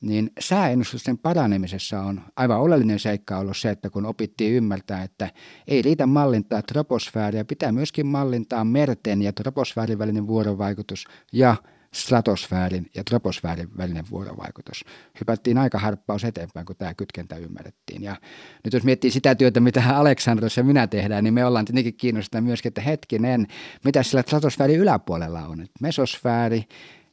niin 0.00 0.30
sääennustusten 0.40 1.18
paranemisessa 1.18 2.00
on 2.00 2.20
aivan 2.36 2.60
oleellinen 2.60 2.98
seikka 2.98 3.38
ollut 3.38 3.56
se, 3.56 3.70
että 3.70 3.90
kun 3.90 4.06
opittiin 4.06 4.54
ymmärtää, 4.54 5.02
että 5.02 5.30
ei 5.68 5.82
riitä 5.82 6.06
mallintaa 6.06 6.62
troposfääriä, 6.62 7.44
pitää 7.44 7.72
myöskin 7.72 8.06
mallintaa 8.06 8.64
merten 8.64 9.22
ja 9.22 9.32
troposfäärin 9.32 9.98
välinen 9.98 10.26
vuorovaikutus 10.26 11.04
ja 11.32 11.56
stratosfäärin 11.94 12.86
ja 12.94 13.04
troposfäärin 13.04 13.68
välinen 13.78 14.04
vuorovaikutus. 14.10 14.84
Hypättiin 15.20 15.58
aika 15.58 15.78
harppaus 15.78 16.24
eteenpäin, 16.24 16.66
kun 16.66 16.76
tämä 16.76 16.94
kytkentä 16.94 17.36
ymmärrettiin. 17.36 18.02
Ja 18.02 18.16
nyt 18.64 18.72
jos 18.72 18.84
miettii 18.84 19.10
sitä 19.10 19.34
työtä, 19.34 19.60
mitä 19.60 19.82
Aleksandros 19.96 20.56
ja 20.56 20.64
minä 20.64 20.86
tehdään, 20.86 21.24
niin 21.24 21.34
me 21.34 21.44
ollaan 21.44 21.64
tietenkin 21.64 21.94
kiinnostuneita 21.94 22.46
myöskin, 22.46 22.70
että 22.70 22.80
hetkinen, 22.80 23.46
mitä 23.84 24.02
sillä 24.02 24.22
stratosfäärin 24.22 24.80
yläpuolella 24.80 25.46
on. 25.46 25.60
Että 25.60 25.78
mesosfääri 25.82 26.64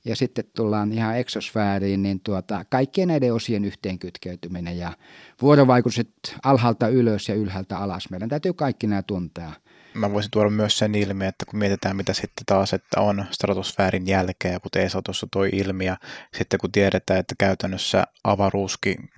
ja 0.05 0.15
sitten 0.15 0.45
tullaan 0.55 0.93
ihan 0.93 1.17
eksosfääriin, 1.17 2.03
niin 2.03 2.19
tuota, 2.19 2.65
kaikkien 2.69 3.07
näiden 3.07 3.33
osien 3.33 3.65
yhteenkytkeytyminen 3.65 4.77
ja 4.77 4.93
vuorovaikutukset 5.41 6.09
alhaalta 6.43 6.87
ylös 6.87 7.29
ja 7.29 7.35
ylhäältä 7.35 7.77
alas. 7.77 8.09
Meidän 8.09 8.29
täytyy 8.29 8.53
kaikki 8.53 8.87
nämä 8.87 9.01
tuntea– 9.01 9.51
mä 9.95 10.13
voisin 10.13 10.31
tuoda 10.31 10.49
myös 10.49 10.77
sen 10.77 10.95
ilmi, 10.95 11.25
että 11.25 11.45
kun 11.45 11.59
mietitään 11.59 11.95
mitä 11.95 12.13
sitten 12.13 12.45
taas, 12.45 12.73
että 12.73 13.01
on 13.01 13.25
stratosfäärin 13.31 14.07
jälkeen, 14.07 14.61
kuten 14.61 14.83
Esa 14.83 15.01
tuossa 15.01 15.27
toi 15.31 15.49
ilmi, 15.53 15.85
ja 15.85 15.97
sitten 16.37 16.59
kun 16.59 16.71
tiedetään, 16.71 17.19
että 17.19 17.35
käytännössä 17.37 18.03
avaruuskin 18.23 19.09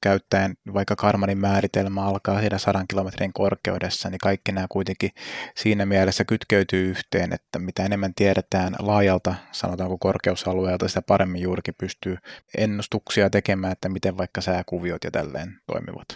käyttäen 0.00 0.54
vaikka 0.74 0.96
Karmanin 0.96 1.38
määritelmä 1.38 2.04
alkaa 2.04 2.40
siinä 2.40 2.58
sadan 2.58 2.88
kilometrin 2.88 3.32
korkeudessa, 3.32 4.10
niin 4.10 4.18
kaikki 4.18 4.52
nämä 4.52 4.66
kuitenkin 4.70 5.10
siinä 5.56 5.86
mielessä 5.86 6.24
kytkeytyy 6.24 6.90
yhteen, 6.90 7.32
että 7.32 7.58
mitä 7.58 7.84
enemmän 7.84 8.14
tiedetään 8.14 8.74
laajalta, 8.78 9.34
sanotaanko 9.52 9.98
korkeusalueelta, 9.98 10.88
sitä 10.88 11.02
paremmin 11.02 11.42
juurikin 11.42 11.74
pystyy 11.78 12.16
ennustuksia 12.58 13.30
tekemään, 13.30 13.72
että 13.72 13.88
miten 13.88 14.18
vaikka 14.18 14.40
sääkuviot 14.40 15.04
ja 15.04 15.10
tälleen 15.10 15.60
toimivat. 15.66 16.06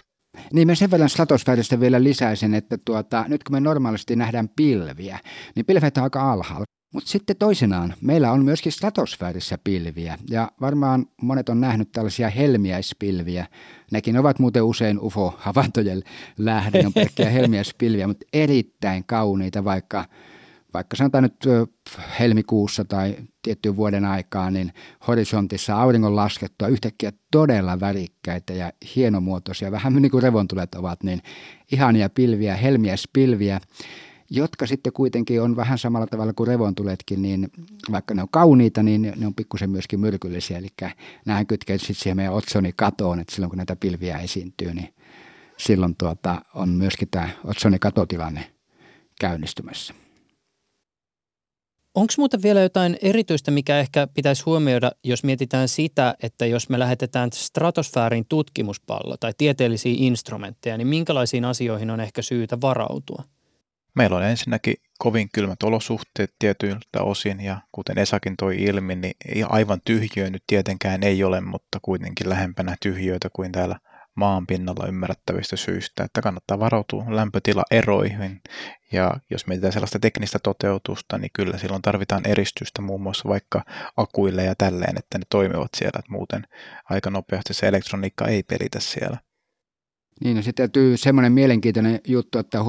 Niin 0.53 0.67
mä 0.67 0.75
sen 0.75 0.91
verran 0.91 1.09
stratosfääristä 1.09 1.79
vielä 1.79 2.03
lisäisin, 2.03 2.53
että 2.53 2.77
tuota, 2.85 3.25
nyt 3.27 3.43
kun 3.43 3.55
me 3.55 3.59
normaalisti 3.59 4.15
nähdään 4.15 4.49
pilviä, 4.49 5.19
niin 5.55 5.65
pilvet 5.65 5.97
on 5.97 6.03
aika 6.03 6.31
alhaalla. 6.31 6.72
Mutta 6.93 7.09
sitten 7.09 7.35
toisenaan, 7.35 7.93
meillä 8.01 8.31
on 8.31 8.45
myöskin 8.45 8.71
stratosfäärissä 8.71 9.57
pilviä, 9.63 10.17
ja 10.29 10.51
varmaan 10.61 11.05
monet 11.21 11.49
on 11.49 11.61
nähnyt 11.61 11.91
tällaisia 11.91 12.29
helmiäispilviä. 12.29 13.47
Nekin 13.91 14.17
ovat 14.17 14.39
muuten 14.39 14.63
usein 14.63 14.99
UFO-havaintojen 14.99 16.03
lähde, 16.37 16.85
on 16.85 16.93
pelkkiä 16.93 17.29
helmiäispilviä, 17.39 18.07
mutta 18.07 18.25
erittäin 18.33 19.03
kauniita, 19.05 19.63
vaikka 19.63 20.05
vaikka 20.73 20.95
sanotaan 20.95 21.23
nyt 21.23 21.45
helmikuussa 22.19 22.85
tai 22.85 23.15
tiettyyn 23.41 23.75
vuoden 23.75 24.05
aikaa, 24.05 24.51
niin 24.51 24.73
horisontissa 25.07 25.75
auringon 25.75 26.15
laskettua 26.15 26.67
yhtäkkiä 26.67 27.11
todella 27.31 27.79
värikkäitä 27.79 28.53
ja 28.53 28.71
hienomuotoisia, 28.95 29.71
vähän 29.71 29.93
niin 29.95 30.11
kuin 30.11 30.23
revontulet 30.23 30.75
ovat, 30.75 31.03
niin 31.03 31.21
ihania 31.71 32.09
pilviä, 32.09 32.55
helmiäspilviä, 32.55 33.59
jotka 34.35 34.67
sitten 34.67 34.93
kuitenkin 34.93 35.41
on 35.41 35.55
vähän 35.55 35.77
samalla 35.77 36.07
tavalla 36.07 36.33
kuin 36.33 36.47
revontuletkin, 36.47 37.21
niin 37.21 37.49
vaikka 37.91 38.13
ne 38.13 38.21
on 38.21 38.29
kauniita, 38.31 38.83
niin 38.83 39.13
ne 39.15 39.27
on 39.27 39.35
pikkusen 39.35 39.69
myöskin 39.69 39.99
myrkyllisiä, 39.99 40.57
eli 40.57 40.67
nämä 41.25 41.45
kytkeytyvät 41.45 41.87
sitten 41.87 42.03
siihen 42.03 42.15
meidän 42.15 42.33
otsonikatoon, 42.33 43.19
että 43.19 43.35
silloin 43.35 43.49
kun 43.49 43.57
näitä 43.57 43.75
pilviä 43.75 44.17
esiintyy, 44.17 44.73
niin 44.73 44.93
silloin 45.57 45.95
tuota, 45.95 46.41
on 46.55 46.69
myöskin 46.69 47.07
tämä 47.11 47.29
otsonikatotilanne 47.45 48.51
käynnistymässä. 49.19 49.93
Onko 51.95 52.13
muuten 52.17 52.41
vielä 52.43 52.61
jotain 52.61 52.97
erityistä, 53.01 53.51
mikä 53.51 53.79
ehkä 53.79 54.07
pitäisi 54.07 54.43
huomioida, 54.45 54.91
jos 55.03 55.23
mietitään 55.23 55.67
sitä, 55.67 56.15
että 56.23 56.45
jos 56.45 56.69
me 56.69 56.79
lähetetään 56.79 57.29
stratosfäärin 57.33 58.25
tutkimuspallo 58.29 59.17
tai 59.17 59.31
tieteellisiä 59.37 59.93
instrumentteja, 59.97 60.77
niin 60.77 60.87
minkälaisiin 60.87 61.45
asioihin 61.45 61.89
on 61.89 61.99
ehkä 61.99 62.21
syytä 62.21 62.61
varautua? 62.61 63.23
Meillä 63.95 64.17
on 64.17 64.23
ensinnäkin 64.23 64.75
kovin 64.99 65.29
kylmät 65.33 65.63
olosuhteet 65.63 66.33
tietyiltä 66.39 67.01
osin 67.01 67.41
ja 67.41 67.61
kuten 67.71 67.99
Esakin 67.99 68.33
toi 68.37 68.63
ilmi, 68.63 68.95
niin 68.95 69.15
aivan 69.49 69.81
tyhjöä 69.85 70.29
nyt 70.29 70.43
tietenkään 70.47 71.03
ei 71.03 71.23
ole, 71.23 71.41
mutta 71.41 71.79
kuitenkin 71.81 72.29
lähempänä 72.29 72.75
tyhjöitä 72.81 73.29
kuin 73.33 73.51
täällä 73.51 73.79
maan 74.15 74.47
pinnalla 74.47 74.87
ymmärrettävistä 74.87 75.55
syistä, 75.55 76.03
että 76.03 76.21
kannattaa 76.21 76.59
varautua 76.59 77.05
lämpötilaeroihin. 77.09 78.41
Ja 78.91 79.13
jos 79.29 79.47
mietitään 79.47 79.73
sellaista 79.73 79.99
teknistä 79.99 80.39
toteutusta, 80.43 81.17
niin 81.17 81.31
kyllä 81.33 81.57
silloin 81.57 81.81
tarvitaan 81.81 82.27
eristystä 82.27 82.81
muun 82.81 83.01
muassa 83.01 83.29
vaikka 83.29 83.63
akuille 83.97 84.43
ja 84.43 84.55
tälleen, 84.55 84.97
että 84.97 85.17
ne 85.17 85.23
toimivat 85.29 85.71
siellä, 85.77 85.99
että 85.99 86.11
muuten 86.11 86.47
aika 86.89 87.09
nopeasti 87.09 87.53
se 87.53 87.67
elektroniikka 87.67 88.27
ei 88.27 88.43
pelitä 88.43 88.79
siellä. 88.79 89.17
Niin, 90.23 90.35
no 90.35 90.41
sitten 90.41 90.63
täytyy 90.63 90.97
semmoinen 90.97 91.31
mielenkiintoinen 91.31 91.99
juttu, 92.07 92.39
että 92.39 92.59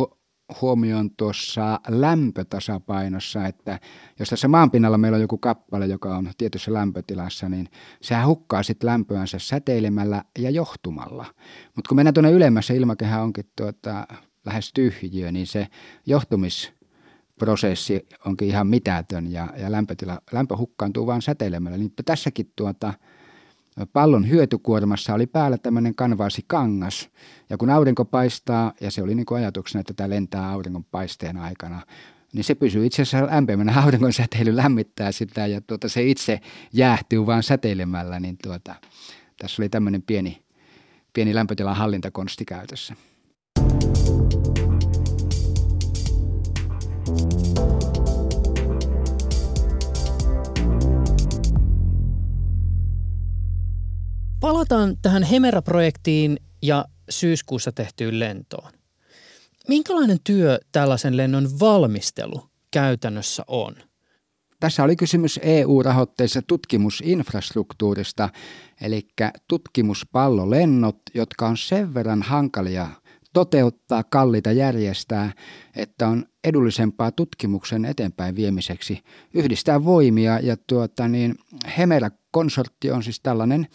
huomioon 0.61 1.11
tuossa 1.11 1.81
lämpötasapainossa, 1.89 3.47
että 3.47 3.81
jos 4.19 4.29
tässä 4.29 4.49
maanpinnalla 4.49 4.99
meillä 4.99 5.17
on 5.17 5.23
joku 5.23 5.39
kappale, 5.39 5.87
joka 5.87 6.17
on 6.17 6.31
tietyssä 6.39 6.73
lämpötilassa, 6.73 7.49
niin 7.49 7.69
sehän 8.03 8.27
hukkaa 8.27 8.63
sitten 8.63 8.87
lämpöänsä 8.87 9.39
säteilemällä 9.39 10.25
ja 10.39 10.51
johtumalla. 10.51 11.27
Mutta 11.77 11.89
kun 11.89 11.97
mennään 11.97 12.15
tuonne 12.15 12.31
ylemmässä, 12.31 12.75
ilmakehä 12.75 13.23
onkin 13.23 13.51
tuota, 13.57 14.07
lähes 14.45 14.73
tyhjiö, 14.73 15.33
niin 15.33 15.47
se 15.47 15.67
johtumisprosessi 16.07 18.07
onkin 18.27 18.49
ihan 18.49 18.67
mitätön 18.67 19.33
ja, 19.33 19.49
ja 19.57 19.73
lämpötila, 19.73 20.21
lämpö 20.33 20.57
hukkaantuu 20.57 21.07
vain 21.07 21.23
säteilemällä. 21.23 21.79
Niin 21.79 21.93
tässäkin 22.05 22.53
tuota, 22.57 22.95
pallon 23.93 24.29
hyötykuormassa 24.29 25.15
oli 25.15 25.27
päällä 25.27 25.59
tämmöinen 25.59 25.95
kanvaasikangas. 25.95 27.09
Ja 27.55 27.59
kun 27.59 27.71
aurinko 27.71 28.05
paistaa, 28.05 28.73
ja 28.81 28.91
se 28.91 29.03
oli 29.03 29.15
niin 29.15 29.27
kuin 29.27 29.39
ajatuksena, 29.39 29.81
että 29.81 29.95
tämä 29.95 30.11
lentää 30.11 30.51
auringon 30.51 30.85
paisteen 30.85 31.37
aikana, 31.37 31.83
niin 32.33 32.45
se 32.45 32.55
pysyy 32.55 32.87
itse 32.87 33.03
asiassa 33.03 33.27
lämpimänä. 33.27 33.75
Auringon 33.83 34.13
säteily 34.13 34.57
lämmittää 34.57 35.13
sitä 35.13 35.47
ja 35.47 35.61
tuota, 35.61 35.89
se 35.89 36.03
itse 36.03 36.41
jäähtyy 36.73 37.27
vaan 37.27 37.43
säteilemällä. 37.43 38.21
Niin 38.21 38.37
tuota, 38.43 38.75
tässä 39.39 39.63
oli 39.63 39.69
tämmöinen 39.69 40.03
pieni, 40.03 40.45
pieni 41.13 41.35
lämpötilan 41.35 41.77
hallintakonsti 41.77 42.45
käytössä. 42.45 42.95
Palataan 54.41 54.97
tähän 55.03 55.23
Hemera-projektiin 55.23 56.37
ja 56.63 56.85
syyskuussa 57.11 57.73
tehtyyn 57.73 58.21
lentoon. 58.21 58.73
Minkälainen 59.69 60.19
työ 60.25 60.59
tällaisen 60.73 61.17
lennon 61.17 61.61
valmistelu 61.61 62.43
käytännössä 62.71 63.45
on? 63.47 63.77
Tässä 64.61 64.85
oli 64.85 64.97
kysymys 64.97 65.41
EU-rahoitteisesta 65.43 66.43
tutkimusinfrastruktuurista, 66.47 68.29
eli 68.81 69.09
tutkimuspallolennot, 69.49 70.97
jotka 71.15 71.49
on 71.49 71.57
sen 71.57 71.95
verran 71.95 72.23
hankalia 72.23 72.89
toteuttaa, 73.33 74.05
kalliita 74.05 74.53
järjestää, 74.53 75.33
että 75.77 76.09
on 76.09 76.25
edullisempaa 76.45 77.13
tutkimuksen 77.13 77.85
eteenpäin 77.85 78.37
viemiseksi 78.37 79.01
yhdistää 79.35 79.85
voimia. 79.85 80.39
Ja 80.39 80.57
tuota, 80.67 81.09
niin 81.09 81.35
Hemera-konsortti 81.79 82.91
on 82.91 83.03
siis 83.03 83.21
tällainen 83.21 83.67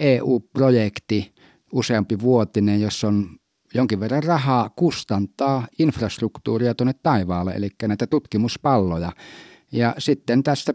EU-projekti, 0.00 1.34
useampi 1.72 2.20
vuotinen, 2.20 2.80
jossa 2.80 3.08
on 3.08 3.28
jonkin 3.74 4.00
verran 4.00 4.22
rahaa 4.22 4.70
kustantaa 4.76 5.66
infrastruktuuria 5.78 6.74
tuonne 6.74 6.94
taivaalle, 7.02 7.52
eli 7.52 7.68
näitä 7.82 8.06
tutkimuspalloja. 8.06 9.12
Ja 9.72 9.94
sitten 9.98 10.42
tästä 10.42 10.74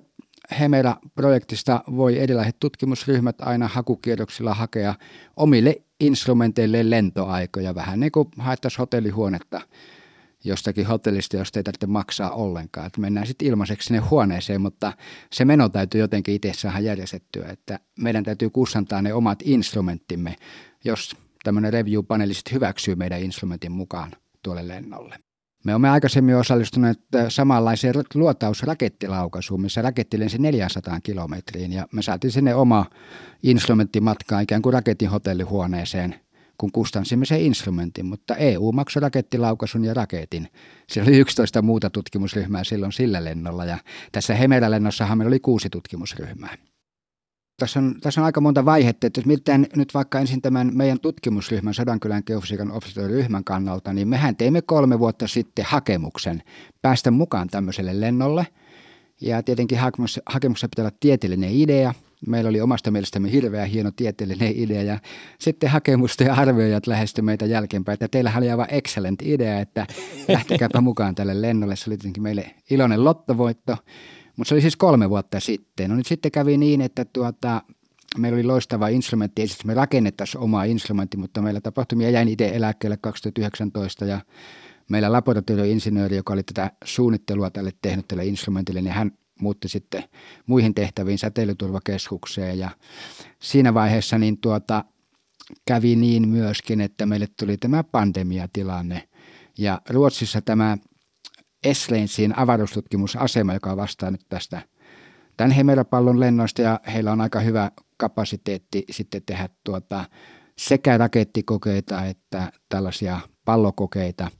Hemera-projektista 0.59 1.83
voi 1.95 2.19
erilaiset 2.19 2.55
tutkimusryhmät 2.59 3.41
aina 3.41 3.67
hakukierroksilla 3.67 4.53
hakea 4.53 4.95
omille 5.35 5.81
instrumenteille 5.99 6.89
lentoaikoja, 6.89 7.75
vähän 7.75 7.99
niin 7.99 8.11
kuin 8.11 8.27
haettaisiin 8.37 8.79
hotellihuonetta 8.79 9.61
jostakin 10.43 10.85
hotellista, 10.85 11.37
josta 11.37 11.59
ei 11.59 11.63
tarvitse 11.63 11.87
maksaa 11.87 12.31
ollenkaan. 12.31 12.87
Että 12.87 13.01
mennään 13.01 13.27
sitten 13.27 13.47
ilmaiseksi 13.47 13.87
sinne 13.87 13.99
huoneeseen, 13.99 14.61
mutta 14.61 14.93
se 15.31 15.45
meno 15.45 15.69
täytyy 15.69 16.01
jotenkin 16.01 16.35
itse 16.35 16.53
saada 16.53 16.79
järjestettyä, 16.79 17.47
että 17.49 17.79
meidän 17.99 18.23
täytyy 18.23 18.49
kustantaa 18.49 19.01
ne 19.01 19.13
omat 19.13 19.39
instrumenttimme, 19.43 20.35
jos 20.85 21.15
tämmöinen 21.43 21.73
review-paneeli 21.73 22.33
hyväksyy 22.51 22.95
meidän 22.95 23.21
instrumentin 23.21 23.71
mukaan 23.71 24.11
tuolle 24.43 24.67
lennolle. 24.67 25.17
Me 25.65 25.71
olemme 25.73 25.89
aikaisemmin 25.89 26.35
osallistuneet 26.35 26.99
äh, 27.15 27.25
samanlaiseen 27.29 27.95
luotausrakettilaukasuun, 28.13 29.61
missä 29.61 29.81
raketti 29.81 30.19
lensi 30.19 30.37
400 30.37 30.99
kilometriin 31.01 31.73
ja 31.73 31.87
me 31.93 32.01
saatiin 32.01 32.31
sinne 32.31 32.55
oma 32.55 32.85
instrumenttimatka 33.43 34.39
ikään 34.39 34.61
kuin 34.61 34.73
raketin 34.73 35.09
hotellihuoneeseen, 35.09 36.15
kun 36.57 36.71
kustansimme 36.71 37.25
sen 37.25 37.41
instrumentin, 37.41 38.05
mutta 38.05 38.35
EU 38.35 38.71
maksoi 38.71 39.01
rakettilaukasun 39.01 39.85
ja 39.85 39.93
raketin. 39.93 40.47
Siellä 40.89 41.09
oli 41.09 41.17
11 41.17 41.61
muuta 41.61 41.89
tutkimusryhmää 41.89 42.63
silloin 42.63 42.91
sillä 42.91 43.23
lennolla 43.23 43.65
ja 43.65 43.77
tässä 44.11 44.35
Hemera-lennossahan 44.35 45.17
meillä 45.17 45.29
oli 45.29 45.39
kuusi 45.39 45.69
tutkimusryhmää. 45.69 46.57
Tässä 47.57 47.79
on, 47.79 47.95
tässä 48.01 48.21
on 48.21 48.25
aika 48.25 48.41
monta 48.41 48.65
vaihetta, 48.65 49.07
että 49.07 49.21
jos 49.21 49.25
nyt 49.75 49.93
vaikka 49.93 50.19
ensin 50.19 50.41
tämän 50.41 50.71
meidän 50.73 50.99
tutkimusryhmän, 50.99 51.73
Sodankylän 51.73 52.23
geofysiikan 52.25 52.71
ryhmän 53.07 53.43
kannalta, 53.43 53.93
niin 53.93 54.07
mehän 54.07 54.35
teimme 54.35 54.61
kolme 54.61 54.99
vuotta 54.99 55.27
sitten 55.27 55.65
hakemuksen 55.65 56.43
päästä 56.81 57.11
mukaan 57.11 57.47
tämmöiselle 57.47 58.01
lennolle. 58.01 58.47
Ja 59.21 59.43
tietenkin 59.43 59.79
hakemuksessa 60.25 60.69
pitää 60.69 60.83
olla 60.83 60.97
tieteellinen 60.99 61.51
idea. 61.51 61.93
Meillä 62.27 62.49
oli 62.49 62.61
omasta 62.61 62.91
mielestämme 62.91 63.31
hirveän 63.31 63.69
hieno 63.69 63.91
tieteellinen 63.91 64.53
idea 64.55 64.83
ja 64.83 64.99
sitten 65.39 65.69
hakemusta 65.69 66.23
ja 66.23 66.33
arvioijat 66.33 66.87
lähestyi 66.87 67.21
meitä 67.21 67.45
jälkeenpäin, 67.45 67.93
että 67.93 68.07
teillähän 68.07 68.43
oli 68.43 68.51
aivan 68.51 68.67
excellent 68.69 69.21
idea, 69.21 69.59
että 69.59 69.87
lähtekääpä 70.27 70.81
mukaan 70.81 71.15
tälle 71.15 71.41
lennolle. 71.41 71.75
Se 71.75 71.89
oli 71.89 71.97
tietenkin 71.97 72.23
meille 72.23 72.51
iloinen 72.69 73.03
lottovoitto. 73.03 73.77
Mutta 74.35 74.49
se 74.49 74.55
oli 74.55 74.61
siis 74.61 74.75
kolme 74.75 75.09
vuotta 75.09 75.39
sitten. 75.39 75.89
No 75.89 75.95
nyt 75.95 76.05
sitten 76.07 76.31
kävi 76.31 76.57
niin, 76.57 76.81
että 76.81 77.05
tuota, 77.05 77.61
meillä 78.17 78.35
oli 78.35 78.43
loistava 78.43 78.87
instrumentti. 78.87 79.41
Ei 79.41 79.47
siis 79.47 79.65
me 79.65 79.73
rakennettaisiin 79.73 80.41
oma 80.41 80.63
instrumentti, 80.63 81.17
mutta 81.17 81.41
meillä 81.41 81.61
tapahtumia 81.61 82.09
jäin 82.09 82.27
itse 82.27 82.51
eläkkeelle 82.53 82.97
2019 82.97 84.05
ja 84.05 84.21
meillä 84.89 85.11
laboratorioinsinööri, 85.11 86.15
joka 86.15 86.33
oli 86.33 86.43
tätä 86.43 86.71
suunnittelua 86.83 87.49
tälle 87.49 87.71
tehnyt 87.81 88.07
tälle 88.07 88.25
instrumentille, 88.25 88.81
niin 88.81 88.93
hän 88.93 89.11
muutti 89.39 89.67
sitten 89.67 90.03
muihin 90.45 90.75
tehtäviin 90.75 91.17
säteilyturvakeskukseen 91.17 92.59
ja 92.59 92.69
siinä 93.39 93.73
vaiheessa 93.73 94.17
niin 94.17 94.37
tuota, 94.37 94.83
kävi 95.65 95.95
niin 95.95 96.27
myöskin, 96.27 96.81
että 96.81 97.05
meille 97.05 97.27
tuli 97.39 97.57
tämä 97.57 97.83
pandemiatilanne 97.83 99.07
ja 99.57 99.81
Ruotsissa 99.89 100.41
tämä 100.41 100.77
Eslensin 101.65 102.39
avaruustutkimusasema, 102.39 103.53
joka 103.53 103.77
vastaa 103.77 104.11
nyt 104.11 104.25
tästä 104.29 104.61
tämän 105.37 105.51
Hemera-pallon 105.51 106.19
lennosta 106.19 106.61
ja 106.61 106.79
heillä 106.93 107.11
on 107.11 107.21
aika 107.21 107.39
hyvä 107.39 107.71
kapasiteetti 107.97 108.85
sitten 108.91 109.21
tehdä 109.25 109.49
tuota 109.63 110.05
sekä 110.57 110.97
rakettikokeita 110.97 112.05
että 112.05 112.51
tällaisia 112.69 113.19
pallokokeita 113.45 114.31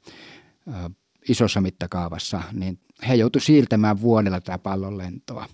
ö, 0.68 0.90
isossa 1.30 1.62
mittakaavassa, 1.62 2.42
niin 2.54 2.80
he 3.08 3.16
joutuivat 3.16 3.46
siirtämään 3.46 4.02
vuodella 4.02 4.42
tätä 4.42 4.58
pallon 4.58 4.98
lentoa. 4.98 5.46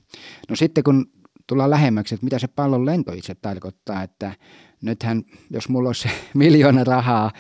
No 0.50 0.56
sitten 0.56 0.84
kun 0.84 1.06
tullaan 1.48 1.70
lähemmäksi, 1.70 2.16
että 2.16 2.26
mitä 2.26 2.40
se 2.40 2.48
pallon 2.48 2.86
lento 2.86 3.14
itse 3.14 3.36
tarkoittaa, 3.36 4.04
että 4.04 4.34
nythän 4.82 5.24
jos 5.50 5.70
mulla 5.70 5.90
olisi 5.90 6.10
miljoona 6.34 6.84
rahaa 6.84 7.32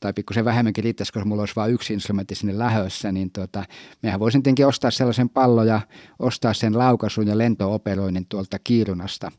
tai 0.00 0.12
pikkusen 0.12 0.44
vähemmänkin 0.44 0.84
riittäisi, 0.84 1.12
koska 1.12 1.28
mulla 1.28 1.42
olisi 1.42 1.56
vain 1.56 1.72
yksi 1.72 1.92
instrumentti 1.92 2.34
sinne 2.34 2.58
lähössä, 2.58 3.12
niin 3.12 3.30
tota, 3.30 3.64
mehän 4.02 4.20
voisin 4.20 4.42
tietenkin 4.42 4.66
ostaa 4.66 4.90
sellaisen 4.90 5.28
pallon 5.28 5.66
ja 5.66 5.80
ostaa 6.18 6.54
sen 6.54 6.78
laukaisun 6.78 7.26
ja 7.26 7.38
lentooperoinnin 7.38 8.26
tuolta 8.28 8.58
Kiirunasta. 8.58 9.32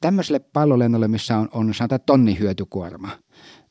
Tämmöiselle 0.00 0.38
pallolennolle, 0.38 1.08
missä 1.08 1.38
on, 1.38 1.48
on 1.52 1.74
sanotaan 1.74 2.00
tonni 2.06 2.38
hyötykuorma, 2.38 3.08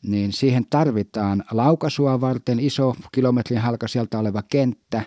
niin 0.04 0.34
siihen 0.34 0.66
tarvitaan 0.70 1.44
laukaisua 1.52 2.22
varten 2.22 2.60
iso 2.60 2.96
kilometrin 3.12 3.60
halka 3.60 3.88
sieltä 3.88 4.20
oleva 4.20 4.44
kenttä 4.50 5.02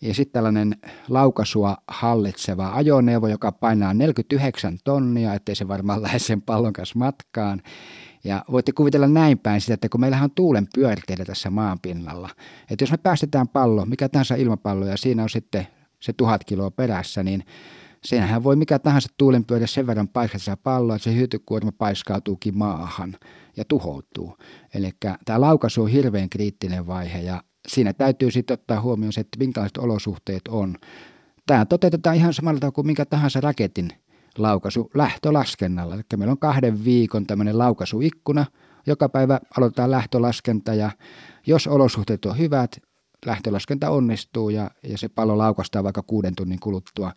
ja 0.00 0.14
sitten 0.14 0.32
tällainen 0.32 0.76
laukaisua 1.08 1.76
hallitseva 1.88 2.72
ajoneuvo, 2.74 3.28
joka 3.28 3.52
painaa 3.52 3.94
49 3.94 4.78
tonnia, 4.84 5.34
ettei 5.34 5.54
se 5.54 5.68
varmaan 5.68 6.02
lähde 6.02 6.18
sen 6.18 6.42
pallon 6.42 6.72
kanssa 6.72 6.98
matkaan. 6.98 7.62
Ja 8.26 8.44
voitte 8.52 8.72
kuvitella 8.72 9.08
näin 9.08 9.38
päin 9.38 9.60
sitä, 9.60 9.74
että 9.74 9.88
kun 9.88 10.00
meillähän 10.00 10.24
on 10.24 10.30
tuulen 10.34 10.66
pyörteitä 10.74 11.24
tässä 11.24 11.50
maanpinnalla, 11.50 12.28
että 12.70 12.82
jos 12.82 12.90
me 12.90 12.96
päästetään 12.96 13.48
pallo, 13.48 13.84
mikä 13.84 14.08
tahansa 14.08 14.34
ilmapallo, 14.34 14.86
ja 14.86 14.96
siinä 14.96 15.22
on 15.22 15.30
sitten 15.30 15.66
se 16.00 16.12
tuhat 16.12 16.44
kiloa 16.44 16.70
perässä, 16.70 17.22
niin 17.22 17.44
siinähän 18.04 18.44
voi 18.44 18.56
mikä 18.56 18.78
tahansa 18.78 19.08
tuulenpyörä 19.16 19.66
sen 19.66 19.86
verran 19.86 20.08
paiskata 20.08 20.56
palloa, 20.56 20.96
että 20.96 21.04
se 21.04 21.16
hyötykuorma 21.16 21.72
paiskautuukin 21.72 22.58
maahan 22.58 23.16
ja 23.56 23.64
tuhoutuu. 23.64 24.36
Eli 24.74 24.90
tämä 25.24 25.40
laukaisu 25.40 25.82
on 25.82 25.88
hirveän 25.88 26.30
kriittinen 26.30 26.86
vaihe 26.86 27.18
ja 27.18 27.42
siinä 27.68 27.92
täytyy 27.92 28.30
sitten 28.30 28.54
ottaa 28.54 28.80
huomioon 28.80 29.12
se, 29.12 29.20
että 29.20 29.38
minkälaiset 29.38 29.78
olosuhteet 29.78 30.48
on. 30.48 30.76
Tämä 31.46 31.64
toteutetaan 31.64 32.16
ihan 32.16 32.34
samalla 32.34 32.60
tavalla 32.60 32.74
kuin 32.74 32.86
minkä 32.86 33.04
tahansa 33.04 33.40
raketin 33.40 33.90
laukaisu 34.38 34.90
lähtölaskennalla. 34.94 35.94
Eli 35.94 36.02
meillä 36.16 36.32
on 36.32 36.38
kahden 36.38 36.84
viikon 36.84 37.26
tämmöinen 37.26 37.58
laukaisuikkuna. 37.58 38.46
Joka 38.86 39.08
päivä 39.08 39.40
aloitetaan 39.58 39.90
lähtölaskenta 39.90 40.74
ja 40.74 40.90
jos 41.46 41.66
olosuhteet 41.66 42.24
on 42.24 42.38
hyvät, 42.38 42.76
lähtölaskenta 43.26 43.90
onnistuu 43.90 44.50
ja, 44.50 44.70
ja 44.82 44.98
se 44.98 45.08
pallo 45.08 45.38
laukastaa 45.38 45.84
vaikka 45.84 46.02
kuuden 46.02 46.34
tunnin 46.34 46.60
kuluttua. 46.60 47.12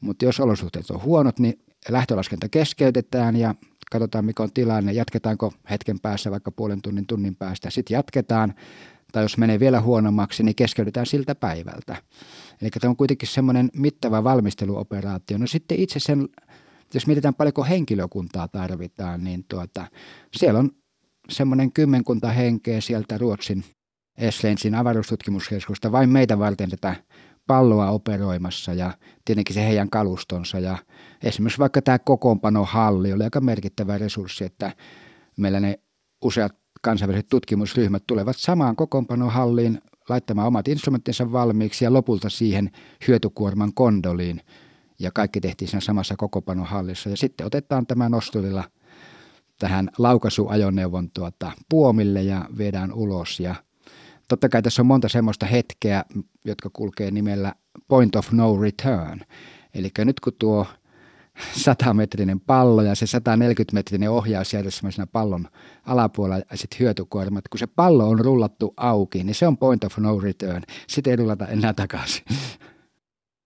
Mutta 0.00 0.24
jos 0.24 0.40
olosuhteet 0.40 0.90
on 0.90 1.02
huonot, 1.02 1.38
niin 1.38 1.60
lähtölaskenta 1.88 2.48
keskeytetään 2.48 3.36
ja 3.36 3.54
katsotaan 3.90 4.24
mikä 4.24 4.42
on 4.42 4.52
tilanne, 4.52 4.92
jatketaanko 4.92 5.52
hetken 5.70 6.00
päässä 6.00 6.30
vaikka 6.30 6.50
puolen 6.50 6.82
tunnin 6.82 7.06
tunnin 7.06 7.36
päästä. 7.36 7.70
Sitten 7.70 7.94
jatketaan, 7.94 8.54
tai 9.12 9.24
jos 9.24 9.38
menee 9.38 9.60
vielä 9.60 9.80
huonommaksi, 9.80 10.42
niin 10.42 10.54
keskeytetään 10.54 11.06
siltä 11.06 11.34
päivältä. 11.34 11.96
Eli 12.62 12.70
tämä 12.70 12.90
on 12.90 12.96
kuitenkin 12.96 13.28
semmoinen 13.28 13.70
mittava 13.76 14.24
valmisteluoperaatio. 14.24 15.38
No 15.38 15.46
sitten 15.46 15.80
itse 15.80 16.00
sen 16.00 16.28
jos 16.94 17.06
mietitään 17.06 17.34
paljonko 17.34 17.64
henkilökuntaa 17.64 18.48
tarvitaan, 18.48 19.24
niin 19.24 19.44
tuota, 19.48 19.86
siellä 20.36 20.60
on 20.60 20.70
semmoinen 21.28 21.72
kymmenkunta 21.72 22.30
henkeä 22.30 22.80
sieltä 22.80 23.18
Ruotsin 23.18 23.64
Eslensin 24.18 24.74
avaruustutkimuskeskusta 24.74 25.92
vain 25.92 26.08
meitä 26.08 26.38
varten 26.38 26.70
tätä 26.70 26.94
palloa 27.46 27.90
operoimassa 27.90 28.74
ja 28.74 28.92
tietenkin 29.24 29.54
se 29.54 29.64
heidän 29.64 29.90
kalustonsa. 29.90 30.58
Ja 30.58 30.78
esimerkiksi 31.22 31.58
vaikka 31.58 31.82
tämä 31.82 31.98
kokoonpanohalli 31.98 33.12
oli 33.12 33.24
aika 33.24 33.40
merkittävä 33.40 33.98
resurssi, 33.98 34.44
että 34.44 34.72
meillä 35.36 35.60
ne 35.60 35.80
useat 36.24 36.52
kansainväliset 36.82 37.28
tutkimusryhmät 37.28 38.02
tulevat 38.06 38.36
samaan 38.36 38.76
kokoonpanohalliin 38.76 39.80
laittamaan 40.08 40.48
omat 40.48 40.68
instrumenttinsa 40.68 41.32
valmiiksi 41.32 41.84
ja 41.84 41.92
lopulta 41.92 42.30
siihen 42.30 42.70
hyötykuorman 43.08 43.74
kondoliin, 43.74 44.40
ja 45.00 45.10
kaikki 45.10 45.40
tehtiin 45.40 45.68
siinä 45.68 45.80
samassa 45.80 46.14
kokopanohallissa. 46.16 47.10
Ja 47.10 47.16
sitten 47.16 47.46
otetaan 47.46 47.86
tämä 47.86 48.08
nosturilla 48.08 48.64
tähän 49.58 49.90
laukaisuajoneuvon 49.98 51.10
tuota, 51.10 51.52
puomille 51.68 52.22
ja 52.22 52.48
viedään 52.58 52.92
ulos. 52.92 53.40
Ja 53.40 53.54
totta 54.28 54.48
kai 54.48 54.62
tässä 54.62 54.82
on 54.82 54.86
monta 54.86 55.08
semmoista 55.08 55.46
hetkeä, 55.46 56.04
jotka 56.44 56.70
kulkee 56.72 57.10
nimellä 57.10 57.54
point 57.88 58.16
of 58.16 58.32
no 58.32 58.60
return. 58.60 59.20
Eli 59.74 59.90
nyt 60.04 60.20
kun 60.20 60.32
tuo 60.38 60.66
100-metrinen 61.38 62.40
pallo 62.46 62.82
ja 62.82 62.94
se 62.94 63.06
140-metrinen 63.18 64.10
ohjausjärjestelmä 64.10 64.90
siinä 64.90 65.06
pallon 65.06 65.48
alapuolella 65.86 66.44
ja 66.50 66.56
sitten 66.56 66.80
hyötykuormat. 66.80 67.48
Kun 67.48 67.58
se 67.58 67.66
pallo 67.66 68.08
on 68.08 68.18
rullattu 68.18 68.74
auki, 68.76 69.24
niin 69.24 69.34
se 69.34 69.46
on 69.46 69.58
point 69.58 69.84
of 69.84 69.98
no 69.98 70.20
return. 70.20 70.62
Sitten 70.86 71.10
ei 71.10 71.16
rullata 71.16 71.46
enää 71.46 71.72
takaisin. 71.72 72.24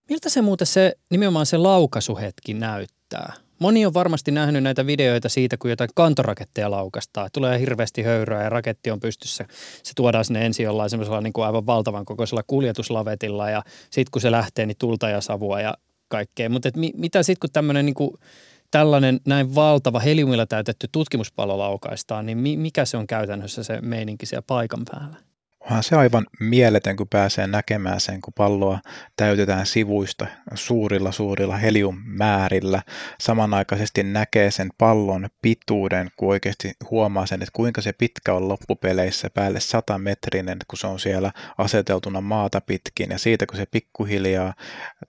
Miltä 0.09 0.29
se 0.29 0.41
muuten 0.41 0.67
se 0.67 0.95
nimenomaan 1.09 1.45
se 1.45 1.57
laukaisuhetki 1.57 2.53
näyttää? 2.53 3.33
Moni 3.59 3.85
on 3.85 3.93
varmasti 3.93 4.31
nähnyt 4.31 4.63
näitä 4.63 4.85
videoita 4.85 5.29
siitä, 5.29 5.57
kun 5.57 5.69
jotain 5.69 5.89
kantoraketteja 5.95 6.71
laukastaa. 6.71 7.29
Tulee 7.33 7.59
hirveästi 7.59 8.03
höyryä 8.03 8.43
ja 8.43 8.49
raketti 8.49 8.91
on 8.91 8.99
pystyssä. 8.99 9.45
Se 9.83 9.93
tuodaan 9.95 10.25
sinne 10.25 10.45
ensin 10.45 10.63
jollain 10.63 10.89
semmoisella 10.89 11.21
niin 11.21 11.33
kuin 11.33 11.45
aivan 11.45 11.65
valtavan 11.65 12.05
kokoisella 12.05 12.43
kuljetuslavetilla 12.47 13.49
ja 13.49 13.63
sitten 13.83 14.11
kun 14.11 14.21
se 14.21 14.31
lähtee, 14.31 14.65
niin 14.65 14.77
tulta 14.79 15.09
ja 15.09 15.21
savua 15.21 15.61
ja 15.61 15.73
kaikkea. 16.07 16.49
Mutta 16.49 16.69
mi, 16.75 16.91
mitä 16.95 17.23
sitten 17.23 17.39
kun 17.39 17.53
tämmöinen 17.53 17.85
niin 17.85 17.93
kuin 17.93 18.11
tällainen 18.71 19.19
näin 19.27 19.55
valtava 19.55 19.99
heliumilla 19.99 20.45
täytetty 20.45 20.87
tutkimuspallo 20.91 21.57
laukaistaan, 21.57 22.25
niin 22.25 22.37
mi, 22.37 22.57
mikä 22.57 22.85
se 22.85 22.97
on 22.97 23.07
käytännössä 23.07 23.63
se 23.63 23.81
meininki 23.81 24.25
siellä 24.25 24.43
paikan 24.47 24.83
päällä? 24.91 25.17
Onhan 25.65 25.83
se 25.83 25.95
aivan 25.95 26.25
mieletön, 26.39 26.95
kun 26.95 27.07
pääsee 27.07 27.47
näkemään 27.47 27.99
sen, 27.99 28.21
kun 28.21 28.33
palloa 28.33 28.79
täytetään 29.17 29.65
sivuista 29.65 30.27
suurilla 30.53 31.11
suurilla 31.11 31.57
heliummäärillä. 31.57 32.81
Samanaikaisesti 33.19 34.03
näkee 34.03 34.51
sen 34.51 34.69
pallon 34.77 35.27
pituuden, 35.41 36.09
kun 36.17 36.29
oikeasti 36.29 36.73
huomaa 36.91 37.25
sen, 37.25 37.41
että 37.41 37.53
kuinka 37.53 37.81
se 37.81 37.93
pitkä 37.93 38.33
on 38.33 38.47
loppupeleissä 38.47 39.29
päälle 39.29 39.59
100 39.59 39.97
metrinen, 39.97 40.57
kun 40.67 40.79
se 40.79 40.87
on 40.87 40.99
siellä 40.99 41.31
aseteltuna 41.57 42.21
maata 42.21 42.61
pitkin. 42.61 43.09
Ja 43.09 43.19
siitä, 43.19 43.45
kun 43.45 43.57
se 43.57 43.65
pikkuhiljaa 43.65 44.53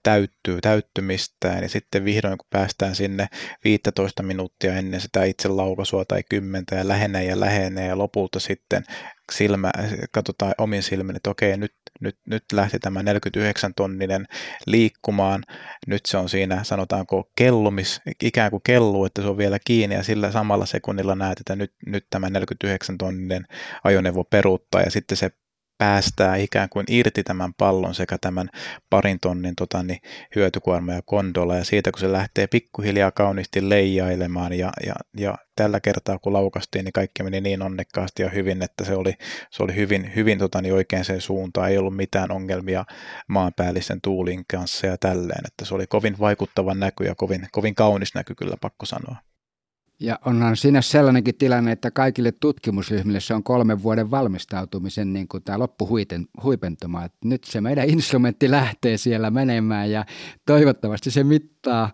täyttyy 0.02 0.60
täyttymistään, 0.60 1.60
niin 1.60 1.70
sitten 1.70 2.04
vihdoin, 2.04 2.38
kun 2.38 2.46
päästään 2.50 2.94
sinne 2.94 3.26
15 3.64 4.22
minuuttia 4.22 4.76
ennen 4.76 5.00
sitä 5.00 5.24
itse 5.24 5.48
laukaisua 5.48 6.04
tai 6.04 6.22
kymmentä 6.30 6.74
ja 6.74 6.88
lähenee 6.88 7.24
ja 7.24 7.40
lähenee 7.40 7.86
ja 7.86 7.98
lopulta 7.98 8.40
sitten 8.40 8.84
silmä, 9.32 9.70
katsotaan 10.10 10.54
omin 10.58 10.82
silmin, 10.82 11.16
että 11.16 11.30
okei, 11.30 11.56
nyt, 11.56 11.74
nyt, 12.00 12.18
nyt 12.26 12.44
lähti 12.52 12.78
tämä 12.78 13.02
49 13.02 13.74
tonninen 13.74 14.26
liikkumaan, 14.66 15.42
nyt 15.86 16.06
se 16.06 16.16
on 16.16 16.28
siinä, 16.28 16.64
sanotaanko 16.64 17.30
kellumis, 17.36 18.00
ikään 18.22 18.50
kuin 18.50 18.62
kellu, 18.64 19.04
että 19.04 19.22
se 19.22 19.28
on 19.28 19.38
vielä 19.38 19.58
kiinni. 19.64 19.96
Ja 19.96 20.02
sillä 20.02 20.32
samalla 20.32 20.66
sekunnilla 20.66 21.14
näet, 21.14 21.40
että 21.40 21.56
nyt, 21.56 21.72
nyt 21.86 22.06
tämä 22.10 22.30
49 22.30 22.98
tonninen 22.98 23.46
ajoneuvo 23.84 24.24
peruuttaa. 24.24 24.82
Ja 24.82 24.90
sitten 24.90 25.16
se 25.16 25.30
päästää 25.78 26.36
ikään 26.36 26.68
kuin 26.68 26.86
irti 26.88 27.22
tämän 27.22 27.54
pallon 27.54 27.94
sekä 27.94 28.18
tämän 28.20 28.48
parin 28.90 29.20
tonnin 29.20 29.56
tota, 29.56 29.82
niin, 29.82 29.98
hyötykuorma 30.36 30.92
ja 30.92 31.02
kondola 31.02 31.56
ja 31.56 31.64
siitä 31.64 31.92
kun 31.92 32.00
se 32.00 32.12
lähtee 32.12 32.46
pikkuhiljaa 32.46 33.10
kauniisti 33.10 33.68
leijailemaan 33.68 34.52
ja, 34.52 34.72
ja, 34.86 34.94
ja 35.16 35.34
tällä 35.56 35.80
kertaa 35.80 36.18
kun 36.18 36.32
laukastiin, 36.32 36.84
niin 36.84 36.92
kaikki 36.92 37.22
meni 37.22 37.40
niin 37.40 37.62
onnekkaasti 37.62 38.22
ja 38.22 38.28
hyvin, 38.28 38.62
että 38.62 38.84
se 38.84 38.94
oli, 38.94 39.14
se 39.50 39.62
oli 39.62 39.74
hyvin, 39.74 40.12
hyvin 40.16 40.38
tota, 40.38 40.62
niin 40.62 40.74
oikein 40.74 41.04
sen 41.04 41.20
suuntaan, 41.20 41.70
ei 41.70 41.78
ollut 41.78 41.96
mitään 41.96 42.30
ongelmia 42.30 42.84
maanpäällisen 43.28 44.00
tuulin 44.00 44.44
kanssa 44.50 44.86
ja 44.86 44.98
tälleen, 44.98 45.46
että 45.46 45.64
se 45.64 45.74
oli 45.74 45.86
kovin 45.86 46.16
vaikuttava 46.20 46.74
näky 46.74 47.04
ja 47.04 47.14
kovin, 47.14 47.46
kovin 47.52 47.74
kaunis 47.74 48.14
näky 48.14 48.34
kyllä 48.34 48.56
pakko 48.60 48.86
sanoa. 48.86 49.16
Ja 50.00 50.18
onhan 50.24 50.56
siinä 50.56 50.82
sellainenkin 50.82 51.34
tilanne, 51.34 51.72
että 51.72 51.90
kaikille 51.90 52.32
tutkimusryhmille 52.32 53.20
se 53.20 53.34
on 53.34 53.42
kolmen 53.42 53.82
vuoden 53.82 54.10
valmistautumisen 54.10 55.12
niin 55.12 55.28
kuin 55.28 55.42
tämä 55.42 55.58
loppuhuipentuma. 55.58 57.04
Että 57.04 57.18
nyt 57.24 57.44
se 57.44 57.60
meidän 57.60 57.88
instrumentti 57.88 58.50
lähtee 58.50 58.96
siellä 58.96 59.30
menemään 59.30 59.90
ja 59.90 60.04
toivottavasti 60.46 61.10
se 61.10 61.24
mittaa 61.24 61.90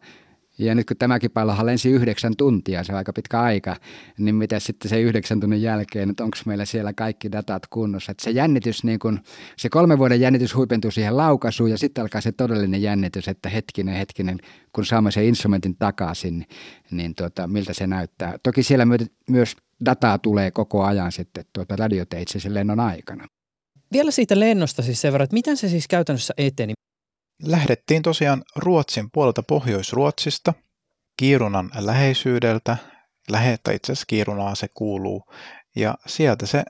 ja 0.66 0.74
nyt 0.74 0.86
kun 0.86 0.96
tämäkin 0.96 1.30
pallohan 1.30 1.66
lensi 1.66 1.90
yhdeksän 1.90 2.36
tuntia, 2.36 2.84
se 2.84 2.92
on 2.92 2.98
aika 2.98 3.12
pitkä 3.12 3.40
aika, 3.40 3.76
niin 4.18 4.34
mitä 4.34 4.60
sitten 4.60 4.88
se 4.88 5.00
yhdeksän 5.00 5.40
tunnin 5.40 5.62
jälkeen, 5.62 6.10
että 6.10 6.24
onko 6.24 6.36
meillä 6.46 6.64
siellä 6.64 6.92
kaikki 6.92 7.32
datat 7.32 7.66
kunnossa. 7.66 8.12
Että 8.12 8.24
se 8.24 8.30
jännitys, 8.30 8.84
niin 8.84 8.98
kun, 8.98 9.20
se 9.56 9.68
kolmen 9.68 9.98
vuoden 9.98 10.20
jännitys 10.20 10.54
huipentuu 10.54 10.90
siihen 10.90 11.16
laukaisuun 11.16 11.70
ja 11.70 11.78
sitten 11.78 12.02
alkaa 12.02 12.20
se 12.20 12.32
todellinen 12.32 12.82
jännitys, 12.82 13.28
että 13.28 13.48
hetkinen, 13.48 13.94
hetkinen, 13.94 14.38
kun 14.72 14.84
saamme 14.84 15.10
sen 15.10 15.24
instrumentin 15.24 15.76
takaisin, 15.76 16.46
niin 16.90 17.14
tuota, 17.14 17.46
miltä 17.46 17.72
se 17.72 17.86
näyttää. 17.86 18.38
Toki 18.42 18.62
siellä 18.62 18.86
myös 19.30 19.56
dataa 19.84 20.18
tulee 20.18 20.50
koko 20.50 20.84
ajan 20.84 21.12
sitten 21.12 21.44
tuota 21.52 21.76
radioteitse 21.76 22.40
sen 22.40 22.54
lennon 22.54 22.80
aikana. 22.80 23.26
Vielä 23.92 24.10
siitä 24.10 24.40
lennosta 24.40 24.82
siis 24.82 25.00
sen 25.00 25.12
verran, 25.12 25.24
että 25.24 25.34
miten 25.34 25.56
se 25.56 25.68
siis 25.68 25.88
käytännössä 25.88 26.34
eteni? 26.36 26.72
Lähdettiin 27.42 28.02
tosiaan 28.02 28.42
Ruotsin 28.56 29.10
puolelta 29.10 29.42
Pohjois-Ruotsista, 29.42 30.54
Kiirunan 31.16 31.70
läheisyydeltä, 31.78 32.76
lähettä 33.30 33.72
itse 33.72 33.92
asiassa 33.92 34.06
Kiirunaa 34.06 34.54
se 34.54 34.68
kuuluu, 34.74 35.24
ja 35.76 35.94
sieltä 36.06 36.46
se 36.46 36.64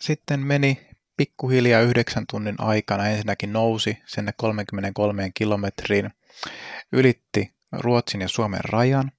sitten 0.00 0.40
meni 0.40 0.88
pikkuhiljaa 1.16 1.80
yhdeksän 1.80 2.24
tunnin 2.30 2.54
aikana. 2.58 3.08
Ensinnäkin 3.08 3.52
nousi 3.52 3.98
sinne 4.06 4.32
33 4.36 5.30
kilometriin, 5.34 6.10
ylitti 6.92 7.54
Ruotsin 7.72 8.20
ja 8.20 8.28
Suomen 8.28 8.64
rajan, 8.64 9.12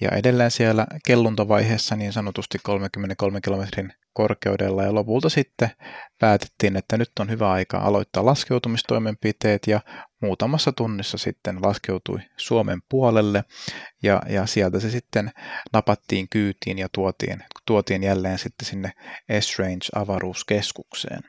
ja 0.00 0.10
edelleen 0.10 0.50
siellä 0.50 0.86
kelluntavaiheessa 1.06 1.96
niin 1.96 2.12
sanotusti 2.12 2.58
33 2.62 3.40
kilometrin 3.40 3.92
korkeudella 4.14 4.82
ja 4.82 4.94
lopulta 4.94 5.28
sitten 5.28 5.70
päätettiin, 6.18 6.76
että 6.76 6.96
nyt 6.96 7.10
on 7.20 7.30
hyvä 7.30 7.50
aika 7.50 7.78
aloittaa 7.78 8.26
laskeutumistoimenpiteet 8.26 9.66
ja 9.66 9.80
muutamassa 10.22 10.72
tunnissa 10.72 11.18
sitten 11.18 11.62
laskeutui 11.62 12.18
Suomen 12.36 12.82
puolelle 12.88 13.44
ja, 14.02 14.22
ja 14.28 14.46
sieltä 14.46 14.80
se 14.80 14.90
sitten 14.90 15.30
napattiin 15.72 16.28
kyytiin 16.28 16.78
ja 16.78 16.88
tuotiin, 16.94 17.42
tuotiin 17.66 18.02
jälleen 18.02 18.38
sitten 18.38 18.66
sinne 18.66 18.92
S-Range 19.40 19.86
avaruuskeskukseen. 19.94 21.20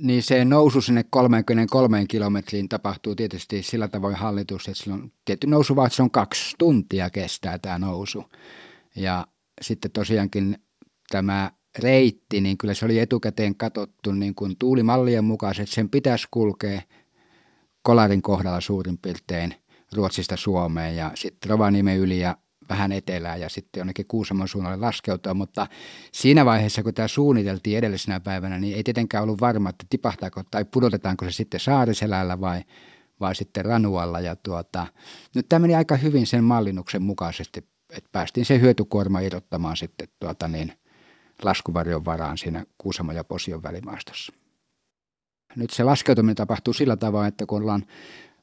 Niin 0.00 0.22
se 0.22 0.44
nousu 0.44 0.80
sinne 0.80 1.04
33 1.10 2.06
kilometriin 2.06 2.68
tapahtuu 2.68 3.14
tietysti 3.14 3.62
sillä 3.62 3.88
tavoin 3.88 4.14
hallitus, 4.14 4.68
että 4.68 4.82
sillä 4.82 4.94
on 4.94 5.12
tietty 5.24 5.46
nousu, 5.46 5.76
vaan 5.76 5.90
se 5.90 6.02
on 6.02 6.10
kaksi 6.10 6.54
tuntia 6.58 7.10
kestää 7.10 7.58
tämä 7.58 7.78
nousu. 7.78 8.24
Ja 8.96 9.26
sitten 9.60 9.90
tosiaankin 9.90 10.58
tämä 11.10 11.50
reitti, 11.78 12.40
niin 12.40 12.58
kyllä 12.58 12.74
se 12.74 12.84
oli 12.84 12.98
etukäteen 12.98 13.56
katsottu 13.56 14.12
niin 14.12 14.34
kuin 14.34 14.56
tuulimallien 14.58 15.24
mukaan, 15.24 15.54
että 15.60 15.74
sen 15.74 15.88
pitäisi 15.88 16.28
kulkea 16.30 16.80
Kolarin 17.82 18.22
kohdalla 18.22 18.60
suurin 18.60 18.98
piirtein 18.98 19.54
Ruotsista 19.92 20.36
Suomeen 20.36 20.96
ja 20.96 21.10
sitten 21.14 21.50
Rovaniemen 21.50 21.98
yli 21.98 22.20
ja 22.20 22.36
vähän 22.68 22.92
etelään 22.92 23.40
ja 23.40 23.48
sitten 23.48 23.80
jonnekin 23.80 24.06
Kuusamon 24.06 24.48
suunnalle 24.48 24.76
laskeutua, 24.76 25.34
mutta 25.34 25.66
siinä 26.12 26.44
vaiheessa, 26.44 26.82
kun 26.82 26.94
tämä 26.94 27.08
suunniteltiin 27.08 27.78
edellisenä 27.78 28.20
päivänä, 28.20 28.58
niin 28.58 28.76
ei 28.76 28.82
tietenkään 28.82 29.24
ollut 29.24 29.40
varma, 29.40 29.68
että 29.68 29.86
tipahtaako 29.90 30.42
tai 30.50 30.64
pudotetaanko 30.64 31.24
se 31.24 31.30
sitten 31.30 31.60
saariselällä 31.60 32.40
vai, 32.40 32.62
vai 33.20 33.34
sitten 33.34 33.64
ranualla. 33.64 34.20
Ja 34.20 34.36
tuota, 34.36 34.86
nyt 35.34 35.48
tämä 35.48 35.60
meni 35.60 35.74
aika 35.74 35.96
hyvin 35.96 36.26
sen 36.26 36.44
mallinnuksen 36.44 37.02
mukaisesti, 37.02 37.60
että 37.90 38.08
päästiin 38.12 38.46
se 38.46 38.60
hyötykuorma 38.60 39.20
irrottamaan 39.20 39.76
sitten 39.76 40.08
tuota 40.20 40.48
niin, 40.48 40.72
laskuvarjon 41.44 42.04
varaan 42.04 42.38
siinä 42.38 42.64
Kuusamon 42.78 43.14
ja 43.14 43.24
Posion 43.24 43.62
välimaastossa. 43.62 44.32
Nyt 45.56 45.70
se 45.70 45.84
laskeutuminen 45.84 46.36
tapahtuu 46.36 46.74
sillä 46.74 46.96
tavalla, 46.96 47.26
että 47.26 47.46
kun 47.46 47.62
ollaan 47.62 47.84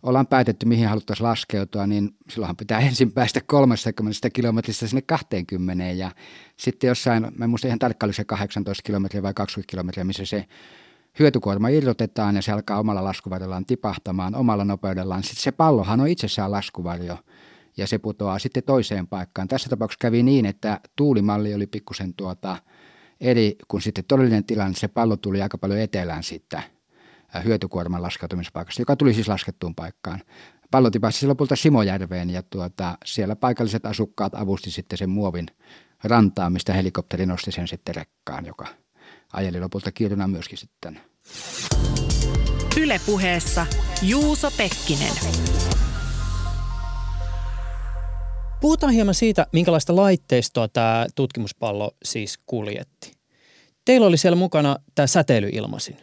ollaan 0.03 0.27
päätetty, 0.27 0.65
mihin 0.65 0.87
haluttaisiin 0.87 1.27
laskeutua, 1.27 1.87
niin 1.87 2.15
silloinhan 2.29 2.55
pitää 2.55 2.79
ensin 2.79 3.11
päästä 3.11 3.41
30 3.45 4.29
kilometristä 4.33 4.87
sinne 4.87 5.01
20 5.01 5.83
ja 5.83 6.11
sitten 6.57 6.87
jossain, 6.87 7.27
mä 7.35 7.45
en 7.45 7.49
muista 7.49 7.67
ihan 7.67 7.79
tarkkaan, 7.79 8.13
se 8.13 8.23
18 8.23 8.83
kilometriä 8.83 9.23
vai 9.23 9.33
20 9.33 9.71
kilometriä, 9.71 10.03
missä 10.03 10.25
se 10.25 10.45
hyötykuorma 11.19 11.67
irrotetaan 11.67 12.35
ja 12.35 12.41
se 12.41 12.51
alkaa 12.51 12.79
omalla 12.79 13.03
laskuvarjollaan 13.03 13.65
tipahtamaan 13.65 14.35
omalla 14.35 14.65
nopeudellaan. 14.65 15.23
Sitten 15.23 15.43
se 15.43 15.51
pallohan 15.51 16.01
on 16.01 16.07
itsessään 16.07 16.51
laskuvarjo 16.51 17.17
ja 17.77 17.87
se 17.87 17.97
putoaa 17.97 18.39
sitten 18.39 18.63
toiseen 18.63 19.07
paikkaan. 19.07 19.47
Tässä 19.47 19.69
tapauksessa 19.69 20.01
kävi 20.01 20.23
niin, 20.23 20.45
että 20.45 20.79
tuulimalli 20.95 21.53
oli 21.53 21.67
pikkusen 21.67 22.13
tuota 22.13 22.57
eri 23.21 23.55
kuin 23.67 23.81
sitten 23.81 24.05
todellinen 24.07 24.45
tilanne. 24.45 24.77
Se 24.77 24.87
pallo 24.87 25.17
tuli 25.17 25.41
aika 25.41 25.57
paljon 25.57 25.79
etelään 25.79 26.23
sitten– 26.23 26.63
hyötykuorman 27.45 28.01
laskeutumispaikasta, 28.01 28.81
joka 28.81 28.95
tuli 28.95 29.13
siis 29.13 29.27
laskettuun 29.27 29.75
paikkaan. 29.75 30.21
Pallo 30.71 30.89
tipasi 30.89 31.27
lopulta 31.27 31.55
Simojärveen 31.55 32.29
ja 32.29 32.43
tuota, 32.43 32.97
siellä 33.05 33.35
paikalliset 33.35 33.85
asukkaat 33.85 34.35
avusti 34.35 34.71
sitten 34.71 34.97
sen 34.97 35.09
muovin 35.09 35.47
rantaa, 36.03 36.49
mistä 36.49 36.73
helikopteri 36.73 37.25
nosti 37.25 37.51
sen 37.51 37.67
sitten 37.67 37.95
rekkaan, 37.95 38.45
joka 38.45 38.67
ajeli 39.33 39.59
lopulta 39.59 39.91
Kiruna 39.91 40.27
myöskin 40.27 40.57
sitten. 40.57 40.99
Ylepuheessa 42.81 43.65
Juuso 44.01 44.51
Pekkinen. 44.57 45.13
Puhutaan 48.61 48.93
hieman 48.93 49.13
siitä, 49.13 49.47
minkälaista 49.53 49.95
laitteistoa 49.95 50.67
tämä 50.67 51.05
tutkimuspallo 51.15 51.91
siis 52.03 52.39
kuljetti. 52.45 53.11
Teillä 53.85 54.07
oli 54.07 54.17
siellä 54.17 54.35
mukana 54.35 54.75
tämä 54.95 55.07
säteilyilmasin. 55.07 55.97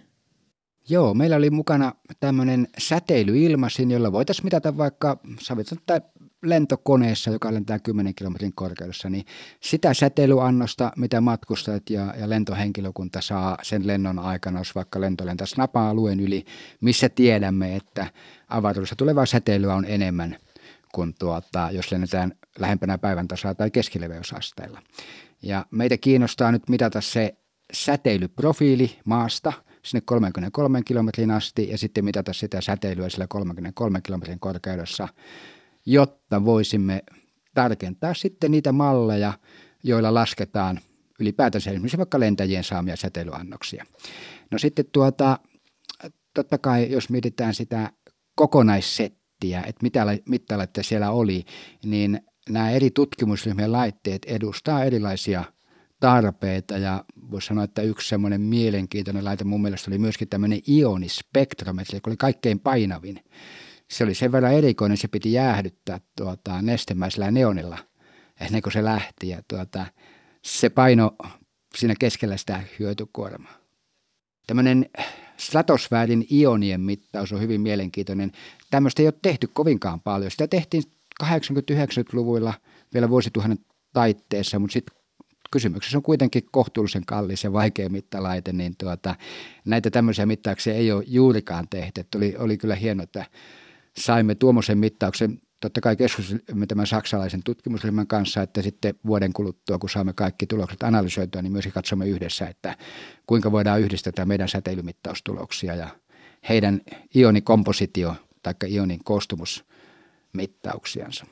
Joo, 0.88 1.14
meillä 1.14 1.36
oli 1.36 1.50
mukana 1.50 1.92
tämmöinen 2.20 2.68
säteilyilmasin, 2.78 3.90
jolla 3.90 4.12
voitaisiin 4.12 4.46
mitata 4.46 4.76
vaikka, 4.76 5.18
tai 5.86 6.00
lentokoneessa, 6.42 7.30
joka 7.30 7.54
lentää 7.54 7.78
10 7.78 8.14
kilometrin 8.14 8.52
korkeudessa, 8.54 9.10
niin 9.10 9.24
sitä 9.60 9.94
säteilyannosta, 9.94 10.92
mitä 10.96 11.20
matkustajat 11.20 11.90
ja, 11.90 12.14
ja 12.18 12.28
lentohenkilökunta 12.28 13.20
saa 13.20 13.58
sen 13.62 13.86
lennon 13.86 14.18
aikana, 14.18 14.60
jos 14.60 14.74
vaikka 14.74 15.00
lento 15.00 15.26
lentää 15.26 15.46
napa-alueen 15.56 16.20
yli, 16.20 16.44
missä 16.80 17.08
tiedämme, 17.08 17.76
että 17.76 18.06
avaruudessa 18.48 18.96
tulevaa 18.96 19.26
säteilyä 19.26 19.74
on 19.74 19.84
enemmän 19.88 20.36
kuin 20.96 21.14
tuota, 21.18 21.68
jos 21.72 21.92
lennetään 21.92 22.32
lähempänä 22.58 22.98
päivän 22.98 23.28
tasaa 23.28 23.54
tai 23.54 23.70
keskileveysasteella. 23.70 24.82
Ja 25.42 25.66
meitä 25.70 25.98
kiinnostaa 25.98 26.52
nyt 26.52 26.68
mitata 26.68 27.00
se 27.00 27.36
säteilyprofiili 27.72 28.98
maasta 29.04 29.52
sinne 29.82 30.02
33 30.04 30.82
kilometrin 30.82 31.30
asti 31.30 31.68
ja 31.70 31.78
sitten 31.78 32.04
mitata 32.04 32.32
sitä 32.32 32.60
säteilyä 32.60 33.08
sillä 33.08 33.26
33 33.26 34.00
kilometrin 34.00 34.40
korkeudessa, 34.40 35.08
jotta 35.86 36.44
voisimme 36.44 37.02
tarkentaa 37.54 38.14
sitten 38.14 38.50
niitä 38.50 38.72
malleja, 38.72 39.32
joilla 39.82 40.14
lasketaan 40.14 40.80
ylipäätänsä 41.20 41.70
esimerkiksi 41.70 41.98
vaikka 41.98 42.20
lentäjien 42.20 42.64
saamia 42.64 42.96
säteilyannoksia. 42.96 43.86
No 44.50 44.58
sitten 44.58 44.84
tuota, 44.92 45.38
totta 46.34 46.58
kai 46.58 46.90
jos 46.90 47.10
mietitään 47.10 47.54
sitä 47.54 47.92
kokonaissettiä, 48.34 49.60
että 49.60 49.82
mitä 49.82 50.06
mittalaitteita 50.28 50.88
siellä 50.88 51.10
oli, 51.10 51.44
niin 51.84 52.20
nämä 52.48 52.70
eri 52.70 52.90
tutkimusryhmien 52.90 53.72
laitteet 53.72 54.24
edustaa 54.24 54.84
erilaisia 54.84 55.44
tarpeita 56.00 56.78
ja 56.78 57.04
voisi 57.30 57.46
sanoa, 57.46 57.64
että 57.64 57.82
yksi 57.82 58.08
semmoinen 58.08 58.40
mielenkiintoinen 58.40 59.24
laite 59.24 59.44
mun 59.44 59.62
mielestä 59.62 59.90
oli 59.90 59.98
myöskin 59.98 60.28
tämmöinen 60.28 60.60
ionispektrometri, 60.68 61.96
joka 61.96 62.10
oli 62.10 62.16
kaikkein 62.16 62.60
painavin. 62.60 63.24
Se 63.90 64.04
oli 64.04 64.14
sen 64.14 64.32
verran 64.32 64.54
erikoinen, 64.54 64.96
se 64.96 65.08
piti 65.08 65.32
jäähdyttää 65.32 66.00
tuota, 66.16 66.62
nestemäisellä 66.62 67.30
neonilla 67.30 67.78
ennen 68.40 68.62
kuin 68.62 68.72
se 68.72 68.84
lähti 68.84 69.28
ja 69.28 69.42
tuota, 69.48 69.86
se 70.42 70.70
paino 70.70 71.16
siinä 71.74 71.94
keskellä 71.98 72.36
sitä 72.36 72.62
hyötykuormaa. 72.78 73.54
Tämmöinen 74.46 74.90
stratosfäärin 75.36 76.26
ionien 76.32 76.80
mittaus 76.80 77.32
on 77.32 77.40
hyvin 77.40 77.60
mielenkiintoinen. 77.60 78.32
Tämmöistä 78.70 79.02
ei 79.02 79.06
ole 79.06 79.14
tehty 79.22 79.46
kovinkaan 79.46 80.00
paljon. 80.00 80.30
Sitä 80.30 80.48
tehtiin 80.48 80.82
80-90-luvuilla 81.22 82.54
vielä 82.94 83.10
vuosituhannen 83.10 83.58
taitteessa, 83.92 84.58
mutta 84.58 84.72
sitten 84.72 84.96
kysymyksessä 85.50 85.98
on 85.98 86.02
kuitenkin 86.02 86.42
kohtuullisen 86.50 87.06
kallis 87.06 87.44
ja 87.44 87.52
vaikea 87.52 87.88
mittalaite, 87.88 88.52
niin 88.52 88.74
tuota, 88.78 89.14
näitä 89.64 89.90
tämmöisiä 89.90 90.26
mittauksia 90.26 90.74
ei 90.74 90.92
ole 90.92 91.04
juurikaan 91.06 91.68
tehty. 91.70 92.04
Oli, 92.16 92.34
oli 92.38 92.56
kyllä 92.56 92.74
hienoa, 92.74 93.04
että 93.04 93.26
saimme 93.98 94.34
tuommoisen 94.34 94.78
mittauksen 94.78 95.40
totta 95.60 95.80
kai 95.80 95.96
keskustelimme 95.96 96.66
tämän 96.66 96.86
saksalaisen 96.86 97.42
tutkimusryhmän 97.42 98.06
kanssa, 98.06 98.42
että 98.42 98.62
sitten 98.62 98.94
vuoden 99.06 99.32
kuluttua, 99.32 99.78
kun 99.78 99.90
saamme 99.90 100.12
kaikki 100.12 100.46
tulokset 100.46 100.82
analysoitua, 100.82 101.42
niin 101.42 101.52
myös 101.52 101.68
katsomme 101.74 102.08
yhdessä, 102.08 102.46
että 102.46 102.76
kuinka 103.26 103.52
voidaan 103.52 103.80
yhdistää 103.80 104.24
meidän 104.24 104.48
säteilymittaustuloksia 104.48 105.74
ja 105.74 105.88
heidän 106.48 106.80
ionikompositio 107.14 108.16
tai 108.42 108.54
ionin 108.68 109.00
koostumusmittauksiansa. 110.32 111.26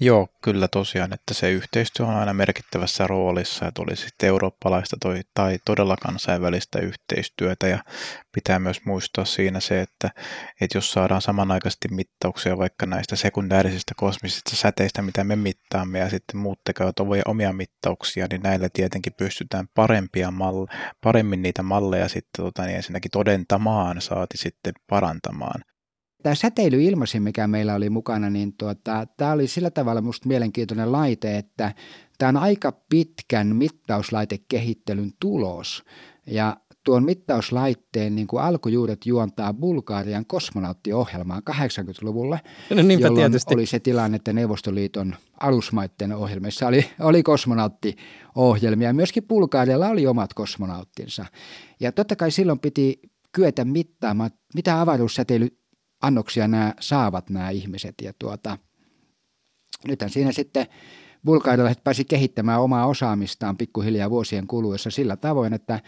Joo, 0.00 0.28
kyllä 0.42 0.68
tosiaan, 0.68 1.12
että 1.12 1.34
se 1.34 1.50
yhteistyö 1.50 2.06
on 2.06 2.14
aina 2.14 2.32
merkittävässä 2.32 3.06
roolissa, 3.06 3.66
että 3.66 3.82
oli 3.82 3.96
sitten 3.96 4.28
eurooppalaista 4.28 4.96
toi, 5.02 5.20
tai 5.34 5.58
todella 5.64 5.96
kansainvälistä 5.96 6.78
yhteistyötä 6.78 7.68
ja 7.68 7.78
pitää 8.32 8.58
myös 8.58 8.84
muistaa 8.84 9.24
siinä 9.24 9.60
se, 9.60 9.80
että, 9.80 10.10
että 10.60 10.78
jos 10.78 10.92
saadaan 10.92 11.22
samanaikaisesti 11.22 11.88
mittauksia 11.88 12.58
vaikka 12.58 12.86
näistä 12.86 13.16
sekundäärisistä 13.16 13.94
kosmisista 13.96 14.56
säteistä, 14.56 15.02
mitä 15.02 15.24
me 15.24 15.36
mittaamme 15.36 15.98
ja 15.98 16.10
sitten 16.10 16.40
muut 16.40 16.60
tekevät 16.64 16.96
omia 17.26 17.52
mittauksia, 17.52 18.26
niin 18.30 18.42
näillä 18.42 18.68
tietenkin 18.72 19.12
pystytään 19.18 19.66
parempia 19.74 20.30
mal- 20.30 20.66
paremmin 21.00 21.42
niitä 21.42 21.62
malleja 21.62 22.08
sitten 22.08 22.44
tota, 22.44 22.62
niin 22.62 22.76
ensinnäkin 22.76 23.10
todentamaan, 23.10 24.00
saati 24.00 24.38
sitten 24.38 24.72
parantamaan 24.86 25.60
tämä 26.22 26.34
säteilyilmasi, 26.34 27.20
mikä 27.20 27.46
meillä 27.46 27.74
oli 27.74 27.90
mukana, 27.90 28.30
niin 28.30 28.52
tuota, 28.58 29.06
tämä 29.16 29.32
oli 29.32 29.46
sillä 29.46 29.70
tavalla 29.70 30.00
minusta 30.00 30.28
mielenkiintoinen 30.28 30.92
laite, 30.92 31.38
että 31.38 31.74
tämä 32.18 32.28
on 32.28 32.36
aika 32.36 32.72
pitkän 32.88 33.56
mittauslaitekehittelyn 33.56 35.12
tulos. 35.20 35.84
Ja 36.26 36.56
tuon 36.86 37.04
mittauslaitteen 37.04 38.14
niin 38.14 38.26
kuin 38.26 38.42
alkujuuret 38.42 39.06
juontaa 39.06 39.54
Bulgarian 39.54 40.26
kosmonauttiohjelmaan 40.26 41.42
80-luvulla, 41.50 42.38
no, 42.70 42.76
jolloin 42.76 43.14
tietysti. 43.14 43.54
oli 43.54 43.66
se 43.66 43.80
tilanne, 43.80 44.16
että 44.16 44.32
Neuvostoliiton 44.32 45.14
alusmaiden 45.40 46.12
ohjelmissa 46.12 46.66
oli, 46.66 46.86
oli 47.00 47.22
kosmonauttiohjelmia. 47.22 48.92
Myöskin 48.92 49.22
Bulgarialla 49.22 49.88
oli 49.88 50.06
omat 50.06 50.34
kosmonauttinsa. 50.34 51.26
Ja 51.80 51.92
totta 51.92 52.16
kai 52.16 52.30
silloin 52.30 52.58
piti 52.58 53.00
kyetä 53.32 53.64
mittaamaan, 53.64 54.30
mitä 54.54 54.80
avaruussäteily 54.80 55.48
annoksia 56.02 56.48
nämä 56.48 56.74
saavat 56.80 57.30
nämä 57.30 57.50
ihmiset. 57.50 57.94
Ja 58.02 58.12
tuota, 58.18 58.58
nythän 59.88 60.10
siinä 60.10 60.32
sitten 60.32 60.66
bulgaarilaiset 61.24 61.84
pääsi 61.84 62.04
kehittämään 62.04 62.60
omaa 62.60 62.86
osaamistaan 62.86 63.56
pikkuhiljaa 63.56 64.10
vuosien 64.10 64.46
kuluessa 64.46 64.90
sillä 64.90 65.16
tavoin, 65.16 65.52
että 65.52 65.80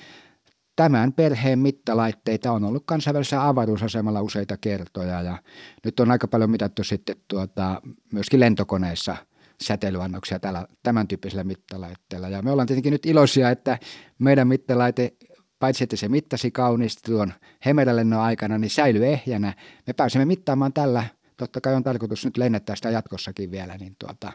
tämän 0.77 1.13
perheen 1.13 1.59
mittalaitteita 1.59 2.53
on 2.53 2.65
ollut 2.65 2.83
kansainvälisellä 2.87 3.49
avaruusasemalla 3.49 4.23
useita 4.23 4.57
kertoja 4.57 5.23
ja 5.23 5.39
nyt 5.85 6.01
on 6.01 6.11
aika 6.11 6.29
paljon 6.29 6.51
mitattu 6.51 6.85
sitten 6.85 7.17
tuota, 7.29 7.83
myöskin 8.13 8.41
lentokoneissa 8.41 9.17
säteilyannoksia 9.63 10.39
tällä, 10.39 10.67
tämän 10.83 11.09
tyyppisellä 11.09 11.45
mittalaitteella. 11.45 12.29
Ja 12.29 12.43
me 12.43 12.51
ollaan 12.51 12.67
tietenkin 12.67 12.93
nyt 12.93 13.07
iloisia, 13.07 13.51
että 13.51 13.79
meidän 14.19 14.49
mittalaite 14.49 15.13
paitsi 15.59 15.85
että 15.85 15.97
se 15.97 16.09
mittasi 16.09 16.51
kauniisti 16.51 17.03
tuon 17.13 17.33
hemerälennon 17.65 18.21
aikana, 18.21 18.59
niin 18.59 18.71
säilyi 18.71 19.07
ehjänä. 19.07 19.55
Me 19.87 19.93
pääsemme 19.93 20.25
mittaamaan 20.25 20.73
tällä, 20.73 21.05
totta 21.37 21.61
kai 21.61 21.75
on 21.75 21.85
tarkoitus 21.85 22.25
nyt 22.25 22.37
lennättää 22.37 22.77
sitä 22.77 22.91
jatkossakin 22.91 23.51
vielä, 23.51 23.79
niin 23.79 23.97
tuota, 23.99 24.33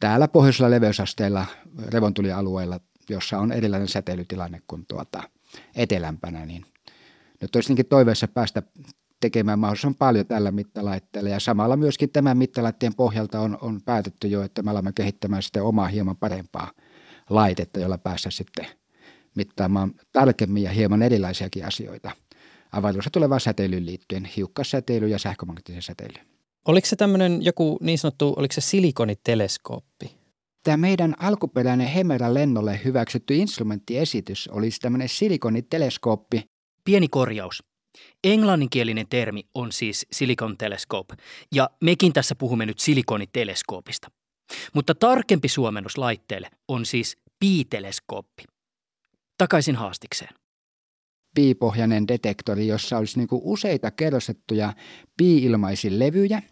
täällä 0.00 0.28
pohjoisella 0.28 0.70
leveysasteella 0.70 1.46
revontulialueella, 1.88 2.80
jossa 3.08 3.38
on 3.38 3.52
erilainen 3.52 3.88
säteilytilanne 3.88 4.62
kuin 4.66 4.86
tuota 4.88 5.22
etelämpänä, 5.74 6.46
niin 6.46 6.64
nyt 7.40 7.56
olisi 7.56 7.84
toiveessa 7.84 8.28
päästä 8.28 8.62
tekemään 9.20 9.58
mahdollisimman 9.58 9.94
paljon 9.94 10.26
tällä 10.26 10.50
mittalaitteella. 10.50 11.30
Ja 11.30 11.40
samalla 11.40 11.76
myöskin 11.76 12.10
tämän 12.10 12.38
mittalaitteen 12.38 12.94
pohjalta 12.94 13.40
on, 13.40 13.58
on 13.60 13.80
päätetty 13.84 14.28
jo, 14.28 14.42
että 14.42 14.62
me 14.62 14.70
alamme 14.70 14.92
kehittämään 14.92 15.42
sitten 15.42 15.62
omaa 15.62 15.88
hieman 15.88 16.16
parempaa 16.16 16.70
laitetta, 17.30 17.80
jolla 17.80 17.98
päässä 17.98 18.30
sitten– 18.30 18.66
mittaamaan 19.36 19.92
tarkemmin 20.12 20.62
ja 20.62 20.70
hieman 20.70 21.02
erilaisiakin 21.02 21.66
asioita 21.66 22.10
avaruudessa 22.72 23.10
tulevaan 23.10 23.40
säteilyyn 23.40 23.86
liittyen, 23.86 24.24
hiukkassäteily 24.24 25.08
ja 25.08 25.18
sähkömagneettisen 25.18 25.82
säteily. 25.82 26.18
Oliko 26.68 26.86
se 26.86 26.96
tämmöinen 26.96 27.44
joku 27.44 27.78
niin 27.80 27.98
sanottu, 27.98 28.34
oliko 28.36 28.52
se 28.52 28.60
silikoniteleskooppi? 28.60 30.16
Tämä 30.62 30.76
meidän 30.76 31.14
alkuperäinen 31.18 31.86
Hemera 31.86 32.34
lennolle 32.34 32.80
hyväksytty 32.84 33.34
instrumenttiesitys 33.34 34.48
olisi 34.48 34.80
tämmöinen 34.80 35.08
silikoniteleskooppi. 35.08 36.42
Pieni 36.84 37.08
korjaus. 37.08 37.62
Englanninkielinen 38.24 39.06
termi 39.08 39.42
on 39.54 39.72
siis 39.72 40.06
silicon 40.12 40.56
telescope, 40.58 41.14
ja 41.54 41.70
mekin 41.80 42.12
tässä 42.12 42.34
puhumme 42.34 42.66
nyt 42.66 42.78
silikoniteleskoopista. 42.78 44.10
Mutta 44.74 44.94
tarkempi 44.94 45.48
suomennus 45.48 45.98
laitteelle 45.98 46.50
on 46.68 46.86
siis 46.86 47.16
piiteleskooppi. 47.40 48.44
Takaisin 49.38 49.76
haastikseen. 49.76 50.34
Piipohjainen 51.34 52.08
detektori, 52.08 52.66
jossa 52.66 52.98
olisi 52.98 53.18
niin 53.18 53.28
useita 53.30 53.90
kerrostettuja 53.90 54.72
piiilmaisia 55.16 55.98
levyjä, 55.98 56.42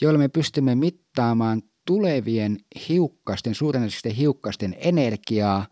joilla 0.00 0.18
me 0.18 0.28
pystymme 0.28 0.74
mittaamaan 0.74 1.62
tulevien 1.86 2.56
hiukkasten, 2.88 3.54
suurennallisten 3.54 4.12
hiukkasten 4.12 4.76
energiaa 4.78 5.66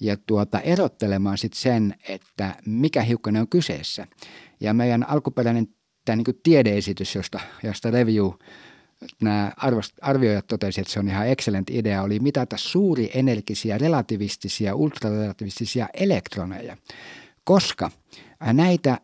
ja 0.00 0.16
tuota, 0.26 0.60
erottelemaan 0.60 1.38
sitten 1.38 1.60
sen, 1.60 1.94
että 2.08 2.54
mikä 2.66 3.02
hiukkanen 3.02 3.40
on 3.42 3.48
kyseessä. 3.48 4.06
Ja 4.60 4.74
meidän 4.74 5.10
alkuperäinen 5.10 5.66
tämä 6.04 6.16
niin 6.16 6.40
tiedeesitys, 6.42 7.14
josta, 7.14 7.40
josta 7.62 7.90
review 7.90 8.28
nämä 9.22 9.52
arvioijat 10.00 10.46
totesivat, 10.46 10.84
että 10.84 10.92
se 10.92 11.00
on 11.00 11.08
ihan 11.08 11.28
excellent 11.28 11.70
idea, 11.70 12.02
oli 12.02 12.20
mitata 12.20 12.56
suuri 12.56 13.10
energisiä 13.14 13.78
relativistisia, 13.78 14.74
ultrarelativistisia 14.74 15.88
elektroneja, 15.94 16.76
koska 17.44 17.90
näitä 18.52 19.00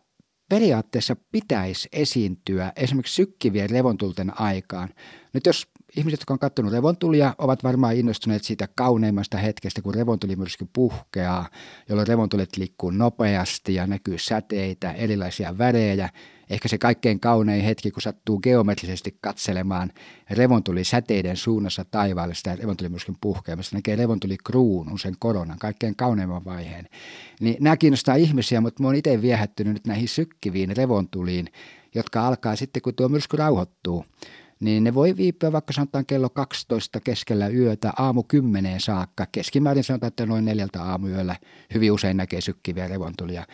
periaatteessa 0.49 1.15
pitäisi 1.31 1.89
esiintyä 1.91 2.73
esimerkiksi 2.75 3.15
sykkivien 3.15 3.69
revontulten 3.69 4.41
aikaan. 4.41 4.89
Nyt 5.33 5.45
jos 5.45 5.67
ihmiset, 5.97 6.19
jotka 6.19 6.33
on 6.33 6.39
katsonut 6.39 6.73
revontulia, 6.73 7.35
ovat 7.37 7.63
varmaan 7.63 7.95
innostuneet 7.95 8.43
siitä 8.43 8.67
kauneimmasta 8.75 9.37
hetkestä, 9.37 9.81
kun 9.81 9.93
revontuli 9.95 10.35
myrsky 10.35 10.67
puhkeaa, 10.73 11.49
jolloin 11.89 12.07
revontulet 12.07 12.57
liikkuu 12.57 12.91
nopeasti 12.91 13.73
ja 13.73 13.87
näkyy 13.87 14.17
säteitä, 14.17 14.91
erilaisia 14.91 15.57
värejä 15.57 16.09
Ehkä 16.49 16.67
se 16.67 16.77
kaikkein 16.77 17.19
kaunein 17.19 17.63
hetki, 17.63 17.91
kun 17.91 18.01
sattuu 18.01 18.39
geometrisesti 18.39 19.17
katselemaan 19.21 19.91
revontuli 20.29 20.83
säteiden 20.83 21.37
suunnassa 21.37 21.85
taivaalle 21.85 22.35
sitä 22.35 22.55
revontulimyrskyn 22.55 23.15
puhkeamista, 23.21 23.75
näkee 23.75 23.95
revontuli 23.95 24.37
kruunun, 24.45 24.99
sen 24.99 25.15
koronan, 25.19 25.59
kaikkein 25.59 25.95
kauneimman 25.95 26.45
vaiheen. 26.45 26.89
Niin 27.39 27.57
nämä 27.59 27.77
kiinnostaa 27.77 28.15
ihmisiä, 28.15 28.61
mutta 28.61 28.83
mä 28.83 28.87
oon 28.87 28.95
itse 28.95 29.21
viehättynyt 29.21 29.73
nyt 29.73 29.87
näihin 29.87 30.07
sykkiviin 30.07 30.77
revontuliin, 30.77 31.47
jotka 31.95 32.27
alkaa 32.27 32.55
sitten, 32.55 32.81
kun 32.81 32.95
tuo 32.95 33.09
myrsky 33.09 33.37
rauhoittuu 33.37 34.05
niin 34.59 34.83
ne 34.83 34.93
voi 34.93 35.17
viipyä 35.17 35.51
vaikka 35.51 35.73
sanotaan 35.73 36.05
kello 36.05 36.29
12 36.29 36.99
keskellä 36.99 37.47
yötä 37.47 37.93
aamu 37.97 38.23
10 38.23 38.79
saakka. 38.79 39.25
Keskimäärin 39.31 39.83
sanotaan, 39.83 40.07
että 40.07 40.25
noin 40.25 40.45
neljältä 40.45 40.83
aamuyöllä 40.83 41.35
hyvin 41.73 41.91
usein 41.91 42.17
näkee 42.17 42.41
sykkiviä 42.41 42.87
revontulia. 42.87 43.45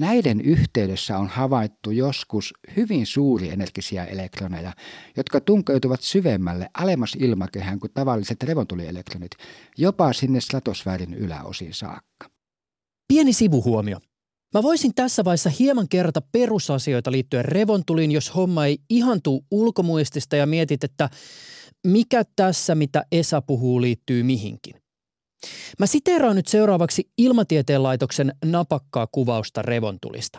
Näiden 0.00 0.40
yhteydessä 0.40 1.18
on 1.18 1.28
havaittu 1.28 1.90
joskus 1.90 2.54
hyvin 2.76 3.06
suuri 3.06 3.50
energisiä 3.50 4.04
elektroneja, 4.04 4.72
jotka 5.16 5.40
tunkeutuvat 5.40 6.00
syvemmälle 6.00 6.70
alemmas 6.74 7.16
ilmakehään 7.20 7.80
kuin 7.80 7.92
tavalliset 7.94 8.42
revontulieelektronit, 8.42 9.30
jopa 9.78 10.12
sinne 10.12 10.40
stratosfäärin 10.40 11.14
yläosiin 11.14 11.74
saakka. 11.74 12.30
Pieni 13.08 13.32
sivuhuomio. 13.32 13.98
Mä 14.54 14.62
voisin 14.62 14.94
tässä 14.94 15.24
vaiheessa 15.24 15.50
hieman 15.58 15.88
kerrata 15.88 16.22
perusasioita 16.32 17.12
liittyen 17.12 17.44
revontuliin, 17.44 18.12
jos 18.12 18.34
homma 18.34 18.66
ei 18.66 18.78
ihan 18.90 19.22
tuu 19.22 19.46
ulkomuistista 19.50 20.36
ja 20.36 20.46
mietit, 20.46 20.84
että 20.84 21.10
mikä 21.86 22.24
tässä, 22.36 22.74
mitä 22.74 23.04
Esa 23.12 23.42
puhuu, 23.42 23.80
liittyy 23.80 24.22
mihinkin. 24.22 24.79
Mä 25.78 25.86
siteeraan 25.86 26.36
nyt 26.36 26.46
seuraavaksi 26.46 27.10
Ilmatieteen 27.18 27.82
laitoksen 27.82 28.32
napakkaa 28.44 29.06
kuvausta 29.12 29.62
revontulista. 29.62 30.38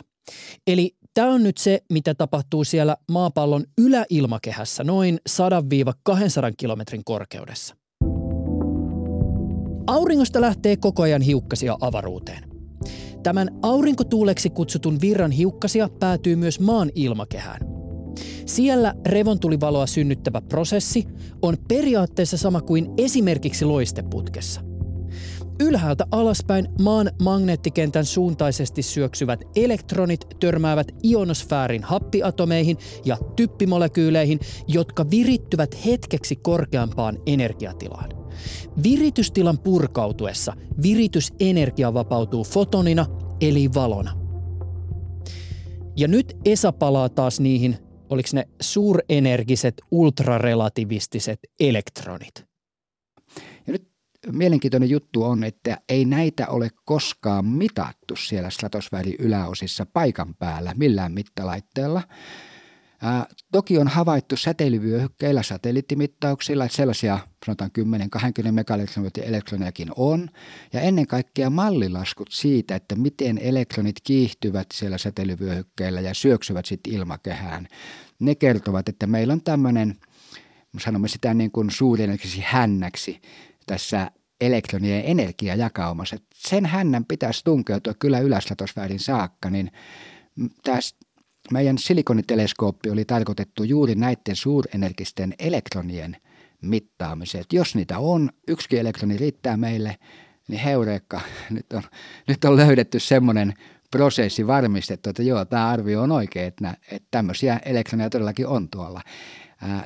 Eli 0.66 0.96
tämä 1.14 1.28
on 1.28 1.42
nyt 1.42 1.56
se, 1.56 1.80
mitä 1.92 2.14
tapahtuu 2.14 2.64
siellä 2.64 2.96
maapallon 3.10 3.64
yläilmakehässä 3.78 4.84
noin 4.84 5.18
100-200 6.10 6.14
kilometrin 6.56 7.04
korkeudessa. 7.04 7.76
Auringosta 9.86 10.40
lähtee 10.40 10.76
koko 10.76 11.02
ajan 11.02 11.22
hiukkasia 11.22 11.76
avaruuteen. 11.80 12.50
Tämän 13.22 13.48
aurinkotuuleksi 13.62 14.50
kutsutun 14.50 15.00
virran 15.00 15.30
hiukkasia 15.30 15.88
päätyy 16.00 16.36
myös 16.36 16.60
maan 16.60 16.90
ilmakehään. 16.94 17.60
Siellä 18.46 18.94
revontulivaloa 19.06 19.86
synnyttävä 19.86 20.40
prosessi 20.40 21.04
on 21.42 21.56
periaatteessa 21.68 22.36
sama 22.36 22.60
kuin 22.60 22.88
esimerkiksi 22.98 23.64
loisteputkessa. 23.64 24.71
Ylhäältä 25.62 26.06
alaspäin 26.10 26.68
maan 26.80 27.10
magneettikentän 27.22 28.04
suuntaisesti 28.04 28.82
syöksyvät 28.82 29.40
elektronit 29.56 30.26
törmäävät 30.40 30.86
ionosfäärin 31.04 31.84
happiatomeihin 31.84 32.76
ja 33.04 33.16
typpimolekyyleihin, 33.36 34.40
jotka 34.68 35.10
virittyvät 35.10 35.84
hetkeksi 35.86 36.36
korkeampaan 36.36 37.18
energiatilaan. 37.26 38.10
Viritystilan 38.82 39.58
purkautuessa 39.58 40.52
viritysenergia 40.82 41.94
vapautuu 41.94 42.44
fotonina 42.44 43.06
eli 43.40 43.70
valona. 43.74 44.12
Ja 45.96 46.08
nyt 46.08 46.36
Esa 46.44 46.72
palaa 46.72 47.08
taas 47.08 47.40
niihin, 47.40 47.76
oliko 48.10 48.28
ne 48.32 48.44
suurenergiset 48.60 49.74
ultrarelativistiset 49.90 51.38
elektronit. 51.60 52.44
Ja 53.66 53.72
nyt 53.72 53.91
mielenkiintoinen 54.30 54.90
juttu 54.90 55.24
on, 55.24 55.44
että 55.44 55.78
ei 55.88 56.04
näitä 56.04 56.46
ole 56.46 56.70
koskaan 56.84 57.44
mitattu 57.44 58.16
siellä 58.16 58.50
stratosfäärin 58.50 59.16
yläosissa 59.18 59.86
paikan 59.86 60.34
päällä 60.34 60.74
millään 60.76 61.12
mittalaitteella. 61.12 62.02
Ää, 63.04 63.26
toki 63.52 63.78
on 63.78 63.88
havaittu 63.88 64.36
säteilyvyöhykkeillä 64.36 65.42
satelliittimittauksilla, 65.42 66.64
että 66.64 66.76
sellaisia 66.76 67.18
sanotaan 67.46 67.70
10-20 68.48 68.52
megaelektronin 68.52 69.10
elektronejakin 69.22 69.88
on. 69.96 70.28
Ja 70.72 70.80
ennen 70.80 71.06
kaikkea 71.06 71.50
mallilaskut 71.50 72.28
siitä, 72.30 72.74
että 72.74 72.96
miten 72.96 73.38
elektronit 73.38 73.96
kiihtyvät 74.04 74.66
siellä 74.74 74.98
säteilyvyöhykkeillä 74.98 76.00
ja 76.00 76.14
syöksyvät 76.14 76.66
sitten 76.66 76.92
ilmakehään. 76.92 77.68
Ne 78.18 78.34
kertovat, 78.34 78.88
että 78.88 79.06
meillä 79.06 79.32
on 79.32 79.42
tämmöinen, 79.42 79.96
sanomme 80.78 81.08
sitä 81.08 81.34
niin 81.34 81.50
kuin 81.50 81.70
suurenergisi 81.70 82.42
hännäksi 82.46 83.20
tässä 83.66 84.10
elektronien 84.40 85.04
energiajakaumassa. 85.06 86.16
Sen 86.34 86.66
hännän 86.66 87.04
pitäisi 87.04 87.44
tunkeutua 87.44 87.94
kyllä 87.94 88.18
ylästratosfäärin 88.18 89.00
saakka, 89.00 89.50
niin 89.50 89.70
tästä 90.62 90.98
meidän 91.50 91.78
silikoniteleskooppi 91.78 92.90
oli 92.90 93.04
tarkoitettu 93.04 93.64
juuri 93.64 93.94
näiden 93.94 94.36
suurenergisten 94.36 95.34
elektronien 95.38 96.16
mittaamiseen. 96.62 97.44
jos 97.52 97.74
niitä 97.74 97.98
on, 97.98 98.30
yksi 98.48 98.78
elektroni 98.78 99.16
riittää 99.16 99.56
meille, 99.56 99.96
niin 100.48 100.60
heureekka, 100.60 101.20
nyt 101.50 101.72
on, 101.72 101.82
nyt 102.28 102.44
on 102.44 102.56
löydetty 102.56 103.00
semmoinen 103.00 103.54
prosessi 103.90 104.46
varmistettu, 104.46 105.10
että 105.10 105.22
joo, 105.22 105.44
tämä 105.44 105.68
arvio 105.68 106.02
on 106.02 106.12
oikein, 106.12 106.46
että, 106.46 106.76
että 106.90 107.08
tämmöisiä 107.10 107.60
elektroneja 107.64 108.10
todellakin 108.10 108.46
on 108.46 108.68
tuolla. 108.68 109.02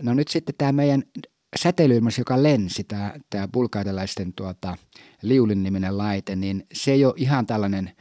no 0.02 0.14
nyt 0.14 0.28
sitten 0.28 0.54
tämä 0.58 0.72
meidän 0.72 1.02
säteilyilmas, 1.56 2.18
joka 2.18 2.42
lensi, 2.42 2.84
tämä, 2.84 3.14
tämä 3.30 3.48
tuota, 4.36 4.76
liulin 5.22 5.62
niminen 5.62 5.98
laite, 5.98 6.36
niin 6.36 6.66
se 6.72 6.92
ei 6.92 7.04
ole 7.04 7.14
ihan 7.16 7.46
tällainen 7.46 7.92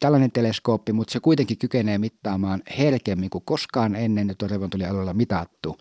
tällainen 0.00 0.32
teleskooppi, 0.32 0.92
mutta 0.92 1.12
se 1.12 1.20
kuitenkin 1.20 1.58
kykenee 1.58 1.98
mittaamaan 1.98 2.62
herkemmin 2.78 3.30
kuin 3.30 3.44
koskaan 3.44 3.94
ennen, 3.94 4.30
että 4.30 4.46
on 4.46 4.50
revontulialueella 4.50 5.14
mitattu 5.14 5.76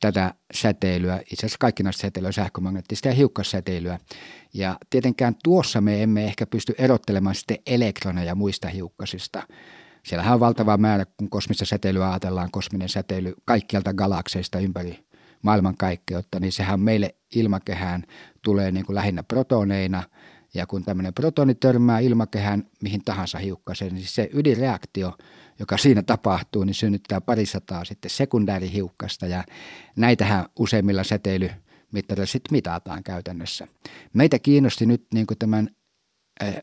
tätä 0.00 0.34
säteilyä, 0.54 1.20
itse 1.20 1.46
asiassa 1.46 1.58
kaikkinaista 1.60 2.00
säteilyä, 2.00 2.32
sähkömagneettista 2.32 3.08
ja 3.08 3.14
hiukkassäteilyä. 3.14 3.98
Ja 4.54 4.78
tietenkään 4.90 5.34
tuossa 5.44 5.80
me 5.80 6.02
emme 6.02 6.24
ehkä 6.24 6.46
pysty 6.46 6.74
erottelemaan 6.78 7.34
sitten 7.34 7.58
elektroneja 7.66 8.34
muista 8.34 8.68
hiukkasista. 8.68 9.42
Siellähän 10.02 10.34
on 10.34 10.40
valtava 10.40 10.76
määrä, 10.76 11.06
kun 11.16 11.30
kosmista 11.30 11.64
säteilyä 11.64 12.10
ajatellaan, 12.10 12.50
kosminen 12.50 12.88
säteily 12.88 13.34
kaikkialta 13.44 13.94
galakseista 13.94 14.58
ympäri 14.58 15.04
maailmankaikkeutta, 15.42 16.40
niin 16.40 16.52
sehän 16.52 16.80
meille 16.80 17.14
ilmakehään 17.34 18.04
tulee 18.44 18.72
niin 18.72 18.86
kuin 18.86 18.94
lähinnä 18.94 19.22
protoneina– 19.22 20.02
ja 20.54 20.66
kun 20.66 20.84
tämmöinen 20.84 21.14
protoni 21.14 21.54
törmää 21.54 21.98
ilmakehään 21.98 22.64
mihin 22.82 23.04
tahansa 23.04 23.38
hiukkaseen, 23.38 23.94
niin 23.94 24.06
se 24.06 24.30
ydinreaktio, 24.32 25.16
joka 25.58 25.76
siinä 25.76 26.02
tapahtuu, 26.02 26.64
niin 26.64 26.74
synnyttää 26.74 27.20
parisataa 27.20 27.84
sitten 27.84 28.10
sekundäärihiukkasta 28.10 29.26
ja 29.26 29.44
näitähän 29.96 30.44
useimmilla 30.58 31.04
säteilymittareilla 31.04 32.26
sitten 32.26 32.52
mitataan 32.52 33.02
käytännössä. 33.02 33.66
Meitä 34.12 34.38
kiinnosti 34.38 34.86
nyt 34.86 35.06
niin 35.14 35.26
kuin 35.26 35.38
tämän 35.38 35.70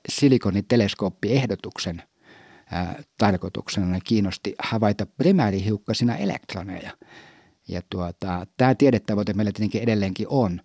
silikoniteleskooppiehdotuksen 0.10 2.04
tarkoituksena 3.18 4.00
kiinnosti 4.04 4.56
havaita 4.60 5.06
primäärihiukkasina 5.06 6.18
elektroneja. 6.18 6.92
Ja 7.70 7.82
tuota, 7.90 8.48
tämä 8.58 8.76
tiedetavoite 8.76 9.34
meillä 9.34 9.52
tietenkin 9.52 9.82
edelleenkin 9.82 10.28
on, 10.30 10.62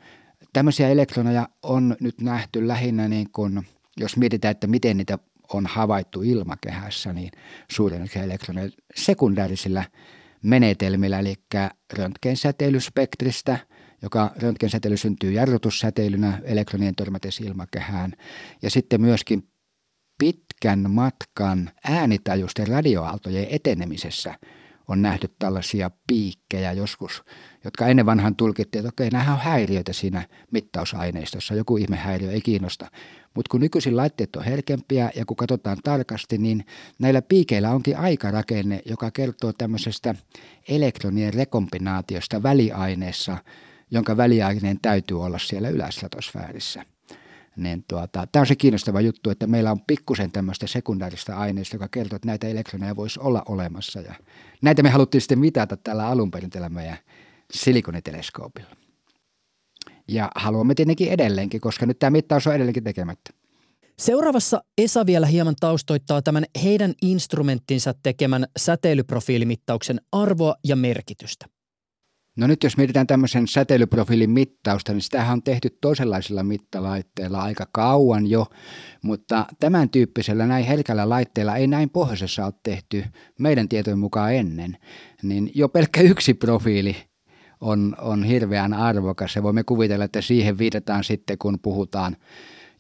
Tämmöisiä 0.55 0.89
elektroneja 0.89 1.49
on 1.63 1.97
nyt 2.01 2.21
nähty 2.21 2.69
lähinnä 2.69 3.09
niin 3.09 3.31
kuin, 3.33 3.67
jos 3.97 4.17
mietitään, 4.17 4.53
että 4.53 4.67
miten 4.67 4.97
niitä 4.97 5.19
on 5.53 5.67
havaittu 5.67 6.23
ilmakehässä, 6.23 7.13
niin 7.13 7.31
suurin 7.73 8.11
elektroneja 8.23 8.71
sekundäärisillä 8.95 9.85
menetelmillä, 10.43 11.19
eli 11.19 11.35
röntgensäteilyspektristä, 11.93 13.59
joka 14.03 14.31
röntgensäteily 14.37 14.97
syntyy 14.97 15.33
jarrutussäteilynä 15.33 16.41
elektronien 16.45 16.95
törmätessä 16.95 17.45
ilmakehään, 17.45 18.13
ja 18.63 18.71
sitten 18.71 19.01
myöskin 19.01 19.49
pitkän 20.19 20.91
matkan 20.91 21.71
äänitajusten 21.85 22.69
radioaaltojen 22.69 23.47
etenemisessä 23.51 24.35
on 24.89 25.03
nähty 25.03 25.35
tällaisia 25.39 25.91
piikkejä 26.07 26.73
joskus 26.73 27.23
jotka 27.65 27.87
ennen 27.87 28.07
vanhan 28.07 28.37
tulkittiin, 28.37 28.81
että 28.81 28.89
okei, 28.89 29.11
nämä 29.11 29.33
on 29.33 29.41
häiriöitä 29.41 29.93
siinä 29.93 30.29
mittausaineistossa, 30.51 31.55
joku 31.55 31.77
ihmehäiriö 31.77 32.33
ei 32.33 32.41
kiinnosta. 32.41 32.91
Mutta 33.35 33.51
kun 33.51 33.61
nykyisin 33.61 33.97
laitteet 33.97 34.37
on 34.37 34.45
herkempiä 34.45 35.11
ja 35.17 35.25
kun 35.25 35.37
katsotaan 35.37 35.79
tarkasti, 35.85 36.39
niin 36.39 36.65
näillä 36.99 37.23
piikeillä 37.23 37.71
onkin 37.71 37.99
aikarakenne, 37.99 38.83
joka 38.85 39.11
kertoo 39.11 39.53
tämmöisestä 39.53 40.15
elektronien 40.69 41.35
rekombinaatiosta 41.35 42.43
väliaineessa, 42.43 43.37
jonka 43.91 44.17
väliaineen 44.17 44.79
täytyy 44.83 45.25
olla 45.25 45.39
siellä 45.39 45.69
ylästratosfäärissä. 45.69 46.94
Niin 47.57 47.85
tuota, 47.89 48.27
tämä 48.33 48.41
on 48.41 48.47
se 48.47 48.57
kiinnostava 48.57 49.01
juttu, 49.01 49.31
että 49.31 49.47
meillä 49.47 49.71
on 49.71 49.81
pikkusen 49.87 50.33
tämmöistä 50.33 50.67
sekundaarista 50.67 51.37
aineista, 51.37 51.77
joka 51.77 51.89
kertoo, 51.89 52.17
että 52.17 52.29
näitä 52.29 52.49
elektroneja 52.49 52.97
voisi 52.97 53.21
olla 53.21 53.43
olemassa. 53.49 54.01
Ja 54.01 54.15
näitä 54.63 54.83
me 54.83 54.91
haluttiin 54.91 55.21
sitten 55.21 55.39
mitata 55.39 55.77
tällä 55.77 56.07
alun 56.07 56.31
perin 56.31 56.51
tällä 56.51 56.69
meidän 56.69 56.99
silikoniteleskoopilla. 57.53 58.77
Ja 60.09 60.31
haluamme 60.37 60.75
tietenkin 60.75 61.09
edelleenkin, 61.09 61.61
koska 61.61 61.87
nyt 61.87 61.99
tämä 61.99 62.11
mittaus 62.11 62.47
on 62.47 62.55
edelleenkin 62.55 62.85
tekemättä. 62.85 63.31
Seuraavassa 63.99 64.65
Esa 64.79 65.07
vielä 65.07 65.27
hieman 65.27 65.57
taustoittaa 65.61 66.23
tämän 66.23 66.45
heidän 66.63 66.93
instrumenttinsa 67.03 67.95
tekemän 68.03 68.47
säteilyprofiilimittauksen 68.57 70.01
arvoa 70.13 70.55
ja 70.65 70.77
merkitystä. 70.77 71.47
No 72.37 72.47
nyt 72.47 72.65
jos 72.65 72.77
mietitään 72.77 73.07
tämmöisen 73.07 73.49
säteilyprofiilin 73.49 74.31
mittausta, 74.31 74.93
niin 74.93 75.03
sitähän 75.03 75.33
on 75.33 75.43
tehty 75.43 75.79
toisenlaisilla 75.81 76.43
mittalaitteilla 76.43 77.43
aika 77.43 77.67
kauan 77.73 78.27
jo, 78.27 78.47
mutta 79.03 79.47
tämän 79.61 79.91
tyyppisellä 79.91 80.47
näin 80.47 80.65
herkällä 80.65 81.09
laitteella 81.09 81.57
ei 81.57 81.67
näin 81.67 81.91
pohjoisessa 81.91 82.45
ole 82.45 82.55
tehty 82.63 83.05
meidän 83.39 83.69
tietojen 83.69 83.99
mukaan 83.99 84.35
ennen. 84.35 84.77
Niin 85.23 85.51
jo 85.55 85.69
pelkkä 85.69 86.01
yksi 86.01 86.35
profiili 86.35 86.97
on, 87.61 87.97
on 88.01 88.25
hirveän 88.25 88.75
arvokas. 88.75 89.37
Ja 89.37 89.43
voimme 89.43 89.65
kuvitella, 89.65 90.05
että 90.05 90.21
siihen 90.21 90.59
viitataan 90.59 91.05
sitten, 91.05 91.39
kun 91.39 91.59
puhutaan 91.63 92.17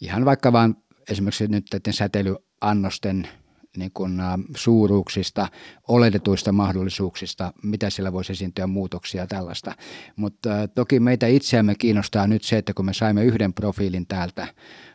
ihan 0.01 0.25
vaikka 0.25 0.53
vain 0.53 0.75
esimerkiksi 1.11 1.49
nyt 1.49 1.65
näiden 1.73 1.93
säteilyannosten 1.93 3.29
niin 3.77 3.91
kuin, 3.95 4.19
suuruuksista, 4.57 5.49
oletetuista 5.89 6.53
mahdollisuuksista, 6.53 7.53
mitä 7.63 7.91
siellä 7.91 8.13
voisi 8.13 8.33
esiintyä 8.33 8.67
muutoksia 8.67 9.23
ja 9.23 9.27
tällaista. 9.27 9.75
Mutta 10.17 10.69
toki 10.75 11.01
meitä 11.01 11.27
itseämme 11.27 11.75
kiinnostaa 11.75 12.27
nyt 12.27 12.43
se, 12.43 12.59
että 12.59 12.75
kun 12.75 12.85
me 12.85 12.95
saimme 12.95 13.25
yhden 13.25 13.53
profiilin 13.55 14.07
täältä 14.07 14.47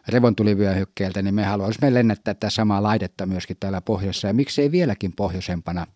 revontulivyöhykkeeltä, 0.07 1.21
niin 1.21 1.35
me 1.35 1.43
haluaisimme 1.43 1.93
lennättää 1.93 2.33
tätä 2.33 2.49
samaa 2.49 2.83
laitetta 2.83 3.25
myöskin 3.25 3.57
täällä 3.59 3.81
pohjoissa 3.81 4.27
ja 4.27 4.33
miksei 4.33 4.71
vieläkin 4.71 5.13
pohjoisempana. 5.13 5.87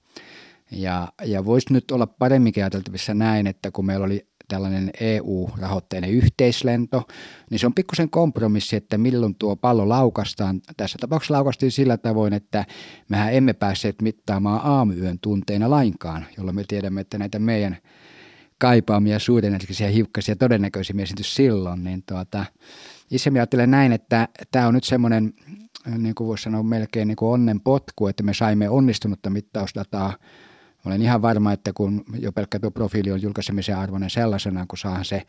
Ja, 0.71 1.13
ja 1.25 1.45
voisi 1.45 1.73
nyt 1.73 1.91
olla 1.91 2.07
paremminkin 2.07 2.63
ajateltavissa 2.63 3.13
näin, 3.13 3.47
että 3.47 3.71
kun 3.71 3.85
meillä 3.85 4.05
oli 4.05 4.27
tällainen 4.53 4.91
EU-rahoitteinen 4.99 6.09
yhteislento, 6.09 7.07
niin 7.49 7.59
se 7.59 7.65
on 7.65 7.73
pikkusen 7.73 8.09
kompromissi, 8.09 8.75
että 8.75 8.97
milloin 8.97 9.35
tuo 9.35 9.55
pallo 9.55 9.89
laukastaan. 9.89 10.61
Tässä 10.77 10.97
tapauksessa 11.01 11.33
laukastiin 11.33 11.71
sillä 11.71 11.97
tavoin, 11.97 12.33
että 12.33 12.65
mehän 13.09 13.33
emme 13.33 13.53
päässeet 13.53 14.01
mittaamaan 14.01 14.61
aamuyön 14.63 15.19
tunteina 15.19 15.69
lainkaan, 15.69 16.25
jolloin 16.37 16.55
me 16.55 16.63
tiedämme, 16.67 17.01
että 17.01 17.17
näitä 17.17 17.39
meidän 17.39 17.77
kaipaamia 18.57 19.19
suurenergisiä 19.19 19.87
hiukkasia 19.87 20.35
todennäköisimmin 20.35 21.03
esity 21.03 21.23
silloin, 21.23 21.83
niin 21.83 22.03
tuota, 22.05 22.45
itse 23.11 23.29
ajattelen 23.29 23.71
näin, 23.71 23.91
että 23.91 24.27
tämä 24.51 24.67
on 24.67 24.73
nyt 24.73 24.83
semmoinen, 24.83 25.33
niin 25.97 26.15
kuin 26.15 26.27
voisi 26.27 26.43
sanoa 26.43 26.63
melkein 26.63 27.07
niin 27.07 27.15
kuin 27.15 27.33
onnen 27.33 27.59
potku, 27.61 28.07
että 28.07 28.23
me 28.23 28.33
saimme 28.33 28.69
onnistunutta 28.69 29.29
mittausdataa 29.29 30.13
olen 30.85 31.01
ihan 31.01 31.21
varma, 31.21 31.51
että 31.51 31.73
kun 31.73 32.03
jo 32.19 32.31
pelkkä 32.31 32.59
tuo 32.59 32.71
profiili 32.71 33.11
on 33.11 33.21
julkaisemisen 33.21 33.77
arvoinen 33.77 34.09
sellaisena, 34.09 34.65
kun 34.67 34.77
saa 34.77 35.03
se 35.03 35.21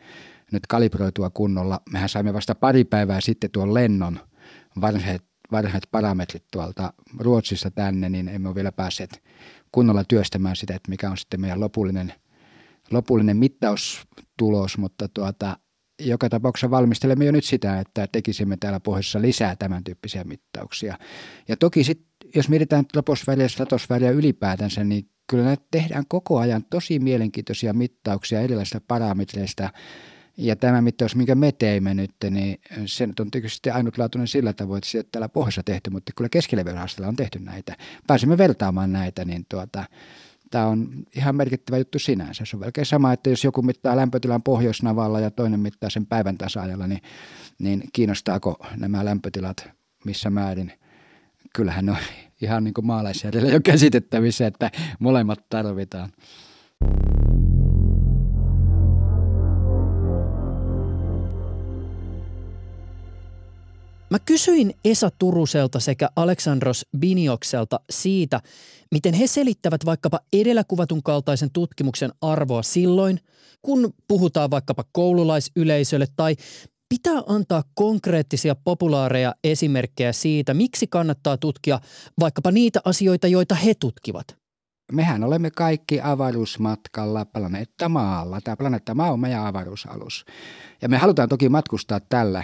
nyt 0.51 0.67
kalibroitua 0.67 1.29
kunnolla, 1.29 1.81
mehän 1.91 2.09
saimme 2.09 2.33
vasta 2.33 2.55
pari 2.55 2.83
päivää 2.83 3.21
sitten 3.21 3.51
tuon 3.51 3.73
lennon 3.73 4.19
varhaiset, 4.81 5.23
varhaiset 5.51 5.89
parametrit 5.91 6.43
tuolta 6.51 6.93
Ruotsista 7.19 7.71
tänne, 7.71 8.09
niin 8.09 8.27
emme 8.27 8.47
ole 8.47 8.55
vielä 8.55 8.71
päässeet 8.71 9.23
kunnolla 9.71 10.03
työstämään 10.03 10.55
sitä, 10.55 10.75
että 10.75 10.89
mikä 10.89 11.09
on 11.09 11.17
sitten 11.17 11.41
meidän 11.41 11.59
lopullinen, 11.59 12.13
lopullinen 12.91 13.37
mittaustulos, 13.37 14.77
mutta 14.77 15.07
tuota, 15.07 15.57
joka 16.01 16.29
tapauksessa 16.29 16.71
valmistelemme 16.71 17.25
jo 17.25 17.31
nyt 17.31 17.45
sitä, 17.45 17.79
että 17.79 18.07
tekisimme 18.11 18.57
täällä 18.57 18.79
pohjoisessa 18.79 19.21
lisää 19.21 19.55
tämän 19.55 19.83
tyyppisiä 19.83 20.23
mittauksia. 20.23 20.97
Ja 21.47 21.57
toki 21.57 21.83
sitten, 21.83 22.07
jos 22.35 22.49
mietitään 22.49 22.85
troposfääriä 22.85 23.45
ja 23.45 23.49
stratosfääriä 23.49 24.11
ylipäätänsä, 24.11 24.83
niin 24.83 25.09
kyllä 25.27 25.43
näitä 25.43 25.63
tehdään 25.71 26.03
koko 26.07 26.39
ajan 26.39 26.65
tosi 26.69 26.99
mielenkiintoisia 26.99 27.73
mittauksia 27.73 28.41
erilaisista 28.41 28.81
parametreista. 28.87 29.69
Ja 30.37 30.55
tämä 30.55 30.81
mittaus, 30.81 31.15
minkä 31.15 31.35
me 31.35 31.51
teimme 31.51 31.93
nyt, 31.93 32.11
niin 32.29 32.59
se 32.85 33.07
nyt 33.07 33.19
on 33.19 33.31
tietysti 33.31 33.69
ainutlaatuinen 33.69 34.27
sillä 34.27 34.53
tavoin, 34.53 34.77
että 34.77 34.89
sitä 34.89 35.09
täällä 35.11 35.29
pohjassa 35.29 35.63
tehty, 35.63 35.89
mutta 35.89 36.11
kyllä 36.15 36.29
keskilevyrahastolla 36.29 37.07
on 37.07 37.15
tehty 37.15 37.39
näitä. 37.39 37.77
Pääsemme 38.07 38.37
vertaamaan 38.37 38.93
näitä, 38.93 39.25
niin 39.25 39.45
tuota, 39.49 39.85
tämä 40.51 40.67
on 40.67 40.89
ihan 41.15 41.35
merkittävä 41.35 41.77
juttu 41.77 41.99
sinänsä. 41.99 42.45
Se 42.45 42.55
on 42.55 42.59
melkein 42.59 42.85
sama, 42.85 43.13
että 43.13 43.29
jos 43.29 43.43
joku 43.43 43.61
mittaa 43.61 43.95
lämpötilan 43.95 44.43
pohjoisnavalla 44.43 45.19
ja 45.19 45.31
toinen 45.31 45.59
mittaa 45.59 45.89
sen 45.89 46.05
päivän 46.05 46.37
tasaajalla, 46.37 46.87
niin, 46.87 47.01
niin 47.59 47.83
kiinnostaako 47.93 48.65
nämä 48.77 49.05
lämpötilat 49.05 49.69
missä 50.05 50.29
määrin. 50.29 50.71
Kyllähän 51.55 51.89
on 51.89 51.97
ihan 52.41 52.63
niin 52.63 52.73
kuin 52.73 52.85
maalaisjärjellä 52.85 53.49
jo 53.49 53.59
käsitettävissä, 53.63 54.47
että 54.47 54.71
molemmat 54.99 55.39
tarvitaan. 55.49 56.09
Mä 64.09 64.19
kysyin 64.25 64.73
Esa 64.85 65.09
Turuselta 65.19 65.79
sekä 65.79 66.09
Aleksandros 66.15 66.85
Biniokselta 66.97 67.79
siitä, 67.89 68.41
miten 68.91 69.13
he 69.13 69.27
selittävät 69.27 69.85
vaikkapa 69.85 70.19
edellä 70.33 70.63
kuvatun 70.67 71.03
kaltaisen 71.03 71.51
tutkimuksen 71.51 72.11
arvoa 72.21 72.63
silloin, 72.63 73.19
kun 73.61 73.93
puhutaan 74.07 74.51
vaikkapa 74.51 74.83
koululaisyleisölle 74.91 76.07
tai 76.15 76.35
pitää 76.89 77.21
antaa 77.27 77.63
konkreettisia 77.73 78.55
populaareja 78.55 79.35
esimerkkejä 79.43 80.13
siitä, 80.13 80.53
miksi 80.53 80.87
kannattaa 80.87 81.37
tutkia 81.37 81.79
vaikkapa 82.19 82.51
niitä 82.51 82.79
asioita, 82.85 83.27
joita 83.27 83.55
he 83.55 83.73
tutkivat. 83.79 84.37
Mehän 84.91 85.23
olemme 85.23 85.51
kaikki 85.51 86.01
avaruusmatkalla 86.01 87.25
planeetta 87.25 87.89
Maalla. 87.89 88.41
Tämä 88.41 88.57
planeetta 88.57 88.95
Maa 88.95 89.11
on 89.11 89.19
meidän 89.19 89.45
avaruusalus. 89.45 90.25
Ja 90.81 90.89
me 90.89 90.97
halutaan 90.97 91.29
toki 91.29 91.49
matkustaa 91.49 91.99
tällä 91.99 92.43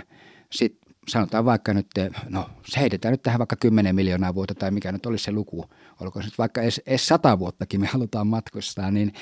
sit 0.51 0.77
sanotaan 1.07 1.45
vaikka 1.45 1.73
nyt, 1.73 1.87
no 2.29 2.49
se 2.65 2.79
heitetään 2.79 3.11
nyt 3.11 3.21
tähän 3.21 3.39
vaikka 3.39 3.55
10 3.55 3.95
miljoonaa 3.95 4.35
vuotta 4.35 4.55
tai 4.55 4.71
mikä 4.71 4.91
nyt 4.91 5.05
olisi 5.05 5.23
se 5.23 5.31
luku, 5.31 5.65
olkoon 5.99 6.23
se 6.23 6.27
nyt 6.27 6.37
vaikka 6.37 6.61
edes, 6.61 6.81
edes 6.85 7.07
100 7.07 7.39
vuottakin 7.39 7.81
me 7.81 7.87
halutaan 7.87 8.27
matkustaa, 8.27 8.91
niin 8.91 9.13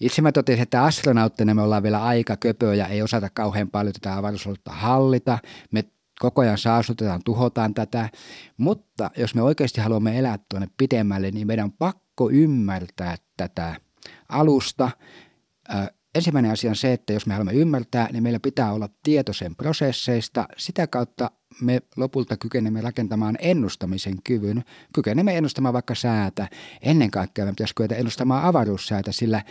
itse 0.00 0.22
mä 0.22 0.32
totesin, 0.32 0.62
että 0.62 0.84
astronauttina 0.84 1.54
me 1.54 1.62
ollaan 1.62 1.82
vielä 1.82 2.04
aika 2.04 2.36
köpöjä, 2.36 2.86
ei 2.86 3.02
osata 3.02 3.30
kauhean 3.34 3.70
paljon 3.70 3.92
tätä 3.92 4.16
avaruusalusta 4.16 4.70
hallita. 4.72 5.38
Me 5.70 5.84
koko 6.20 6.40
ajan 6.40 6.58
saastutetaan, 6.58 7.20
tuhotaan 7.24 7.74
tätä. 7.74 8.08
Mutta 8.56 9.10
jos 9.16 9.34
me 9.34 9.42
oikeasti 9.42 9.80
haluamme 9.80 10.18
elää 10.18 10.38
tuonne 10.48 10.68
pidemmälle, 10.78 11.30
niin 11.30 11.46
meidän 11.46 11.64
on 11.64 11.72
pakko 11.72 12.30
ymmärtää 12.30 13.16
tätä 13.36 13.76
alusta. 14.28 14.90
ensimmäinen 16.14 16.52
asia 16.52 16.70
on 16.70 16.76
se, 16.76 16.92
että 16.92 17.12
jos 17.12 17.26
me 17.26 17.34
haluamme 17.34 17.52
ymmärtää, 17.52 18.08
niin 18.12 18.22
meillä 18.22 18.40
pitää 18.40 18.72
olla 18.72 18.88
tieto 19.02 19.32
sen 19.32 19.56
prosesseista. 19.56 20.48
Sitä 20.56 20.86
kautta 20.86 21.30
me 21.60 21.80
lopulta 21.96 22.36
kykenemme 22.36 22.80
rakentamaan 22.80 23.36
ennustamisen 23.38 24.22
kyvyn. 24.24 24.64
Kykenemme 24.94 25.36
ennustamaan 25.36 25.72
vaikka 25.72 25.94
säätä. 25.94 26.48
Ennen 26.82 27.10
kaikkea 27.10 27.44
me 27.44 27.50
pitäisi 27.50 27.74
kyetä 27.74 27.94
ennustamaan 27.94 28.44
avaruussäätä, 28.44 29.12
sillä 29.12 29.42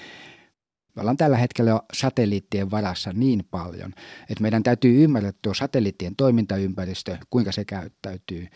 me 0.96 1.00
ollaan 1.00 1.18
tällä 1.18 1.38
hetkellä 1.38 1.72
jo 1.72 1.82
satelliittien 1.94 2.72
varassa 2.72 3.14
niin 3.14 3.46
paljon, 3.52 3.94
että 4.30 4.42
meidän 4.42 4.64
täytyy 4.64 5.04
ymmärtää 5.04 5.34
tuo 5.42 5.54
satelliittien 5.54 6.16
toimintaympäristö, 6.16 7.18
kuinka 7.30 7.52
se 7.52 7.66
käyttäytyy. 7.66 8.48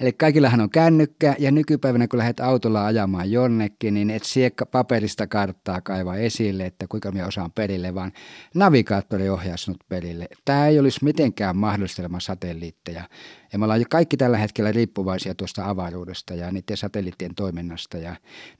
Eli 0.00 0.12
kaikillahan 0.12 0.60
on 0.60 0.70
kännykkä 0.70 1.36
ja 1.38 1.50
nykypäivänä 1.50 2.08
kun 2.08 2.18
lähdet 2.18 2.40
autolla 2.40 2.86
ajamaan 2.86 3.30
jonnekin, 3.30 3.94
niin 3.94 4.10
et 4.10 4.22
sie 4.24 4.50
paperista 4.70 5.26
karttaa 5.26 5.80
kaivaa 5.80 6.16
esille, 6.16 6.66
että 6.66 6.86
kuinka 6.88 7.12
minä 7.12 7.26
osaan 7.26 7.52
perille, 7.52 7.94
vaan 7.94 8.12
navigaattori 8.54 9.28
ohjaa 9.28 9.56
sinut 9.56 9.84
perille. 9.88 10.28
Tämä 10.44 10.66
ei 10.66 10.78
olisi 10.78 11.04
mitenkään 11.04 11.56
mahdollistelma 11.56 12.20
satelliitteja. 12.20 13.08
Ja 13.52 13.58
me 13.58 13.64
ollaan 13.64 13.84
kaikki 13.90 14.16
tällä 14.16 14.38
hetkellä 14.38 14.72
riippuvaisia 14.72 15.34
tuosta 15.34 15.68
avaruudesta 15.68 16.34
ja 16.34 16.52
niiden 16.52 16.76
satelliittien 16.76 17.34
toiminnasta. 17.34 17.98
Ja 17.98 18.10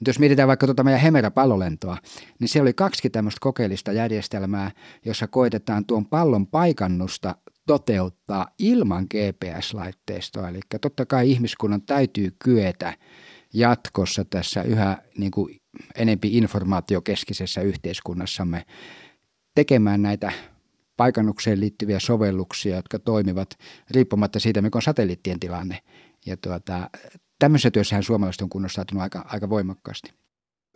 nyt 0.00 0.06
jos 0.06 0.18
mietitään 0.18 0.48
vaikka 0.48 0.66
tuota 0.66 0.84
meidän 0.84 1.00
Hemera-pallolentoa, 1.00 1.96
niin 2.40 2.48
se 2.48 2.60
oli 2.60 2.72
kaksi 2.72 3.10
tämmöistä 3.10 3.38
kokeellista 3.40 3.92
järjestelmää, 3.92 4.70
jossa 5.04 5.26
koitetaan 5.26 5.84
tuon 5.84 6.06
pallon 6.06 6.46
paikannusta 6.46 7.34
toteuttaa 7.66 8.48
ilman 8.58 9.06
GPS-laitteistoa. 9.14 10.48
Eli 10.48 10.60
totta 10.80 11.06
kai 11.06 11.30
ihmiskunnan 11.30 11.82
täytyy 11.82 12.36
kyetä 12.38 12.94
jatkossa 13.54 14.24
tässä 14.24 14.62
yhä 14.62 14.98
niin 15.18 15.30
kuin 15.30 15.56
enempi 15.94 16.36
informaatiokeskisessä 16.36 17.60
yhteiskunnassamme 17.60 18.66
tekemään 19.54 20.02
näitä 20.02 20.32
paikannukseen 20.96 21.60
liittyviä 21.60 21.98
sovelluksia, 21.98 22.76
jotka 22.76 22.98
toimivat 22.98 23.58
riippumatta 23.90 24.40
siitä, 24.40 24.62
mikä 24.62 24.78
on 24.78 24.82
satelliittien 24.82 25.40
tilanne. 25.40 25.78
Ja 26.26 26.36
tuota, 26.36 26.90
tämmöisessä 27.38 27.70
työssähän 27.70 28.02
suomalaiset 28.02 28.42
on 28.42 28.48
kunnostautunut 28.48 29.02
aika, 29.02 29.24
aika 29.28 29.48
voimakkaasti 29.50 30.12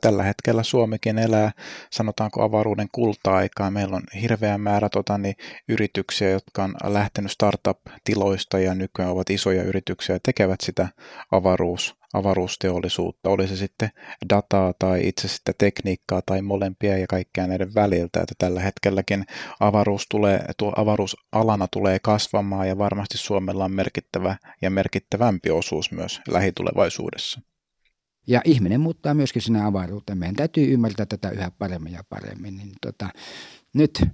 tällä 0.00 0.22
hetkellä 0.22 0.62
Suomikin 0.62 1.18
elää, 1.18 1.50
sanotaanko 1.90 2.42
avaruuden 2.42 2.88
kulta-aikaa. 2.92 3.70
Meillä 3.70 3.96
on 3.96 4.02
hirveä 4.20 4.58
määrä 4.58 4.88
tota, 4.88 5.18
niin, 5.18 5.34
yrityksiä, 5.68 6.30
jotka 6.30 6.64
on 6.64 6.74
lähtenyt 6.84 7.30
startup-tiloista 7.30 8.58
ja 8.58 8.74
nykyään 8.74 9.10
ovat 9.10 9.30
isoja 9.30 9.62
yrityksiä 9.62 10.16
ja 10.16 10.20
tekevät 10.22 10.60
sitä 10.60 10.88
avaruus, 11.30 11.96
avaruusteollisuutta. 12.12 13.30
Oli 13.30 13.48
se 13.48 13.56
sitten 13.56 13.90
dataa 14.28 14.72
tai 14.78 15.08
itse 15.08 15.28
sitä 15.28 15.52
tekniikkaa 15.58 16.22
tai 16.26 16.42
molempia 16.42 16.98
ja 16.98 17.06
kaikkea 17.06 17.46
näiden 17.46 17.74
väliltä. 17.74 18.20
Että 18.20 18.34
tällä 18.38 18.60
hetkelläkin 18.60 19.24
avaruus 19.60 20.06
tulee, 20.08 20.44
tuo 20.58 20.72
avaruusalana 20.76 21.68
tulee 21.72 21.98
kasvamaan 21.98 22.68
ja 22.68 22.78
varmasti 22.78 23.18
Suomella 23.18 23.64
on 23.64 23.74
merkittävä 23.74 24.36
ja 24.62 24.70
merkittävämpi 24.70 25.50
osuus 25.50 25.92
myös 25.92 26.20
lähitulevaisuudessa. 26.28 27.40
Ja 28.26 28.40
ihminen 28.44 28.80
muuttaa 28.80 29.14
myöskin 29.14 29.42
sinne 29.42 29.64
avaruuteen. 29.64 30.18
Meidän 30.18 30.36
täytyy 30.36 30.72
ymmärtää 30.72 31.06
tätä 31.06 31.30
yhä 31.30 31.50
paremmin 31.58 31.92
ja 31.92 32.04
paremmin. 32.08 32.56
Niin 32.56 32.72
tota, 32.80 33.08
nyt 33.74 34.04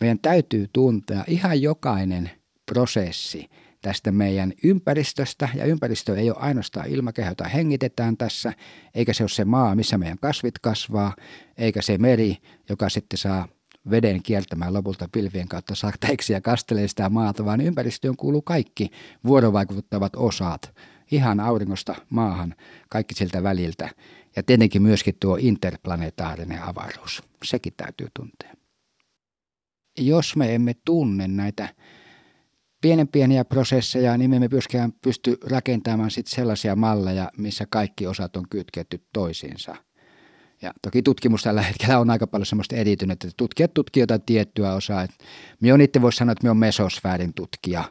meidän 0.00 0.18
täytyy 0.18 0.68
tuntea 0.72 1.24
ihan 1.26 1.62
jokainen 1.62 2.30
prosessi 2.66 3.48
tästä 3.82 4.12
meidän 4.12 4.52
ympäristöstä. 4.64 5.48
Ja 5.54 5.64
ympäristö 5.64 6.16
ei 6.16 6.30
ole 6.30 6.38
ainoastaan 6.40 6.88
ilmakehä, 6.88 7.28
jota 7.28 7.44
hengitetään 7.44 8.16
tässä, 8.16 8.52
eikä 8.94 9.12
se 9.12 9.22
ole 9.22 9.28
se 9.28 9.44
maa, 9.44 9.74
missä 9.74 9.98
meidän 9.98 10.18
kasvit 10.18 10.58
kasvaa, 10.58 11.16
eikä 11.56 11.82
se 11.82 11.98
meri, 11.98 12.36
joka 12.68 12.88
sitten 12.88 13.18
saa 13.18 13.48
veden 13.90 14.22
kiertämään 14.22 14.74
lopulta 14.74 15.08
pilvien 15.12 15.48
kautta 15.48 15.74
sateeksi 15.74 16.32
ja 16.32 16.40
kastelee 16.40 16.88
sitä 16.88 17.08
maata, 17.08 17.44
vaan 17.44 17.60
ympäristöön 17.60 18.16
kuuluu 18.16 18.42
kaikki 18.42 18.90
vuorovaikuttavat 19.24 20.16
osat, 20.16 20.74
ihan 21.10 21.40
auringosta 21.40 21.94
maahan, 22.10 22.54
kaikki 22.88 23.14
siltä 23.14 23.42
väliltä. 23.42 23.90
Ja 24.36 24.42
tietenkin 24.42 24.82
myöskin 24.82 25.16
tuo 25.20 25.36
interplanetaarinen 25.40 26.62
avaruus, 26.62 27.22
sekin 27.44 27.72
täytyy 27.76 28.06
tuntea. 28.16 28.54
Jos 29.98 30.36
me 30.36 30.54
emme 30.54 30.74
tunne 30.84 31.28
näitä 31.28 31.68
pienen 32.80 33.08
pieniä 33.08 33.44
prosesseja, 33.44 34.16
niin 34.16 34.30
me 34.30 34.36
emme 34.36 34.48
myöskään 34.50 34.92
pysty 34.92 35.38
rakentamaan 35.44 36.10
sit 36.10 36.26
sellaisia 36.26 36.76
malleja, 36.76 37.30
missä 37.36 37.66
kaikki 37.70 38.06
osat 38.06 38.36
on 38.36 38.44
kytketty 38.50 39.06
toisiinsa. 39.12 39.76
Ja 40.62 40.72
toki 40.82 41.02
tutkimus 41.02 41.42
tällä 41.42 41.62
hetkellä 41.62 41.98
on 41.98 42.10
aika 42.10 42.26
paljon 42.26 42.46
semmoista 42.46 42.76
editynyt, 42.76 43.24
että 43.24 43.36
tutkijat 43.36 43.74
tutkivat 43.74 44.02
jotain 44.02 44.22
tiettyä 44.22 44.74
osaa. 44.74 45.06
Minä 45.60 45.74
on 45.74 45.80
itse 45.80 46.02
voisi 46.02 46.18
sanoa, 46.18 46.32
että 46.32 46.42
minä 46.42 46.50
olen 46.50 46.58
mesosfäärin 46.58 47.34
tutkija, 47.34 47.84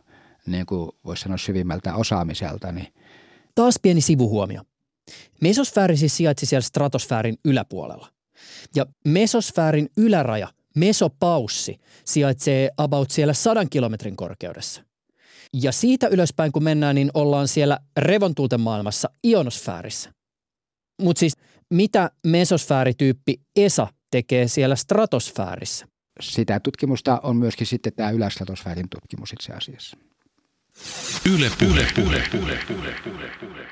niin 0.45 0.65
kuin 0.65 0.91
voisi 1.05 1.23
sanoa 1.23 1.37
syvimmältä 1.37 1.95
osaamiselta. 1.95 2.71
Niin. 2.71 2.93
Taas 3.57 3.75
pieni 3.81 4.01
sivuhuomio. 4.01 4.61
Mesosfääri 5.41 5.97
siis 5.97 6.17
sijaitsi 6.17 6.45
siellä 6.45 6.61
stratosfäärin 6.61 7.37
yläpuolella. 7.45 8.07
Ja 8.75 8.85
mesosfäärin 9.05 9.89
yläraja 9.97 10.47
mesopaussi 10.75 11.77
sijaitsee 12.05 12.69
about 12.77 13.11
siellä 13.11 13.33
sadan 13.33 13.69
kilometrin 13.69 14.15
korkeudessa. 14.15 14.83
Ja 15.53 15.71
siitä 15.71 16.07
ylöspäin 16.07 16.51
kun 16.51 16.63
mennään, 16.63 16.95
niin 16.95 17.11
ollaan 17.13 17.47
siellä 17.47 17.79
revontuulten 17.97 18.61
maailmassa 18.61 19.09
ionosfäärissä. 19.27 20.11
Mutta 21.01 21.19
siis 21.19 21.33
mitä 21.73 22.11
mesosfäärityyppi 22.27 23.41
ESA 23.55 23.87
tekee 24.11 24.47
siellä 24.47 24.75
stratosfäärissä? 24.75 25.85
Sitä 26.21 26.59
tutkimusta 26.59 27.19
on 27.23 27.37
myöskin 27.37 27.67
sitten 27.67 27.93
tämä 27.93 28.09
ylästratosfäärin 28.09 28.89
tutkimus 28.89 29.33
itse 29.33 29.53
asiassa. 29.53 29.97
Yle 31.33 31.51
puhe, 31.59 31.87
puhe, 31.95 32.23
puhe, 32.31 32.59
puhe, 32.67 32.95
puhe, 33.03 33.31
puhe, 33.39 33.67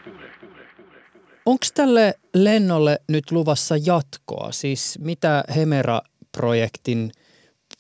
Onko 1.45 1.65
tälle 1.73 2.13
lennolle 2.33 2.99
nyt 3.09 3.31
luvassa 3.31 3.75
jatkoa? 3.77 4.51
Siis 4.51 4.99
mitä 4.99 5.43
Hemera 5.55 6.01
projektin 6.31 7.11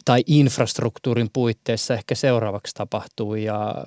tai 0.05 0.23
infrastruktuurin 0.27 1.29
puitteissa 1.33 1.93
ehkä 1.93 2.15
seuraavaksi 2.15 2.73
tapahtuu? 2.75 3.35
Ja 3.35 3.85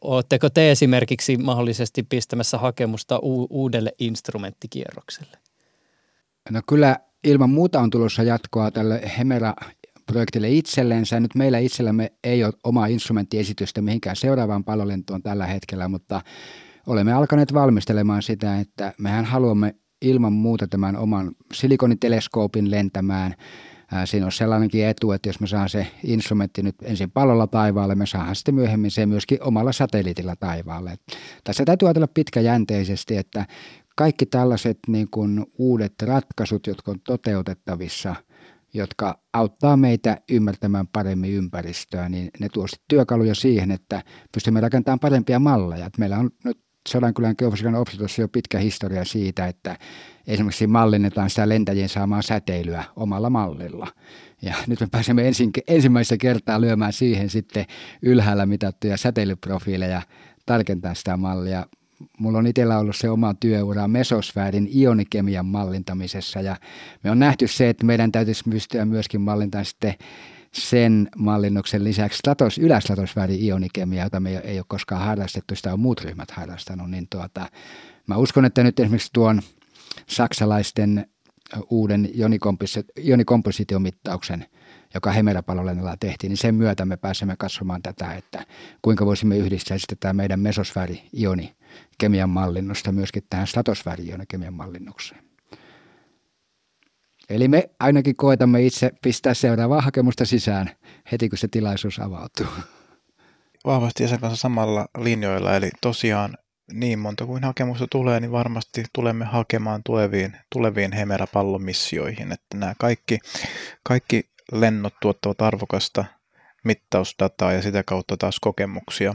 oletteko 0.00 0.50
te 0.50 0.70
esimerkiksi 0.70 1.36
mahdollisesti 1.36 2.02
pistämässä 2.02 2.58
hakemusta 2.58 3.18
u- 3.18 3.46
uudelle 3.50 3.92
instrumenttikierrokselle? 3.98 5.38
No 6.50 6.60
kyllä 6.68 6.96
ilman 7.24 7.50
muuta 7.50 7.80
on 7.80 7.90
tulossa 7.90 8.22
jatkoa 8.22 8.70
tälle 8.70 9.00
Hemera-projektille 10.08 10.50
itsellensä. 10.50 11.20
Nyt 11.20 11.34
meillä 11.34 11.58
itsellämme 11.58 12.12
ei 12.24 12.44
ole 12.44 12.52
omaa 12.64 12.86
instrumenttiesitystä 12.86 13.82
mihinkään 13.82 14.16
seuraavaan 14.16 14.64
palolentoon 14.64 15.22
tällä 15.22 15.46
hetkellä, 15.46 15.88
mutta 15.88 16.20
olemme 16.86 17.12
alkaneet 17.12 17.54
valmistelemaan 17.54 18.22
sitä, 18.22 18.60
että 18.60 18.92
mehän 18.98 19.24
haluamme 19.24 19.74
ilman 20.02 20.32
muuta 20.32 20.66
tämän 20.66 20.96
oman 20.96 21.32
silikoniteleskoopin 21.52 22.70
lentämään. 22.70 23.34
Siinä 24.04 24.26
on 24.26 24.32
sellainenkin 24.32 24.86
etu, 24.86 25.12
että 25.12 25.28
jos 25.28 25.40
me 25.40 25.46
saan 25.46 25.68
se 25.68 25.86
instrumentti 26.04 26.62
nyt 26.62 26.76
ensin 26.82 27.10
pallolla 27.10 27.46
taivaalle, 27.46 27.94
me 27.94 28.06
saadaan 28.06 28.36
sitten 28.36 28.54
myöhemmin 28.54 28.90
se 28.90 29.06
myöskin 29.06 29.42
omalla 29.42 29.72
satelliitilla 29.72 30.36
taivaalle. 30.36 30.98
Tässä 31.44 31.64
täytyy 31.64 31.88
ajatella 31.88 32.08
pitkäjänteisesti, 32.14 33.16
että 33.16 33.46
kaikki 33.96 34.26
tällaiset 34.26 34.78
niin 34.88 35.08
kuin 35.10 35.46
uudet 35.58 35.94
ratkaisut, 36.02 36.66
jotka 36.66 36.90
on 36.90 37.00
toteutettavissa, 37.00 38.14
jotka 38.74 39.20
auttaa 39.32 39.76
meitä 39.76 40.20
ymmärtämään 40.30 40.86
paremmin 40.86 41.32
ympäristöä, 41.32 42.08
niin 42.08 42.30
ne 42.40 42.48
tuo 42.52 42.66
työkaluja 42.88 43.34
siihen, 43.34 43.70
että 43.70 44.02
pystymme 44.32 44.60
rakentamaan 44.60 45.00
parempia 45.00 45.38
malleja. 45.38 45.90
meillä 45.98 46.18
on 46.18 46.30
nyt 46.44 46.58
Sodankylän 46.88 47.34
geofysiikan 47.38 47.74
opistossa 47.74 48.22
jo 48.22 48.28
pitkä 48.28 48.58
historia 48.58 49.04
siitä, 49.04 49.46
että 49.46 49.76
esimerkiksi 50.26 50.66
mallinnetaan 50.66 51.30
sitä 51.30 51.48
lentäjien 51.48 51.88
saamaa 51.88 52.22
säteilyä 52.22 52.84
omalla 52.96 53.30
mallilla. 53.30 53.86
Ja 54.42 54.54
nyt 54.66 54.80
me 54.80 54.86
pääsemme 54.90 55.28
ensin, 55.28 55.50
ensimmäistä 55.68 56.16
kertaa 56.16 56.60
lyömään 56.60 56.92
siihen 56.92 57.30
sitten 57.30 57.66
ylhäällä 58.02 58.46
mitattuja 58.46 58.96
säteilyprofiileja, 58.96 60.02
tarkentaa 60.46 60.94
sitä 60.94 61.16
mallia. 61.16 61.66
Mulla 62.18 62.38
on 62.38 62.46
itsellä 62.46 62.78
ollut 62.78 62.96
se 62.96 63.10
oma 63.10 63.34
työura 63.34 63.88
mesosfäärin 63.88 64.68
ionikemian 64.76 65.46
mallintamisessa 65.46 66.40
ja 66.40 66.56
me 67.04 67.10
on 67.10 67.18
nähty 67.18 67.48
se, 67.48 67.68
että 67.68 67.86
meidän 67.86 68.12
täytyisi 68.12 68.50
pystyä 68.50 68.84
myöskin 68.84 69.20
mallintamaan 69.20 69.64
sitten 69.64 69.94
sen 70.52 71.08
mallinnuksen 71.16 71.84
lisäksi 71.84 72.18
statos, 72.18 72.58
ylästratosfäärin 72.58 73.44
ionikemia, 73.44 74.04
jota 74.04 74.20
me 74.20 74.36
ei 74.38 74.58
ole 74.58 74.64
koskaan 74.68 75.04
harrastettu, 75.04 75.54
sitä 75.54 75.72
on 75.72 75.80
muut 75.80 76.00
ryhmät 76.00 76.30
harrastanut, 76.30 76.90
niin 76.90 77.06
tuota, 77.10 77.46
mä 78.06 78.16
uskon, 78.16 78.44
että 78.44 78.62
nyt 78.62 78.80
esimerkiksi 78.80 79.10
tuon 79.12 79.42
saksalaisten 80.06 81.06
uuden 81.70 82.08
ionikompositiomittauksen, 83.04 84.46
joka 84.94 85.12
Hemera-palolennalla 85.12 85.96
tehtiin, 86.00 86.28
niin 86.28 86.36
sen 86.36 86.54
myötä 86.54 86.84
me 86.84 86.96
pääsemme 86.96 87.36
katsomaan 87.38 87.82
tätä, 87.82 88.14
että 88.14 88.46
kuinka 88.82 89.06
voisimme 89.06 89.36
yhdistää 89.36 89.78
sitten 89.78 89.98
tämä 89.98 90.12
meidän 90.12 90.40
mesosfääri-ioni 90.40 91.56
kemian 91.98 92.30
mallinnosta 92.30 92.92
myöskin 92.92 93.22
tähän 93.30 93.46
stratosfääri 93.46 94.04
kemian 94.28 94.54
mallinnukseen. 94.54 95.28
Eli 97.30 97.48
me 97.48 97.70
ainakin 97.80 98.16
koetamme 98.16 98.62
itse 98.62 98.92
pistää 99.02 99.34
seuraavaa 99.34 99.80
hakemusta 99.80 100.24
sisään 100.24 100.70
heti, 101.12 101.28
kun 101.28 101.38
se 101.38 101.48
tilaisuus 101.48 101.98
avautuu. 101.98 102.46
Vahvasti 103.64 104.02
jäsen 104.02 104.20
kanssa 104.20 104.40
samalla 104.40 104.88
linjoilla, 104.98 105.56
eli 105.56 105.70
tosiaan 105.80 106.38
niin 106.72 106.98
monta 106.98 107.26
kuin 107.26 107.44
hakemusta 107.44 107.86
tulee, 107.90 108.20
niin 108.20 108.32
varmasti 108.32 108.84
tulemme 108.92 109.24
hakemaan 109.24 109.82
tuleviin, 109.84 110.36
tuleviin 110.52 110.92
Hemera-pallomissioihin. 110.92 112.32
Että 112.32 112.56
nämä 112.56 112.74
kaikki, 112.78 113.18
kaikki 113.82 114.27
lennot 114.52 114.94
tuottavat 115.02 115.42
arvokasta 115.42 116.04
mittausdataa 116.64 117.52
ja 117.52 117.62
sitä 117.62 117.82
kautta 117.82 118.16
taas 118.16 118.40
kokemuksia 118.40 119.14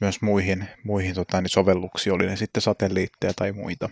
myös 0.00 0.22
muihin, 0.22 0.68
muihin 0.84 1.14
tota, 1.14 1.40
niin 1.40 1.50
sovelluksiin, 1.50 2.14
oli 2.14 2.26
ne 2.26 2.36
sitten 2.36 2.62
satelliitteja 2.62 3.32
tai 3.36 3.52
muita. 3.52 3.88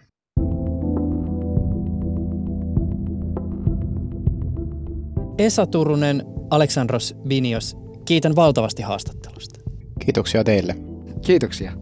Esa 5.39 5.67
Turunen, 5.67 6.23
Aleksandros 6.51 7.15
Vinios, 7.29 7.77
kiitän 8.05 8.37
valtavasti 8.37 8.83
haastattelusta. 8.83 9.61
Kiitoksia 10.05 10.45
teille. 10.45 10.75
Kiitoksia. 11.27 11.73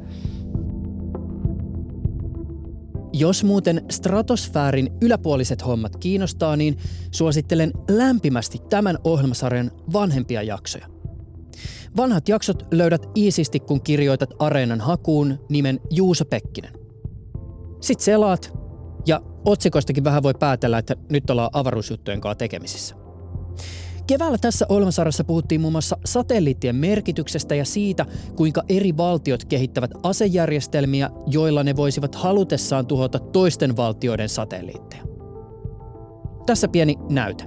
Jos 3.19 3.45
muuten 3.45 3.85
stratosfäärin 3.91 4.91
yläpuoliset 5.01 5.67
hommat 5.67 5.97
kiinnostaa, 5.97 6.57
niin 6.57 6.77
suosittelen 7.11 7.73
lämpimästi 7.91 8.59
tämän 8.71 8.99
ohjelmasarjan 9.05 9.71
vanhempia 9.93 10.43
jaksoja. 10.43 10.87
Vanhat 11.97 12.29
jaksot 12.29 12.67
löydät 12.73 13.07
iisisti, 13.17 13.61
kun 13.61 13.83
kirjoitat 13.83 14.31
Areenan 14.39 14.81
hakuun 14.81 15.39
nimen 15.49 15.81
Juuso 15.91 16.25
Pekkinen. 16.25 16.73
Sitten 17.81 18.05
selaat, 18.05 18.53
ja 19.07 19.21
otsikoistakin 19.45 20.05
vähän 20.05 20.23
voi 20.23 20.35
päätellä, 20.41 20.79
että 20.79 20.97
nyt 21.11 21.31
ollaan 21.31 21.51
avaruusjuttujen 21.53 22.21
kanssa 22.21 22.39
tekemisissä. 22.39 23.06
Keväällä 24.07 24.39
tässä 24.39 24.67
ohjelmasarjassa 24.69 25.25
puhuttiin 25.25 25.61
muun 25.61 25.73
muassa 25.73 25.99
satelliittien 26.05 26.77
merkityksestä 26.77 27.55
ja 27.55 27.65
siitä, 27.65 28.07
kuinka 28.37 28.63
eri 28.69 28.97
valtiot 28.97 29.45
kehittävät 29.45 29.91
asejärjestelmiä, 30.03 31.11
joilla 31.27 31.63
ne 31.63 31.77
voisivat 31.77 32.15
halutessaan 32.15 32.87
tuhota 32.87 33.19
toisten 33.19 33.77
valtioiden 33.77 34.29
satelliitteja. 34.29 35.03
Tässä 36.47 36.69
pieni 36.69 36.97
näyte. 37.11 37.45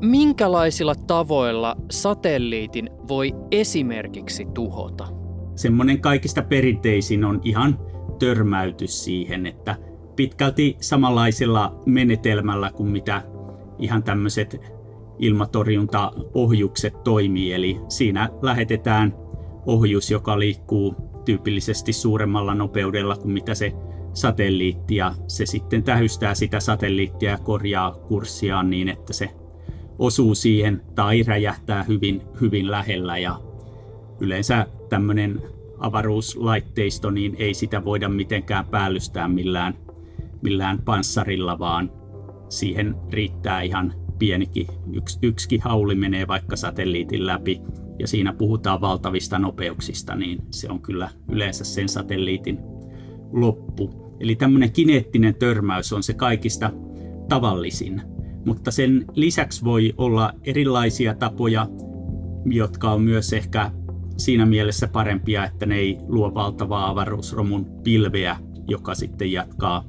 Minkälaisilla 0.00 0.94
tavoilla 0.94 1.76
satelliitin 1.90 2.90
voi 3.08 3.34
esimerkiksi 3.50 4.46
tuhota? 4.54 5.08
Semmoinen 5.56 6.00
kaikista 6.00 6.42
perinteisin 6.42 7.24
on 7.24 7.40
ihan 7.44 7.78
törmäytys 8.18 9.04
siihen, 9.04 9.46
että 9.46 9.76
pitkälti 10.16 10.76
samanlaisella 10.80 11.82
menetelmällä 11.86 12.70
kuin 12.70 12.90
mitä 12.90 13.22
ihan 13.78 14.02
tämmöiset 14.02 14.79
ilmatorjuntaohjukset 15.20 17.04
toimii. 17.04 17.52
Eli 17.52 17.80
siinä 17.88 18.28
lähetetään 18.42 19.14
ohjus, 19.66 20.10
joka 20.10 20.38
liikkuu 20.38 20.94
tyypillisesti 21.24 21.92
suuremmalla 21.92 22.54
nopeudella 22.54 23.16
kuin 23.16 23.32
mitä 23.32 23.54
se 23.54 23.72
satelliitti 24.12 24.96
ja 24.96 25.14
se 25.26 25.46
sitten 25.46 25.82
tähystää 25.82 26.34
sitä 26.34 26.60
satelliittia 26.60 27.30
ja 27.30 27.38
korjaa 27.38 27.92
kurssiaan 27.92 28.70
niin, 28.70 28.88
että 28.88 29.12
se 29.12 29.30
osuu 29.98 30.34
siihen 30.34 30.82
tai 30.94 31.22
räjähtää 31.22 31.82
hyvin, 31.82 32.22
hyvin 32.40 32.70
lähellä 32.70 33.18
ja 33.18 33.40
yleensä 34.20 34.66
tämmöinen 34.88 35.42
avaruuslaitteisto, 35.78 37.10
niin 37.10 37.36
ei 37.38 37.54
sitä 37.54 37.84
voida 37.84 38.08
mitenkään 38.08 38.66
päällystää 38.66 39.28
millään, 39.28 39.74
millään 40.42 40.82
panssarilla, 40.82 41.58
vaan 41.58 41.92
siihen 42.48 42.94
riittää 43.10 43.62
ihan 43.62 43.94
pienikin, 44.20 44.66
yks, 44.92 45.18
yksikin 45.22 45.60
hauli 45.60 45.94
menee 45.94 46.26
vaikka 46.26 46.56
satelliitin 46.56 47.26
läpi 47.26 47.60
ja 47.98 48.06
siinä 48.06 48.32
puhutaan 48.32 48.80
valtavista 48.80 49.38
nopeuksista, 49.38 50.16
niin 50.16 50.38
se 50.50 50.68
on 50.70 50.82
kyllä 50.82 51.08
yleensä 51.28 51.64
sen 51.64 51.88
satelliitin 51.88 52.58
loppu. 53.32 54.16
Eli 54.20 54.36
tämmöinen 54.36 54.72
kineettinen 54.72 55.34
törmäys 55.34 55.92
on 55.92 56.02
se 56.02 56.14
kaikista 56.14 56.70
tavallisin. 57.28 58.02
Mutta 58.46 58.70
sen 58.70 59.04
lisäksi 59.14 59.64
voi 59.64 59.94
olla 59.96 60.32
erilaisia 60.44 61.14
tapoja, 61.14 61.68
jotka 62.44 62.92
on 62.92 63.02
myös 63.02 63.32
ehkä 63.32 63.70
siinä 64.16 64.46
mielessä 64.46 64.88
parempia, 64.88 65.44
että 65.44 65.66
ne 65.66 65.76
ei 65.76 65.98
luo 66.08 66.34
valtavaa 66.34 66.90
avaruusromun 66.90 67.66
pilveä, 67.84 68.36
joka 68.68 68.94
sitten 68.94 69.32
jatkaa 69.32 69.84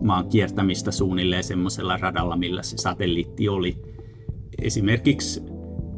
maan 0.00 0.28
kiertämistä 0.28 0.90
suunnilleen 0.90 1.44
semmoisella 1.44 1.96
radalla, 1.96 2.36
millä 2.36 2.62
se 2.62 2.76
satelliitti 2.76 3.48
oli. 3.48 3.82
Esimerkiksi 4.62 5.42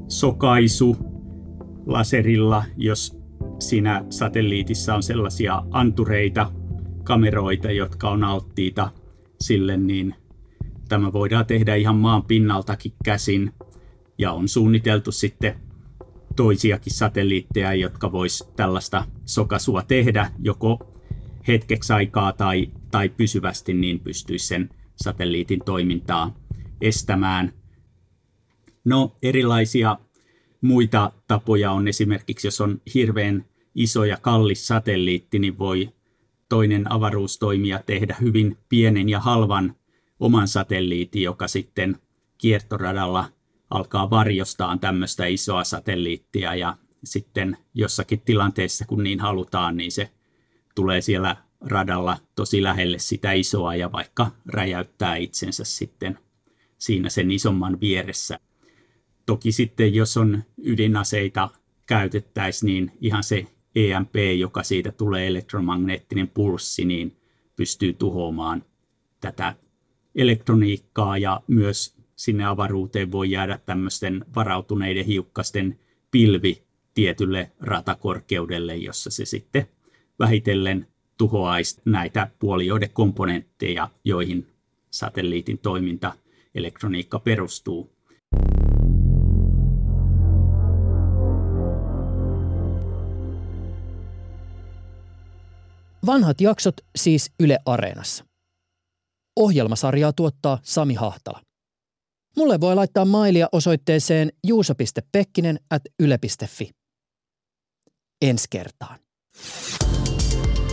sokaisu 0.08 0.96
laserilla, 1.86 2.64
jos 2.76 3.18
siinä 3.58 4.04
satelliitissa 4.10 4.94
on 4.94 5.02
sellaisia 5.02 5.62
antureita, 5.70 6.52
kameroita, 7.04 7.70
jotka 7.70 8.10
on 8.10 8.24
alttiita 8.24 8.90
sille, 9.40 9.76
niin 9.76 10.14
tämä 10.88 11.12
voidaan 11.12 11.46
tehdä 11.46 11.74
ihan 11.74 11.96
maan 11.96 12.22
pinnaltakin 12.22 12.92
käsin. 13.04 13.52
Ja 14.18 14.32
on 14.32 14.48
suunniteltu 14.48 15.12
sitten 15.12 15.54
toisiakin 16.36 16.92
satelliitteja, 16.92 17.74
jotka 17.74 18.12
vois 18.12 18.52
tällaista 18.56 19.04
sokasua 19.24 19.82
tehdä 19.82 20.30
joko 20.38 20.78
hetkeksi 21.48 21.92
aikaa 21.92 22.32
tai, 22.32 22.70
tai 22.92 23.08
pysyvästi, 23.08 23.74
niin 23.74 24.00
pystyisi 24.00 24.46
sen 24.46 24.68
satelliitin 24.96 25.60
toimintaa 25.64 26.36
estämään. 26.80 27.52
No, 28.84 29.16
erilaisia 29.22 29.96
muita 30.60 31.12
tapoja 31.26 31.72
on 31.72 31.88
esimerkiksi, 31.88 32.46
jos 32.46 32.60
on 32.60 32.80
hirveän 32.94 33.44
iso 33.74 34.04
ja 34.04 34.16
kallis 34.16 34.66
satelliitti, 34.66 35.38
niin 35.38 35.58
voi 35.58 35.88
toinen 36.48 36.92
avaruustoimija 36.92 37.80
tehdä 37.86 38.16
hyvin 38.20 38.58
pienen 38.68 39.08
ja 39.08 39.20
halvan 39.20 39.76
oman 40.20 40.48
satelliitin, 40.48 41.22
joka 41.22 41.48
sitten 41.48 41.98
kiertoradalla 42.38 43.28
alkaa 43.70 44.10
varjostaan 44.10 44.80
tämmöistä 44.80 45.26
isoa 45.26 45.64
satelliittia 45.64 46.54
ja 46.54 46.76
sitten 47.04 47.56
jossakin 47.74 48.20
tilanteessa, 48.20 48.84
kun 48.84 49.02
niin 49.02 49.20
halutaan, 49.20 49.76
niin 49.76 49.92
se 49.92 50.10
tulee 50.74 51.00
siellä 51.00 51.36
radalla 51.64 52.18
tosi 52.34 52.62
lähelle 52.62 52.98
sitä 52.98 53.32
isoa 53.32 53.74
ja 53.74 53.92
vaikka 53.92 54.30
räjäyttää 54.46 55.16
itsensä 55.16 55.64
sitten 55.64 56.18
siinä 56.78 57.08
sen 57.08 57.30
isomman 57.30 57.80
vieressä. 57.80 58.38
Toki 59.26 59.52
sitten, 59.52 59.94
jos 59.94 60.16
on 60.16 60.42
ydinaseita 60.62 61.48
käytettäisiin, 61.86 62.66
niin 62.66 62.92
ihan 63.00 63.22
se 63.22 63.46
EMP, 63.76 64.14
joka 64.38 64.62
siitä 64.62 64.92
tulee 64.92 65.26
elektromagneettinen 65.26 66.28
pulssi, 66.28 66.84
niin 66.84 67.16
pystyy 67.56 67.92
tuhoamaan 67.92 68.64
tätä 69.20 69.54
elektroniikkaa 70.14 71.18
ja 71.18 71.40
myös 71.46 71.96
sinne 72.16 72.44
avaruuteen 72.44 73.12
voi 73.12 73.30
jäädä 73.30 73.58
tämmöisten 73.66 74.24
varautuneiden 74.34 75.04
hiukkasten 75.04 75.78
pilvi 76.10 76.62
tietylle 76.94 77.50
ratakorkeudelle, 77.60 78.76
jossa 78.76 79.10
se 79.10 79.24
sitten 79.24 79.66
vähitellen 80.18 80.86
tuhoaisi 81.22 81.80
näitä 81.84 82.30
puolijohdekomponentteja, 82.38 83.88
joihin 84.04 84.54
satelliitin 84.90 85.58
toiminta 85.58 86.12
elektroniikka 86.54 87.18
perustuu. 87.18 87.92
Vanhat 96.06 96.40
jaksot 96.40 96.76
siis 96.96 97.32
Yle 97.40 97.58
Areenassa. 97.66 98.24
Ohjelmasarjaa 99.36 100.12
tuottaa 100.12 100.58
Sami 100.62 100.94
Hahtala. 100.94 101.40
Mulle 102.36 102.60
voi 102.60 102.74
laittaa 102.74 103.04
mailia 103.04 103.48
osoitteeseen 103.52 104.32
juuso.pekkinen 104.46 105.60
at 105.70 105.82
yle.fi. 106.00 106.70
Ensi 108.22 108.46
kertaan. 108.50 108.98